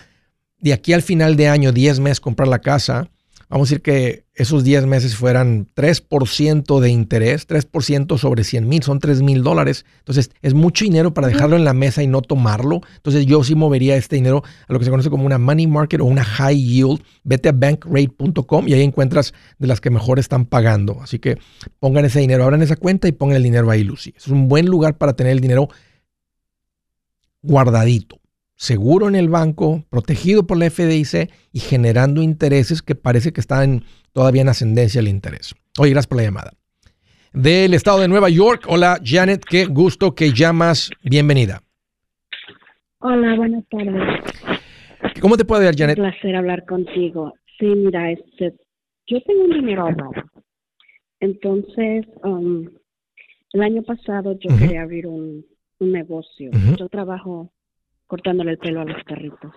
de 0.59 0.73
aquí 0.73 0.95
al 0.95 1.03
final 1.03 1.37
de 1.37 1.49
año 1.49 1.73
10 1.73 2.01
meses 2.01 2.21
comprar 2.21 2.49
la 2.49 2.61
casa, 2.61 3.11
vamos 3.49 3.69
a 3.69 3.71
decir 3.71 3.83
que 3.83 4.25
esos 4.35 4.65
10 4.65 4.87
meses 4.87 5.17
fueran 5.17 5.67
3% 5.75 6.81
de 6.81 6.91
interés, 6.91 7.49
3% 7.49 8.19
sobre 8.19 8.45
100 8.45 8.69
mil, 8.69 8.83
son 8.83 8.99
3 8.99 9.23
mil 9.23 9.43
dólares. 9.43 9.87
Entonces, 9.99 10.31
es 10.43 10.55
mucho 10.55 10.85
dinero 10.85 11.15
para 11.15 11.29
dejarlo 11.29 11.57
en 11.57 11.65
la 11.65 11.73
mesa 11.73 12.03
y 12.03 12.07
no 12.07 12.23
tomarlo. 12.23 12.83
Entonces, 12.97 13.25
yo 13.27 13.43
sí 13.45 13.55
movería 13.55 13.97
este 13.97 14.17
dinero 14.17 14.43
a 14.69 14.73
lo 14.73 14.79
que 14.79 14.85
se 14.85 14.91
conoce 14.91 15.11
como 15.11 15.25
una 15.25 15.39
money 15.39 15.67
market 15.67 16.01
o 16.01 16.05
una 16.05 16.25
high 16.25 16.61
yield. 16.61 17.03
Vete 17.25 17.49
a 17.49 17.53
bankrate.com 17.53 18.69
y 18.69 18.75
ahí 18.75 18.83
encuentras 18.83 19.33
de 19.59 19.67
las 19.67 19.81
que 19.81 19.91
mejor 19.91 20.19
están 20.19 20.45
pagando. 20.45 21.01
Así 21.01 21.19
que 21.19 21.39
pongan 21.81 22.05
ese 22.05 22.21
dinero, 22.21 22.45
abran 22.45 22.63
esa 22.63 22.77
cuenta 22.77 23.09
y 23.09 23.13
pongan 23.13 23.37
el 23.37 23.43
dinero 23.43 23.71
ahí, 23.71 23.85
Lucy. 23.85 24.13
Es 24.17 24.29
un 24.29 24.49
buen 24.49 24.67
lugar 24.67 24.99
para 24.99 25.15
tener 25.15 25.33
el 25.33 25.41
dinero 25.41 25.69
guardadito, 27.43 28.21
seguro 28.57 29.09
en 29.09 29.15
el 29.15 29.29
banco, 29.29 29.85
protegido 29.91 30.47
por 30.47 30.59
la 30.59 30.71
FDIC 30.71 31.31
y 31.53 31.61
generando 31.61 32.23
intereses 32.23 32.83
que 32.83 32.95
parece 32.95 33.33
que 33.33 33.41
están 33.41 33.85
todavía 34.13 34.43
en 34.43 34.49
ascendencia 34.49 34.99
el 34.99 35.09
interés. 35.09 35.55
Oye, 35.79 35.91
gracias 35.91 36.09
por 36.09 36.19
la 36.19 36.25
llamada. 36.25 36.53
Del 37.33 37.75
estado 37.75 38.01
de 38.01 38.09
Nueva 38.09 38.31
York, 38.31 38.65
hola 38.67 38.99
Janet, 39.05 39.45
qué 39.45 39.67
gusto 39.67 40.15
que 40.15 40.33
llamas, 40.33 40.91
bienvenida. 41.03 41.63
Hola, 42.99 43.37
buenas 43.37 43.65
tardes. 43.69 44.03
¿Cómo 45.21 45.37
te 45.37 45.45
puedo 45.45 45.61
ayudar, 45.61 45.77
Janet? 45.77 45.99
Un 45.99 46.05
placer 46.05 46.35
hablar 46.35 46.65
contigo. 46.65 47.35
Sí, 47.59 47.67
mira, 47.67 48.11
este, 48.11 48.55
yo 49.07 49.21
tengo 49.23 49.45
un 49.45 49.51
dinero 49.51 49.83
ahorrado. 49.83 50.13
Entonces, 51.21 52.07
um, 52.25 52.69
el 53.53 53.63
año 53.63 53.83
pasado 53.83 54.39
yo 54.39 54.57
quería 54.59 54.83
abrir 54.83 55.07
un, 55.07 55.45
un 55.79 55.93
negocio. 55.93 56.51
Yo 56.79 56.89
trabajo 56.89 57.53
cortándole 58.07 58.53
el 58.53 58.59
pelo 58.59 58.81
a 58.81 58.85
los 58.85 59.03
perritos. 59.05 59.53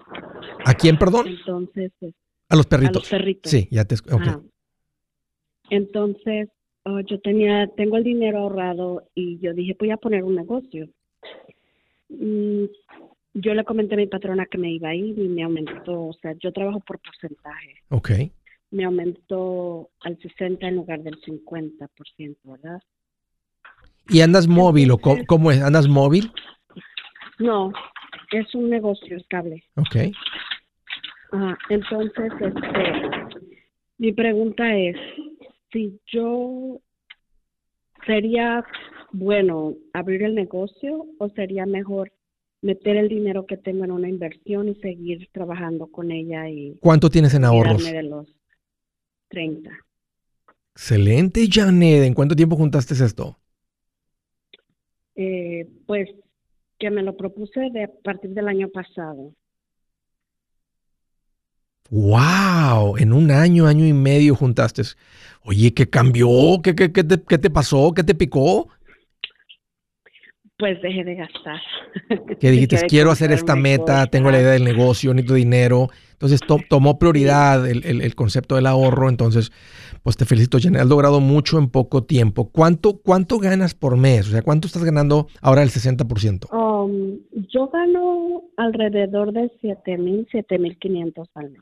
¿A 0.66 0.74
quién, 0.74 0.98
perdón? 0.98 1.28
Entonces, 1.28 1.92
es- 2.02 2.16
A 2.50 2.56
los 2.56 2.66
a 2.66 2.70
perritos. 2.70 2.96
los 2.96 3.10
perritos. 3.10 3.52
Sí, 3.52 3.68
ya 3.72 3.86
te... 3.86 3.96
Ok. 3.96 4.22
Ajá. 4.22 4.42
Entonces, 5.70 6.50
oh, 6.84 7.00
yo 7.02 7.20
tenía, 7.22 7.68
tengo 7.78 7.98
el 7.98 8.04
dinero 8.04 8.40
ahorrado 8.40 9.04
y 9.14 9.40
yo 9.40 9.54
dije, 9.54 9.76
voy 9.80 9.92
a 9.92 9.98
poner 9.98 10.24
un 10.24 10.36
negocio. 10.36 10.88
Mm, 12.10 12.66
yo 13.36 13.54
le 13.54 13.64
comenté 13.64 13.94
a 13.94 13.98
mi 13.98 14.08
patrona 14.08 14.46
que 14.48 14.58
me 14.58 14.72
iba 14.72 14.90
a 14.90 14.96
ir 14.96 15.18
y 15.20 15.28
me 15.28 15.44
aumentó, 15.44 16.08
o 16.08 16.14
sea, 16.22 16.34
yo 16.40 16.52
trabajo 16.52 16.80
por 16.80 17.00
porcentaje. 17.00 17.76
Ok. 17.90 18.10
Me 18.72 18.84
aumentó 18.84 19.90
al 20.02 20.18
60 20.20 20.68
en 20.68 20.76
lugar 20.76 21.02
del 21.04 21.20
50%, 21.22 22.38
¿verdad? 22.44 22.82
¿Y 24.10 24.22
andas 24.22 24.48
móvil 24.48 24.90
o 24.92 24.98
cómo, 24.98 25.24
cómo 25.28 25.52
es? 25.52 25.62
¿Andas 25.62 25.88
móvil? 25.88 26.32
No, 27.38 27.72
es 28.32 28.54
un 28.56 28.70
negocio 28.70 29.18
estable. 29.18 29.64
Ok. 29.76 30.14
Ajá, 31.32 31.58
entonces, 31.70 32.32
este, 32.40 32.94
mi 33.98 34.12
pregunta 34.14 34.76
es, 34.76 34.96
si 35.72 36.00
yo 36.12 36.80
sería 38.06 38.64
bueno 39.12 39.74
abrir 39.94 40.24
el 40.24 40.36
negocio 40.36 41.06
o 41.20 41.30
sería 41.30 41.66
mejor 41.66 42.12
meter 42.62 42.98
el 42.98 43.10
dinero 43.10 43.46
que 43.46 43.58
tengo 43.58 43.86
en 43.86 43.92
una 43.92 44.10
inversión 44.10 44.70
y 44.70 44.76
seguir 44.76 45.30
trabajando 45.32 45.88
con 45.88 46.12
ella 46.12 46.50
y 46.50 46.78
¿Cuánto 46.82 47.10
tienes 47.10 47.34
en 47.34 47.46
ahorros? 47.46 47.84
de 47.84 48.04
los 48.04 48.28
30. 49.30 49.70
Excelente, 50.74 51.48
Janet. 51.50 52.04
¿En 52.04 52.14
cuánto 52.14 52.36
tiempo 52.36 52.56
juntaste 52.56 52.94
esto? 52.94 53.38
Eh, 55.16 55.68
pues 55.86 56.10
que 56.80 56.90
me 56.90 57.04
lo 57.04 57.16
propuse 57.18 57.70
de 57.72 57.84
a 57.84 57.90
partir 58.04 58.32
del 58.32 58.48
año 58.48 58.70
pasado. 58.70 59.34
¡Wow! 61.90 62.98
En 62.98 63.14
un 63.14 63.32
año, 63.32 63.66
año 63.66 63.86
y 63.86 63.94
medio 63.94 64.36
juntaste. 64.36 64.84
Oye, 65.44 65.74
¿qué 65.74 65.90
cambió? 65.90 66.28
¿Qué, 66.64 66.76
qué, 66.76 66.92
qué 66.92 67.04
te, 67.04 67.22
qué 67.22 67.38
te 67.38 67.50
pasó? 67.50 67.94
¿Qué 67.94 68.04
te 68.04 68.14
picó? 68.14 68.68
Pues 70.58 70.82
dejé 70.82 71.04
de 71.04 71.16
gastar. 71.16 71.60
Que 72.40 72.52
dijiste, 72.52 72.76
quiero 72.88 73.12
hacer 73.12 73.32
esta 73.32 73.56
meta, 73.56 74.06
tengo 74.08 74.30
la 74.30 74.40
idea 74.40 74.52
del 74.52 74.64
negocio, 74.64 75.14
necesito 75.14 75.34
dinero. 75.34 75.90
Entonces 76.12 76.40
to- 76.42 76.60
tomó 76.70 77.00
prioridad 77.00 77.68
el, 77.68 77.84
el- 77.86 78.02
el 78.02 78.16
concepto 78.16 78.56
del 78.56 78.68
ahorro. 78.68 79.10
Entonces, 79.10 79.52
pues 80.04 80.16
te 80.16 80.26
felicito, 80.26 80.58
Janet. 80.62 80.82
Has 80.84 80.88
logrado 80.88 81.20
mucho 81.22 81.58
en 81.58 81.70
poco 81.70 82.04
tiempo. 82.04 82.50
¿Cuánto, 82.52 83.00
¿Cuánto 83.00 83.40
ganas 83.40 83.74
por 83.74 83.98
mes? 83.98 84.28
O 84.28 84.32
sea, 84.32 84.42
¿cuánto 84.42 84.68
estás 84.68 84.84
ganando 84.84 85.28
ahora 85.42 85.64
el 85.64 85.70
60%? 85.70 86.48
Um, 86.86 87.20
yo 87.52 87.68
gano 87.68 88.44
alrededor 88.58 89.32
de 89.34 89.52
siete 89.62 89.98
mil, 89.98 90.28
siete 90.32 90.58
mil 90.60 90.78
quinientos 90.78 91.28
al 91.36 91.52
mes. 91.52 91.62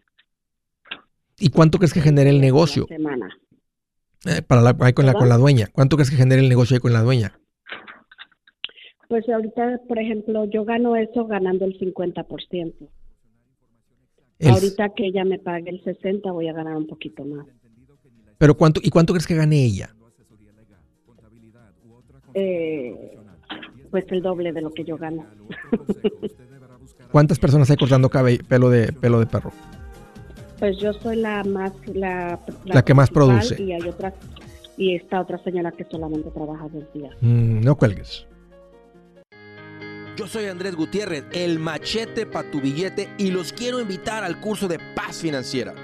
¿Y 1.39 1.49
cuánto 1.49 1.77
crees 1.77 1.93
que 1.93 2.01
genere 2.01 2.29
el 2.29 2.37
la 2.37 2.41
negocio? 2.41 2.85
semana. 2.87 3.29
Eh, 4.25 4.41
para 4.41 4.61
la, 4.61 4.75
ahí 4.81 4.93
con, 4.93 5.05
la, 5.05 5.13
con 5.13 5.29
la 5.29 5.37
dueña. 5.37 5.67
¿Cuánto 5.71 5.95
crees 5.95 6.09
que 6.09 6.15
genere 6.17 6.41
el 6.41 6.49
negocio 6.49 6.75
ahí 6.75 6.79
con 6.81 6.93
la 6.93 7.01
dueña? 7.03 7.39
Pues 9.07 9.27
ahorita, 9.29 9.81
por 9.87 9.99
ejemplo, 9.99 10.45
yo 10.45 10.65
gano 10.65 10.95
eso 10.95 11.25
ganando 11.27 11.65
el 11.65 11.77
50%. 11.79 12.73
El- 14.39 14.49
Ahorita 14.49 14.89
que 14.93 15.05
ella 15.07 15.23
me 15.23 15.39
pague 15.39 15.69
el 15.69 15.83
60, 15.83 16.31
voy 16.31 16.47
a 16.47 16.53
ganar 16.53 16.75
un 16.75 16.87
poquito 16.87 17.23
más. 17.23 17.45
pero 18.37 18.55
cuánto, 18.57 18.81
¿Y 18.83 18.89
cuánto 18.89 19.13
crees 19.13 19.25
que 19.27 19.35
gane 19.35 19.63
ella? 19.63 19.93
Eh, 22.33 23.17
pues 23.89 24.05
el 24.09 24.21
doble 24.21 24.51
de 24.53 24.61
lo 24.61 24.71
que 24.71 24.83
yo 24.83 24.97
gano. 24.97 25.25
¿Cuántas 27.11 27.39
personas 27.39 27.69
hay 27.69 27.77
cortando 27.77 28.09
cabello, 28.09 28.43
pelo 28.47 28.69
de 28.69 28.91
pelo 28.91 29.19
de 29.19 29.25
perro? 29.25 29.51
Pues 30.59 30.77
yo 30.79 30.93
soy 30.93 31.17
la 31.17 31.43
más 31.43 31.71
la, 31.87 32.39
La 32.65 32.83
que 32.83 32.93
más 32.93 33.09
produce. 33.09 33.61
y 33.61 33.73
hay 33.73 33.87
otra 33.87 34.13
y 34.77 34.95
esta 34.95 35.21
otra 35.21 35.37
señora 35.43 35.71
que 35.71 35.85
solamente 35.85 36.29
trabaja 36.31 36.67
dos 36.71 36.83
días. 36.93 37.15
Mm, 37.21 37.61
no 37.61 37.75
cuelgues. 37.75 38.27
Yo 40.15 40.25
soy 40.25 40.45
Andrés 40.45 40.75
Gutiérrez, 40.75 41.25
el 41.31 41.59
machete 41.59 42.25
para 42.25 42.49
tu 42.49 42.59
billete 42.59 43.07
y 43.19 43.29
los 43.29 43.53
quiero 43.53 43.79
invitar 43.79 44.23
al 44.23 44.39
curso 44.39 44.67
de 44.67 44.79
paz 44.95 45.21
financiera. 45.21 45.75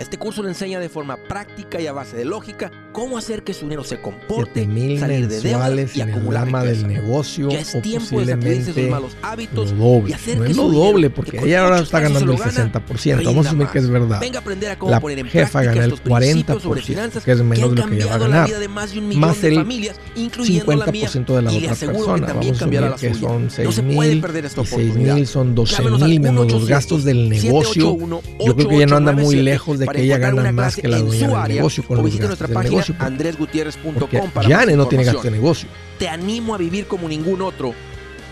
Este 0.00 0.16
curso 0.16 0.42
le 0.42 0.48
enseña 0.48 0.80
de 0.80 0.88
forma 0.88 1.18
práctica 1.18 1.78
y 1.78 1.86
a 1.86 1.92
base 1.92 2.16
de 2.16 2.24
lógica 2.24 2.72
cómo 2.90 3.18
hacer 3.18 3.42
que 3.42 3.52
su 3.52 3.66
dinero 3.66 3.84
se 3.84 4.00
comporte, 4.00 4.50
7 4.64 4.66
mil 4.66 4.98
salir 4.98 5.28
de 5.28 5.40
deudas 5.42 5.94
y 5.94 6.00
en 6.00 6.08
el 6.08 6.14
acumular 6.14 6.46
rama 6.46 6.64
del 6.64 6.76
riqueza. 6.84 6.86
negocio 7.02 7.48
Ya 7.50 7.60
es 7.60 7.74
o 7.74 7.80
tiempo 7.82 8.18
de 8.20 8.26
sacudirse 8.32 8.64
sus 8.64 8.72
posiblemente 8.74 8.90
malos 8.90 9.16
hábitos 9.20 9.72
lo 9.72 9.76
doble. 9.84 10.10
y 10.10 10.12
hacer 10.14 10.38
No 10.38 10.44
que 10.44 10.50
es 10.52 10.56
lo 10.56 10.68
doble 10.70 11.08
que 11.08 11.14
porque 11.14 11.38
ella 11.44 11.64
ahora 11.64 11.80
está 11.80 12.00
ganando 12.00 12.32
el 12.32 12.38
se 12.38 12.44
lo 12.44 12.50
gana, 12.50 12.72
60%. 12.72 13.24
Vamos 13.26 13.44
a 13.44 13.48
asumir 13.50 13.66
que 13.68 13.78
es 13.78 13.90
verdad. 13.90 14.20
Venga 14.20 14.38
a 14.38 14.40
aprender 14.40 14.70
a 14.70 14.78
cómo 14.78 14.90
La 14.90 15.00
poner 15.00 15.18
en 15.18 15.26
jefa 15.26 15.62
gana 15.64 15.84
el 15.84 15.92
estos 15.92 16.00
principios 16.00 16.62
sobre 16.62 16.80
40%, 16.80 16.84
finanzas 16.84 17.22
que 17.24 17.32
es 17.32 17.42
menos 17.42 17.74
de 17.74 17.76
lo 17.82 17.86
que 17.86 17.94
ella 17.96 18.06
va 18.06 18.14
a 18.14 18.18
ganar. 18.18 18.48
de 18.58 18.68
más 18.68 18.92
de 18.92 18.98
un 19.00 19.18
Más 19.18 19.42
de 19.42 19.48
el 19.48 19.54
familias, 19.56 20.00
incluyendo 20.16 20.76
la 20.76 20.86
mía. 20.86 21.08
50% 21.10 21.36
de 21.36 21.42
la 21.42 21.52
y 21.52 21.60
le 21.60 21.60
otra 21.66 21.72
aseguro 21.72 21.98
que 21.98 22.04
persona. 22.12 22.26
también 22.26 22.54
Vamos 22.58 22.62
a 22.62 22.94
asumir 22.94 23.12
que 23.12 23.14
son 23.20 23.44
No 23.44 23.50
6 23.50 23.74
se 23.74 23.82
puede 23.82 24.14
mil. 24.14 24.18
Y 24.18 24.40
6 24.50 24.56
oportunidad. 24.56 25.14
mil 25.16 25.26
son 25.26 25.54
12 25.54 25.76
Llámenos 25.76 26.02
al 26.02 26.08
mil 26.08 26.20
menos 26.20 26.50
los 26.50 26.62
1-800 26.62 26.66
gastos 26.68 27.04
del 27.04 27.28
negocio. 27.28 27.82
781 27.98 28.22
Yo 28.46 28.56
creo 28.56 28.68
que 28.68 28.76
ella 28.76 28.86
no 28.86 28.96
anda 28.96 29.12
muy 29.12 29.36
8897 29.36 29.42
lejos 29.42 29.78
de 29.78 29.89
para 29.90 29.98
que 29.98 30.04
ella 30.04 30.18
gana 30.18 30.40
una 30.42 30.52
más 30.52 30.74
clase 30.76 30.82
que 30.82 30.88
la 30.88 30.98
dueña 30.98 31.26
del 31.28 31.36
área 31.36 31.56
negocio 31.56 31.82
con 31.84 31.98
o 31.98 32.02
visite 32.04 32.26
nuestra 32.26 32.46
página 32.48 32.82
porque- 32.86 33.04
andresgutierrez.com 33.04 34.30
para 34.30 34.48
Jane 34.48 34.76
no 34.76 34.86
tiene 34.86 35.02
información. 35.04 35.32
de 35.32 35.38
negocio. 35.38 35.68
Te 35.98 36.08
animo 36.08 36.54
a 36.54 36.58
vivir 36.58 36.86
como 36.86 37.08
ningún 37.08 37.42
otro 37.42 37.74